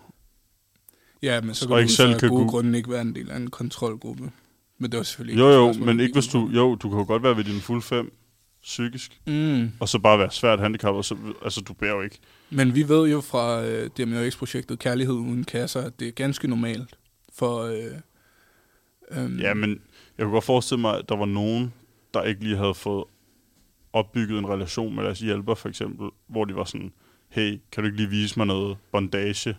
Ja, 1.22 1.42
men 1.42 1.54
så 1.56 1.66
og 1.66 1.68
kan 1.70 1.76
du 1.76 1.80
ikke 1.80 1.92
selv 1.94 2.20
kan 2.20 2.30
gode 2.30 2.48
grunde 2.50 2.78
ikke 2.78 2.90
være 2.92 3.02
en 3.02 3.16
del 3.16 3.32
af 3.32 3.38
en 3.38 3.50
kontrolgruppe. 3.50 4.32
Men 4.78 4.92
det 4.92 4.98
var 4.98 5.04
selvfølgelig 5.04 5.40
jo 5.40 5.50
jo, 5.50 5.74
men 5.74 6.00
ikke 6.00 6.14
hvis 6.14 6.28
du, 6.28 6.50
jo, 6.54 6.76
du 6.76 6.90
kan 6.90 7.00
jo 7.00 7.06
godt 7.08 7.24
være 7.24 7.38
ved 7.38 7.44
din 7.44 7.62
fuld 7.62 7.82
fem 7.82 8.14
psykisk, 8.64 9.22
Mm. 9.28 9.72
og 9.80 9.90
så 9.90 10.00
bare 10.00 10.20
være 10.20 10.32
svært 10.32 10.60
handicappet, 10.60 11.06
så, 11.06 11.16
altså 11.44 11.62
du 11.62 11.74
bærer 11.74 11.96
jo 11.96 12.02
ikke. 12.02 12.20
Men 12.50 12.76
vi 12.76 12.90
ved 12.90 13.10
jo 13.12 13.22
fra 13.22 13.64
øh, 13.66 13.90
DMX-projektet 13.98 14.80
Kærlighed 14.80 15.14
uden 15.16 15.44
kasser, 15.44 15.82
at 15.82 16.00
det 16.00 16.08
er 16.08 16.12
ganske 16.12 16.48
normalt 16.48 16.98
for... 17.38 17.62
Øh, 17.64 17.98
øhm, 19.12 19.38
Ja, 19.40 19.54
men 19.54 19.70
jeg 20.18 20.24
kunne 20.24 20.34
godt 20.34 20.44
forestille 20.44 20.82
mig, 20.82 20.98
at 21.00 21.10
der 21.10 21.16
var 21.16 21.26
nogen, 21.26 21.74
der 22.14 22.24
ikke 22.24 22.44
lige 22.44 22.58
havde 22.58 22.74
fået 22.74 23.04
opbygget 23.94 24.40
en 24.40 24.50
relation 24.50 24.96
med 24.96 25.04
deres 25.04 25.20
hjælper, 25.20 25.56
for 25.56 25.70
eksempel, 25.70 26.10
hvor 26.28 26.46
de 26.46 26.56
var 26.56 26.64
sådan, 26.64 26.92
hey, 27.34 27.60
kan 27.72 27.84
du 27.84 27.86
ikke 27.88 27.98
lige 27.98 28.10
vise 28.10 28.40
mig 28.40 28.48
noget 28.48 28.78
bondage, 28.92 29.56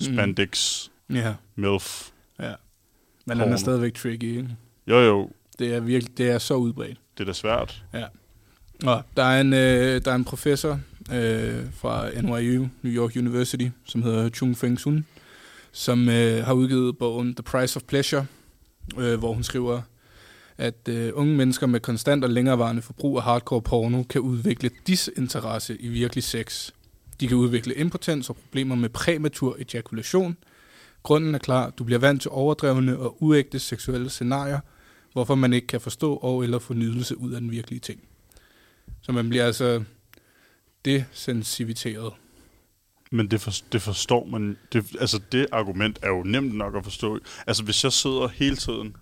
spandex, 0.00 0.84
Ja, 1.10 1.34
milf? 1.56 2.10
ja. 2.40 2.52
Men 3.26 3.36
den 3.36 3.40
er 3.40 3.44
Porno. 3.44 3.56
stadigvæk 3.56 3.94
tricky, 3.94 4.24
ikke? 4.24 4.48
Jo 4.86 4.98
jo, 4.98 5.30
Det 5.58 5.74
er, 5.74 5.80
virkelig, 5.80 6.18
det 6.18 6.30
er 6.30 6.38
så 6.38 6.54
udbredt. 6.54 6.98
det 7.18 7.20
er 7.20 7.24
da 7.26 7.32
svært. 7.32 7.84
Og 8.86 9.02
der 9.16 9.22
er 9.24 9.40
en, 9.40 9.52
øh, 9.52 10.04
der 10.04 10.10
er 10.10 10.14
en 10.14 10.24
professor 10.24 10.80
øh, 11.12 11.64
fra 11.72 12.20
NYU, 12.22 12.68
New 12.82 12.92
York 12.92 13.16
University, 13.16 13.68
som 13.84 14.02
hedder 14.02 14.28
Chung 14.28 14.56
Feng 14.58 14.80
Sun, 14.80 15.06
som 15.72 16.08
øh, 16.08 16.44
har 16.44 16.52
udgivet 16.52 16.98
bogen 16.98 17.34
The 17.34 17.42
Price 17.42 17.76
of 17.76 17.82
Pleasure, 17.82 18.26
øh, 18.98 19.18
hvor 19.18 19.32
hun 19.32 19.42
skriver, 19.42 19.82
at 20.58 20.88
øh, 20.88 21.10
unge 21.14 21.36
mennesker 21.36 21.66
med 21.66 21.80
konstant 21.80 22.24
og 22.24 22.30
længerevarende 22.30 22.82
forbrug 22.82 23.16
af 23.16 23.22
hardcore 23.22 23.62
porno 23.62 24.02
kan 24.02 24.20
udvikle 24.20 24.70
disinteresse 24.86 25.76
i 25.76 25.88
virkelig 25.88 26.24
sex. 26.24 26.70
De 27.20 27.28
kan 27.28 27.36
udvikle 27.36 27.74
impotens 27.74 28.30
og 28.30 28.36
problemer 28.36 28.74
med 28.74 28.88
præmatur 28.88 29.56
ejakulation. 29.58 30.36
Grunden 31.02 31.34
er 31.34 31.38
klar, 31.38 31.70
du 31.70 31.84
bliver 31.84 31.98
vant 31.98 32.22
til 32.22 32.30
overdrevne 32.30 32.98
og 32.98 33.22
uægte 33.22 33.58
seksuelle 33.58 34.10
scenarier, 34.10 34.60
hvorfor 35.12 35.34
man 35.34 35.52
ikke 35.52 35.66
kan 35.66 35.80
forstå 35.80 36.14
og 36.14 36.44
eller 36.44 36.58
få 36.58 36.74
nydelse 36.74 37.18
ud 37.18 37.32
af 37.32 37.40
den 37.40 37.50
virkelige 37.50 37.80
ting. 37.80 38.00
Så 39.02 39.12
man 39.12 39.28
bliver 39.28 39.46
altså 39.46 39.84
desensiviteret. 40.84 42.12
Men 43.10 43.30
det, 43.30 43.40
for, 43.40 43.52
det 43.72 43.82
forstår 43.82 44.26
man. 44.26 44.56
Det, 44.72 44.84
altså, 45.00 45.20
det 45.32 45.46
argument 45.52 45.98
er 46.02 46.08
jo 46.08 46.22
nemt 46.22 46.54
nok 46.54 46.76
at 46.76 46.84
forstå. 46.84 47.18
Altså, 47.46 47.64
hvis 47.64 47.84
jeg 47.84 47.92
sidder 47.92 48.28
hele 48.28 48.56
tiden 48.56 48.96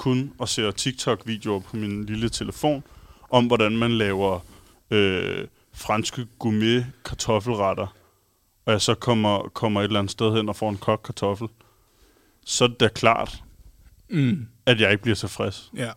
kun 0.00 0.32
og 0.38 0.48
ser 0.48 0.70
TikTok-videoer 0.70 1.60
på 1.60 1.76
min 1.76 2.04
lille 2.04 2.28
telefon, 2.28 2.82
om 3.30 3.46
hvordan 3.46 3.76
man 3.76 3.90
laver 3.92 4.40
øh, 4.90 5.46
franske 5.72 6.26
gourmet 6.38 6.86
kartoffelretter, 7.04 7.86
og 8.66 8.72
jeg 8.72 8.80
så 8.80 8.94
kommer, 8.94 9.48
kommer 9.54 9.80
et 9.80 9.84
eller 9.84 9.98
andet 9.98 10.10
sted 10.10 10.36
hen 10.36 10.48
og 10.48 10.56
får 10.56 10.70
en 10.70 10.76
kok 10.76 11.02
kartoffel, 11.04 11.48
så 12.44 12.64
er 12.64 12.68
det 12.68 12.80
da 12.80 12.88
klart, 12.88 13.42
Mm. 14.12 14.46
at 14.66 14.80
jeg 14.80 14.90
ikke 14.90 15.02
bliver 15.02 15.16
tilfreds. 15.16 15.70
Ja. 15.76 15.90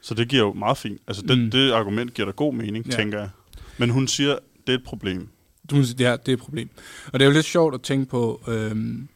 Så 0.00 0.14
det 0.14 0.28
giver 0.28 0.42
jo 0.42 0.52
meget 0.52 0.78
fint. 0.78 1.00
Altså, 1.06 1.22
det, 1.22 1.38
Mm. 1.38 1.50
det 1.50 1.72
argument 1.72 2.14
giver 2.14 2.26
da 2.26 2.32
god 2.32 2.54
mening, 2.54 2.86
Ja. 2.86 2.90
ja. 2.90 2.96
tænker 2.96 3.18
jeg. 3.18 3.30
Men 3.78 3.90
hun 3.90 4.08
siger, 4.08 4.38
det 4.66 4.72
er 4.72 4.78
et 4.78 4.84
problem. 4.84 5.28
Du 5.70 5.76
må 5.76 5.82
sige, 5.82 5.98
det 5.98 6.06
er, 6.06 6.16
det 6.16 6.28
er 6.28 6.32
et 6.36 6.40
problem. 6.42 6.68
Og 7.12 7.12
det 7.12 7.20
er 7.22 7.26
jo 7.30 7.32
lidt 7.34 7.46
sjovt 7.46 7.74
at 7.74 7.82
tænke 7.82 8.10
på, 8.10 8.42
øhm, 8.48 9.08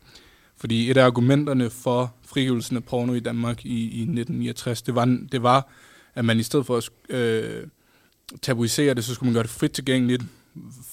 fordi 0.60 0.90
et 0.90 0.96
af 0.96 1.04
argumenterne 1.04 1.70
for 1.70 2.14
frigivelsen 2.26 2.76
af 2.76 2.84
porno 2.84 3.12
i 3.12 3.20
Danmark 3.20 3.64
i, 3.64 3.82
i 3.82 4.00
1969, 4.00 4.82
det 4.82 4.94
var, 4.94 5.18
det 5.32 5.42
var, 5.42 5.68
at 6.14 6.24
man 6.24 6.38
i 6.40 6.42
stedet 6.42 6.66
for 6.66 6.76
at 6.76 6.90
øh, 7.08 7.66
tabuisere 8.42 8.94
det, 8.94 9.04
så 9.04 9.14
skulle 9.14 9.28
man 9.28 9.34
gøre 9.34 9.42
det 9.42 9.50
frit 9.50 9.72
tilgængeligt, 9.72 10.22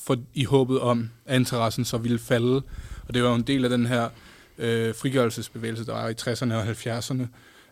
for, 0.03 0.17
i 0.33 0.43
håbet 0.43 0.79
om, 0.79 1.09
at 1.25 1.35
interessen 1.35 1.85
så 1.85 1.97
ville 1.97 2.19
falde. 2.19 2.61
Og 3.07 3.13
det 3.13 3.23
var 3.23 3.29
jo 3.29 3.35
en 3.35 3.41
del 3.41 3.63
af 3.63 3.69
den 3.69 3.85
her 3.85 4.09
øh, 4.57 4.95
frigørelsesbevægelse, 4.95 5.85
der 5.85 5.93
var 5.93 6.09
i 6.09 6.13
60'erne 6.21 6.53
og 6.53 6.67
70'erne, 6.67 7.27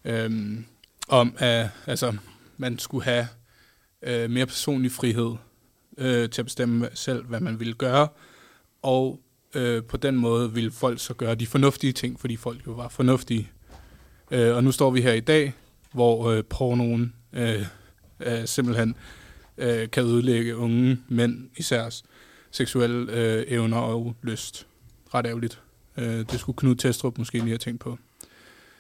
øh, 0.05 0.59
om 1.07 1.35
at 1.37 1.69
altså, 1.85 2.17
man 2.57 2.79
skulle 2.79 3.03
have 3.03 3.27
øh, 4.01 4.29
mere 4.29 4.45
personlig 4.45 4.91
frihed 4.91 5.35
øh, 5.97 6.29
til 6.29 6.41
at 6.41 6.45
bestemme 6.45 6.89
selv, 6.93 7.25
hvad 7.25 7.39
man 7.39 7.59
ville 7.59 7.73
gøre, 7.73 8.07
og 8.81 9.19
øh, 9.56 9.84
på 9.84 9.97
den 9.97 10.16
måde 10.16 10.53
ville 10.53 10.72
folk 10.72 10.99
så 10.99 11.14
gøre 11.14 11.36
de 11.36 11.47
fornuftige 11.47 11.93
ting, 11.93 12.20
fordi 12.20 12.36
folk 12.36 12.68
jo 12.68 12.72
var 12.72 12.88
fornuftige. 12.88 13.49
Øh, 14.32 14.56
og 14.56 14.64
nu 14.64 14.72
står 14.72 14.91
vi 14.91 15.01
her 15.01 15.14
i 15.14 15.20
dag, 15.20 15.53
hvor 15.93 16.30
øh, 16.32 16.43
pornoen 16.43 17.14
øh, 17.34 17.66
øh, 18.20 18.45
simpelthen 18.45 18.95
øh, 19.58 19.89
kan 19.89 20.03
ødelægge 20.03 20.56
unge 20.56 20.99
mænd 21.08 21.49
især 21.58 22.01
seksuelle 22.51 23.12
øh, 23.12 23.43
evner 23.47 23.78
og 23.78 24.16
lyst. 24.24 24.68
Ret 25.14 25.26
ærgerligt. 25.26 25.62
Øh, 25.97 26.06
det 26.32 26.39
skulle 26.39 26.56
Knud 26.56 26.76
Testrup 26.76 27.18
måske 27.18 27.34
lige 27.38 27.47
have 27.47 27.58
tænkt 27.58 27.82
på. 27.82 27.97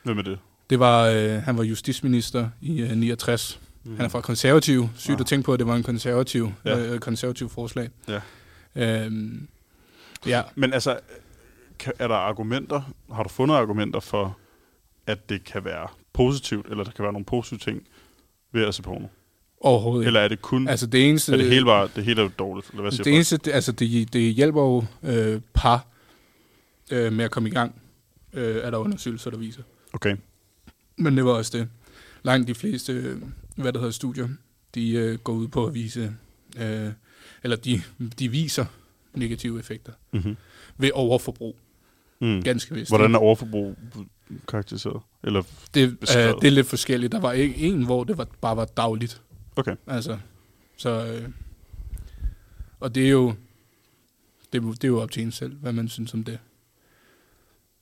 Hvem 0.03 0.17
er 0.17 0.21
det? 0.21 0.39
Det 0.69 0.79
var, 0.79 1.07
øh, 1.07 1.29
han 1.43 1.57
var 1.57 1.63
justitsminister 1.63 2.49
i 2.61 2.81
øh, 2.81 2.91
69. 2.97 3.59
Mm. 3.83 3.95
Han 3.95 4.05
er 4.05 4.09
fra 4.09 4.21
konservativ. 4.21 4.89
Sygt 4.95 5.13
Ah. 5.13 5.19
at 5.19 5.25
tænke 5.25 5.45
på, 5.45 5.53
at 5.53 5.59
det 5.59 5.67
var 5.67 5.75
en 5.75 5.83
konservativ, 5.83 6.51
Ja. 6.65 6.79
øh, 6.93 6.99
konservativ 6.99 7.49
forslag. 7.49 7.89
Ja. 8.07 8.19
Øhm, 8.75 9.47
ja, 10.27 10.41
Men 10.55 10.73
altså, 10.73 10.99
kan, 11.79 11.93
er 11.99 12.07
der 12.07 12.15
argumenter, 12.15 12.81
har 13.13 13.23
du 13.23 13.29
fundet 13.29 13.55
argumenter 13.55 13.99
for, 13.99 14.37
at 15.07 15.29
det 15.29 15.43
kan 15.43 15.65
være 15.65 15.87
positivt, 16.13 16.67
eller 16.69 16.83
der 16.83 16.91
kan 16.91 17.03
være 17.03 17.13
nogle 17.13 17.25
positive 17.25 17.59
ting 17.59 17.87
ved 18.51 18.65
at 18.65 18.75
se 18.75 18.81
porno? 18.81 19.07
overhovedet 19.65 20.03
ikke. 20.03 20.07
Eller 20.07 20.19
er 20.19 20.27
det 20.27 20.41
kun, 20.41 20.67
Altså 20.67 20.87
det 20.87 21.09
eneste, 21.09 21.33
er 21.33 21.37
det 21.37 21.49
hele 21.49 21.65
bare, 21.65 21.89
det 21.95 22.03
hele 22.03 22.21
er 22.21 22.27
dårligt? 22.27 22.69
Eller 22.69 22.81
hvad 22.81 22.91
siger 22.91 23.03
det, 23.03 23.13
eneste 23.13 23.37
det, 23.37 23.51
altså 23.51 23.71
det, 23.71 24.13
det 24.13 24.33
hjælper 24.33 24.61
jo 24.61 24.85
øh, 25.03 25.41
par 25.53 25.87
øh, 26.91 27.13
med 27.13 27.25
at 27.25 27.31
komme 27.31 27.49
i 27.49 27.51
gang, 27.51 27.81
øh, 28.33 28.55
er 28.55 28.71
der 28.71 28.77
undersøgelser, 28.77 29.29
der 29.29 29.37
viser. 29.37 29.61
Okay. 29.93 30.15
Men 30.97 31.17
det 31.17 31.25
var 31.25 31.31
også 31.31 31.57
det. 31.57 31.67
Langt 32.23 32.47
de 32.47 32.55
fleste, 32.55 32.93
øh, 32.93 33.17
hvad 33.55 33.73
der 33.73 33.79
hedder 33.79 33.91
studier, 33.91 34.27
de 34.75 34.91
øh, 34.91 35.17
går 35.17 35.33
ud 35.33 35.47
på 35.47 35.65
at 35.65 35.73
vise, 35.73 36.15
øh, 36.57 36.89
eller 37.43 37.55
de, 37.55 37.81
de 38.19 38.29
viser 38.29 38.65
negative 39.17 39.59
effekter 39.59 39.91
Mm-hmm. 40.13 40.35
ved 40.77 40.91
overforbrug, 40.93 41.55
Mm. 42.21 42.43
ganske 42.43 42.73
vist. 42.75 42.91
Hvordan 42.91 43.15
er 43.15 43.19
overforbrug 43.19 43.75
karakteriseret? 44.47 45.01
Eller, 45.23 45.43
det, 45.73 45.89
øh, 45.89 45.95
beskrevet? 45.95 46.35
det 46.41 46.47
er 46.47 46.51
lidt 46.51 46.67
forskelligt. 46.67 47.11
Der 47.11 47.19
var 47.19 47.31
ikke 47.31 47.55
en, 47.57 47.85
hvor 47.85 48.03
det 48.03 48.17
var, 48.17 48.27
bare 48.41 48.57
var 48.57 48.65
dagligt. 48.65 49.21
okay. 49.55 49.75
Altså, 49.87 50.17
så... 50.77 50.89
Øh, 51.05 51.29
og 52.79 52.95
det 52.95 53.05
er 53.05 53.09
jo... 53.09 53.33
Det, 54.53 54.59
er 54.61 54.63
jo- 54.65 54.71
det 54.73 54.83
er 54.83 54.87
jo 54.87 55.01
op 55.01 55.11
til 55.11 55.23
en 55.23 55.31
selv, 55.31 55.55
hvad 55.55 55.73
man 55.73 55.87
synes 55.87 56.13
om 56.13 56.23
det. 56.23 56.39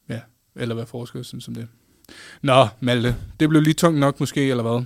Ja, 0.09 0.19
eller 0.55 0.75
hvad 0.75 0.86
forskere 0.86 1.23
synes 1.23 1.47
om 1.47 1.53
det. 1.55 1.67
Nå, 2.41 2.67
Malte, 2.79 3.15
det 3.39 3.49
blev 3.49 3.61
lige 3.61 3.73
tungt 3.73 3.99
nok 3.99 4.19
måske, 4.19 4.49
eller 4.49 4.63
hvad? 4.63 4.73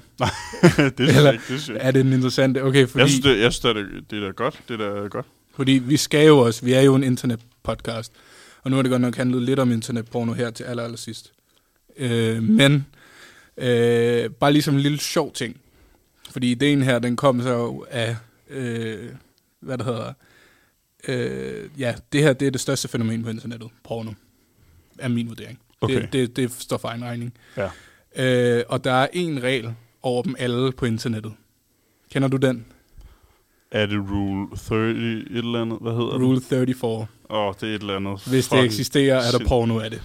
det 0.89 0.93
synes 0.97 1.17
Eller- 1.17 1.21
jeg 1.23 1.33
ikke. 1.33 1.43
Det 1.53 1.61
synes 1.61 1.69
jeg. 1.69 1.87
Er 1.87 1.91
det 1.91 2.01
en 2.05 2.13
interessant... 2.13 2.57
Okay, 2.57 2.87
fordi, 2.87 3.01
jeg 3.01 3.09
synes, 3.09 3.23
det, 3.25 3.39
jeg 3.41 3.53
synes 3.53 3.75
det, 3.75 4.11
det 4.11 4.23
er 4.23 4.31
godt. 4.31 4.61
Det 4.69 4.81
er 4.81 5.09
godt. 5.09 5.25
Fordi 5.57 5.71
vi 5.71 5.97
skal 5.97 6.27
jo 6.27 6.39
også... 6.39 6.65
Vi 6.65 6.73
er 6.73 6.81
jo 6.81 6.95
en 6.95 7.03
internetpodcast. 7.03 8.11
Og 8.63 8.71
nu 8.71 8.75
har 8.75 8.83
det 8.83 8.89
godt 8.89 9.01
nok 9.01 9.15
handlet 9.15 9.41
lidt 9.41 9.59
om 9.59 9.71
internetporno 9.71 10.33
her 10.33 10.51
til 10.51 10.63
aller, 10.63 10.83
aller 10.83 10.97
sidst. 10.97 11.33
Øh, 11.97 12.43
men 12.43 12.85
øh, 13.57 14.29
bare 14.29 14.53
ligesom 14.53 14.75
en 14.75 14.79
lille 14.79 14.99
sjov 14.99 15.33
ting. 15.33 15.61
Fordi 16.29 16.51
ideen 16.51 16.81
her, 16.81 16.99
den 16.99 17.15
kom 17.15 17.41
så 17.41 17.85
af, 17.91 18.15
øh, 18.49 19.09
hvad 19.59 19.77
der 19.77 19.83
hedder, 19.83 20.13
øh, 21.07 21.69
ja, 21.79 21.95
det 22.13 22.21
her 22.21 22.33
det 22.33 22.47
er 22.47 22.51
det 22.51 22.61
største 22.61 22.87
fænomen 22.87 23.23
på 23.23 23.29
internettet, 23.29 23.69
porno, 23.83 24.11
er 24.99 25.07
min 25.07 25.27
vurdering. 25.27 25.59
Okay. 25.81 26.01
Det, 26.01 26.13
det, 26.13 26.35
det 26.35 26.51
står 26.51 26.77
for 26.77 26.87
egen 26.87 27.03
regning. 27.03 27.33
Ja. 27.57 27.69
Øh, 28.15 28.63
og 28.67 28.83
der 28.83 28.93
er 28.93 29.07
en 29.13 29.43
regel 29.43 29.73
over 30.01 30.23
dem 30.23 30.35
alle 30.39 30.71
på 30.71 30.85
internettet. 30.85 31.33
Kender 32.11 32.27
du 32.27 32.37
den? 32.37 32.65
Er 33.71 33.85
det 33.85 33.99
Rule 34.11 34.47
30 34.67 35.21
et 35.21 35.37
eller 35.37 35.61
andet? 35.61 35.77
Hvad 35.81 35.91
hedder 35.91 36.19
Rule 36.19 36.41
34. 36.49 36.99
det? 36.99 37.07
Åh, 37.29 37.37
oh, 37.47 37.53
det 37.61 37.69
er 37.71 37.75
et 37.75 37.81
eller 37.81 37.95
andet. 37.95 38.23
Hvis 38.25 38.47
det 38.47 38.63
eksisterer, 38.63 39.17
er 39.21 39.31
der 39.37 39.47
porno 39.47 39.79
af 39.79 39.89
det. 39.89 40.01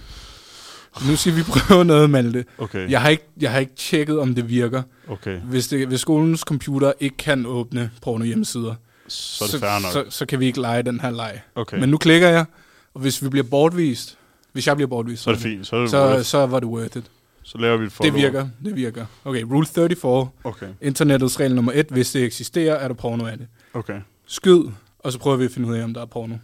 Nu 1.09 1.15
skal 1.15 1.35
vi 1.35 1.41
prøve 1.43 1.85
noget, 1.85 2.09
Malte. 2.09 2.45
Okay, 2.57 2.89
Jeg 2.89 3.01
har 3.01 3.09
ikke, 3.09 3.23
jeg 3.41 3.51
har 3.51 3.59
ikke 3.59 3.75
tjekket, 3.75 4.19
om 4.19 4.35
det 4.35 4.49
virker. 4.49 4.81
okay. 5.09 5.37
Hvis, 5.39 5.67
det, 5.67 5.87
hvis 5.87 5.99
skolens 5.99 6.39
computer 6.39 6.93
ikke 6.99 7.17
kan 7.17 7.45
åbne 7.45 7.91
porno 8.01 8.25
hjemmesider, 8.25 8.75
Så 9.07 9.43
er 9.45 9.47
det 9.51 9.59
fair 9.59 9.81
nok. 9.81 9.91
så, 10.11 10.17
så 10.17 10.25
kan 10.25 10.39
vi 10.39 10.45
ikke 10.45 10.61
lege 10.61 10.83
den 10.83 10.99
her 10.99 11.11
leg. 11.11 11.41
okay. 11.55 11.79
Men 11.79 11.89
nu 11.89 11.97
klikker 11.97 12.29
jeg, 12.29 12.45
og 12.93 13.01
hvis 13.01 13.23
vi 13.23 13.29
bliver 13.29 13.43
bortvist, 13.43 14.17
hvis 14.51 14.67
jeg 14.67 14.75
bliver 14.75 14.87
bortvist, 14.87 15.23
så 15.23 15.29
er 15.29 15.33
det 15.33 15.43
fint. 15.43 15.67
Så, 15.67 15.75
er 15.75 15.81
det 15.81 15.89
så, 15.89 16.17
så, 16.23 16.29
så 16.29 16.45
var 16.45 16.59
det 16.59 16.69
worth 16.69 16.97
it. 16.97 17.03
Så 17.43 17.57
laver 17.57 17.77
vi 17.77 17.83
et 17.85 17.89
Det 17.89 17.95
follow-up. 17.97 18.21
virker, 18.21 18.47
det 18.65 18.75
virker. 18.75 19.05
Okay, 19.25 19.43
rule 19.43 19.65
34. 19.65 20.29
Okay, 20.43 20.67
Internettets 20.81 21.39
regel 21.39 21.55
nummer 21.55 21.71
1. 21.75 21.85
Hvis 21.89 22.11
det 22.11 22.23
eksisterer, 22.23 22.75
er 22.75 22.87
der 22.87 22.95
porno 22.95 23.25
af 23.25 23.37
det. 23.37 23.47
okay. 23.73 23.99
Skyd, 24.25 24.63
og 24.99 25.11
så 25.11 25.19
prøver 25.19 25.37
vi 25.37 25.45
at 25.45 25.51
finde 25.51 25.67
ud 25.69 25.75
af, 25.75 25.83
om 25.83 25.93
der 25.93 26.01
er 26.01 26.05
porno 26.05 26.35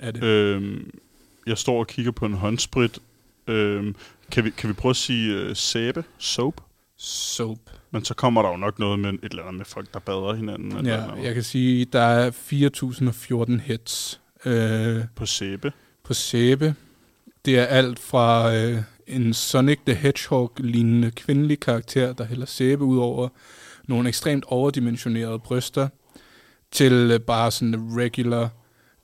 af 0.00 0.12
det. 0.14 0.24
Øhm, 0.24 0.90
jeg 1.46 1.58
står 1.58 1.78
og 1.78 1.86
kigger 1.86 2.12
på 2.12 2.26
en 2.26 2.34
håndsprit. 2.34 2.98
Øhm, 3.48 3.94
kan, 4.30 4.44
vi, 4.44 4.50
kan 4.50 4.68
vi 4.68 4.74
prøve 4.74 4.90
at 4.90 4.96
sige 4.96 5.34
øh, 5.34 5.56
sæbe? 5.56 6.04
Soap? 6.18 6.60
Soap. 6.96 7.58
Men 7.90 8.04
så 8.04 8.14
kommer 8.14 8.42
der 8.42 8.50
jo 8.50 8.56
nok 8.56 8.78
noget 8.78 8.98
med 8.98 9.10
et 9.12 9.18
eller 9.22 9.42
andet 9.42 9.54
med 9.56 9.64
folk, 9.64 9.94
der 9.94 10.00
bader 10.00 10.34
hinanden. 10.34 10.76
Eller 10.76 10.92
Ja, 11.00 11.06
noget 11.06 11.24
jeg 11.24 11.34
kan 11.34 11.42
sige, 11.42 11.84
der 11.84 12.00
er 12.00 12.30
4.014 13.50 13.60
hits 13.62 14.20
øh, 14.44 15.04
På 15.16 15.26
sæbe. 15.26 15.72
på 16.04 16.14
sæbe. 16.14 16.74
Det 17.44 17.58
er 17.58 17.64
alt 17.64 17.98
fra 17.98 18.54
øh, 18.56 18.82
en 19.06 19.34
Sonic 19.34 19.78
the 19.86 19.94
Hedgehog-lignende 19.94 21.10
kvindelig 21.10 21.60
karakter, 21.60 22.12
der 22.12 22.24
hælder 22.24 22.46
sæbe 22.46 22.84
ud 22.84 22.98
over 22.98 23.28
nogle 23.88 24.08
ekstremt 24.08 24.44
overdimensionerede 24.44 25.38
bryster, 25.38 25.88
til 26.70 26.92
øh, 26.92 27.20
bare 27.20 27.50
sådan 27.50 27.96
regular 27.96 28.50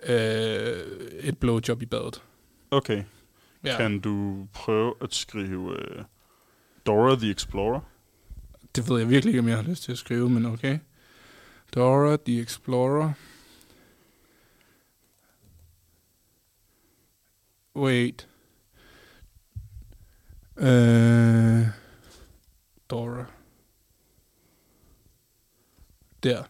øh, 0.03 0.77
et 1.21 1.39
blowjob 1.39 1.83
i 1.83 1.87
badet. 1.87 2.23
Okay. 2.71 3.03
Ja. 3.65 3.77
Kan 3.77 4.01
du 4.01 4.47
prøve 4.53 4.95
at 5.01 5.15
skrive 5.15 5.79
øh, 5.79 6.05
Dora 6.87 7.15
the 7.15 7.31
Explorer? 7.31 7.81
Det 8.77 8.91
ved 8.91 8.99
jeg 8.99 9.11
virkelig 9.11 9.31
ikke, 9.31 9.41
om 9.41 9.49
jeg 9.49 9.57
har 9.57 9.63
lyst 9.63 9.83
til 9.83 9.93
at 9.93 9.99
skrive, 9.99 10.31
men 10.31 10.47
okay. 10.47 10.79
Dora 11.75 12.17
the 12.27 12.41
Explorer. 12.41 13.13
Wait. 17.77 18.30
Øh, 20.61 21.67
Dora. 22.91 23.25
Der. 26.23 26.43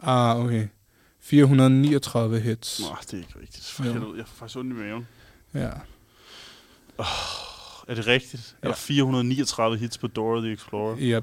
Ah, 0.00 0.36
okay. 0.44 0.68
439 1.20 2.40
hits. 2.40 2.80
Nej, 2.80 2.98
det 3.00 3.12
er 3.12 3.16
ikke 3.18 3.38
rigtigt. 3.40 3.64
For 3.66 3.82
helvede, 3.82 4.18
jeg 4.18 4.26
får 4.26 4.34
faktisk 4.36 4.58
ondt 4.58 4.72
i 4.72 4.74
maven. 4.76 5.06
Ja. 5.54 5.70
Er 7.88 7.94
det 7.94 8.06
rigtigt? 8.06 8.56
Er 8.62 8.68
Ja. 8.68 8.68
der 8.68 8.74
439 8.76 9.78
hits 9.78 9.98
på 9.98 10.06
Dora 10.06 10.40
the 10.40 10.52
Explorer? 10.52 10.96
Ja, 10.96 11.20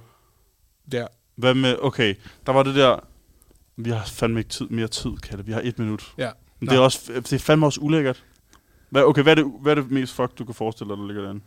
der. 0.91 1.07
Hvad 1.35 1.53
med, 1.53 1.77
okay, 1.81 2.15
der 2.45 2.51
var 2.51 2.63
det 2.63 2.75
der, 2.75 2.99
vi 3.75 3.89
har 3.89 4.05
fandme 4.05 4.39
ikke 4.39 4.49
tid, 4.49 4.67
mere 4.67 4.87
tid, 4.87 5.11
Kalle. 5.17 5.45
Vi 5.45 5.51
har 5.51 5.61
et 5.63 5.79
minut. 5.79 6.13
Ja. 6.17 6.31
Men 6.59 6.69
det 6.69 6.75
er, 6.75 6.79
også, 6.79 7.11
det 7.13 7.33
er 7.33 7.39
fandme 7.39 7.65
også 7.65 7.79
ulækkert. 7.81 8.23
Hvad, 8.93 9.03
okay, 9.03 9.23
hvad 9.23 9.37
er, 9.37 9.43
det, 9.43 9.53
hvad 9.61 9.71
er 9.71 9.81
det 9.81 9.91
mest 9.91 10.13
fuck, 10.13 10.39
du 10.39 10.45
kan 10.45 10.55
forestille 10.55 10.89
dig, 10.89 10.97
der 10.97 11.07
ligger 11.07 11.23
derinde? 11.23 11.41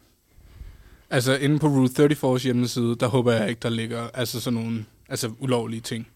Altså, 1.11 1.37
inde 1.37 1.59
på 1.59 1.67
Route 1.67 2.05
34's 2.05 2.43
hjemmeside, 2.43 2.97
der 2.97 3.07
håber 3.07 3.33
jeg 3.33 3.49
ikke, 3.49 3.59
der 3.59 3.69
ligger 3.69 4.09
altså 4.15 4.41
sådan 4.41 4.61
nogle 4.61 4.85
altså, 5.09 5.31
ulovlige 5.39 5.81
ting. 5.81 6.09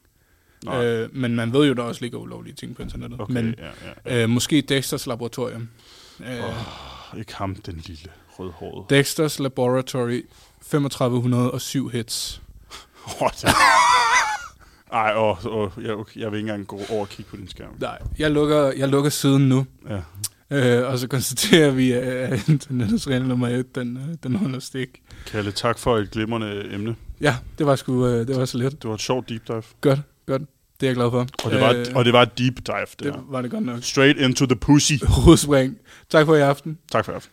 Nej. 0.64 0.84
Øh, 0.84 1.08
men 1.12 1.36
man 1.36 1.52
ved 1.52 1.68
jo, 1.68 1.74
der 1.74 1.82
også 1.82 2.00
ligger 2.00 2.18
ulovlige 2.18 2.54
ting 2.54 2.76
på 2.76 2.82
internettet. 2.82 3.20
Okay, 3.20 3.34
men 3.34 3.54
ja, 3.58 3.70
ja. 4.06 4.22
øh, 4.22 4.28
måske 4.28 4.60
Dexters 4.60 5.06
Laboratorium. 5.06 5.68
Øh, 6.20 6.44
Oh, 6.44 7.18
ikke 7.18 7.34
ham, 7.34 7.54
den 7.54 7.82
lille 7.86 8.10
rødhårede. 8.28 8.96
Dexters 8.96 9.38
Laboratory, 9.38 10.22
3507 10.70 11.88
hits. 11.88 12.42
Det... 13.20 13.48
Ej, 14.92 15.14
åh, 15.16 15.46
åh, 15.46 15.70
jeg, 15.76 15.96
jeg 16.16 16.32
vil 16.32 16.38
ikke 16.38 16.50
engang 16.50 16.66
gå 16.66 16.80
over 16.90 17.00
og 17.00 17.08
kigge 17.08 17.30
på 17.30 17.36
din 17.36 17.48
skærm. 17.48 17.74
Nej, 17.80 17.98
jeg 18.18 18.30
lukker, 18.30 18.72
jeg 18.76 18.88
lukker 18.88 19.10
siden 19.10 19.48
nu. 19.48 19.66
Ja. 19.90 20.00
Øh, 20.52 20.86
og 20.88 20.98
så 20.98 21.08
konstaterer 21.08 21.70
vi, 21.70 21.92
at 21.92 22.48
internettets 22.48 23.08
regel 23.08 23.22
nummer 23.26 23.48
1, 23.48 23.74
den, 23.74 23.96
øh, 23.96 24.14
den 24.22 24.34
holder 24.36 24.58
stik. 24.58 24.88
Kalle, 25.26 25.52
tak 25.52 25.78
for 25.78 25.98
et 25.98 26.10
glimrende 26.10 26.74
emne. 26.74 26.96
Ja, 27.20 27.36
det 27.58 27.66
var 27.66 27.76
sgu, 27.76 28.06
øh, 28.06 28.26
det 28.28 28.36
var 28.36 28.44
så 28.44 28.58
lidt. 28.58 28.82
Det 28.82 28.88
var 28.88 28.94
et 28.94 29.00
sjovt 29.00 29.28
deep 29.28 29.48
dive. 29.48 29.62
Godt, 29.80 30.00
godt. 30.26 30.42
Det 30.80 30.86
er 30.86 30.90
jeg 30.90 30.94
glad 30.96 31.10
for. 31.10 31.26
Og 31.44 31.50
det 31.50 31.60
var, 31.60 31.72
Øh, 31.72 31.80
et, 31.80 31.88
og 31.94 32.04
det 32.04 32.12
var 32.12 32.22
et 32.22 32.38
deep 32.38 32.56
dive, 32.66 32.76
det, 32.80 32.98
det 32.98 33.12
der. 33.12 33.20
var 33.28 33.42
det 33.42 33.50
godt 33.50 33.64
nok. 33.64 33.78
Straight 33.82 34.18
into 34.18 34.46
the 34.46 34.56
pussy. 34.56 34.92
Hovedspring. 35.02 35.76
Tak 36.10 36.26
for 36.26 36.34
i 36.36 36.40
aften. 36.40 36.78
Tak 36.92 37.04
for 37.04 37.12
i 37.12 37.14
aften. 37.14 37.32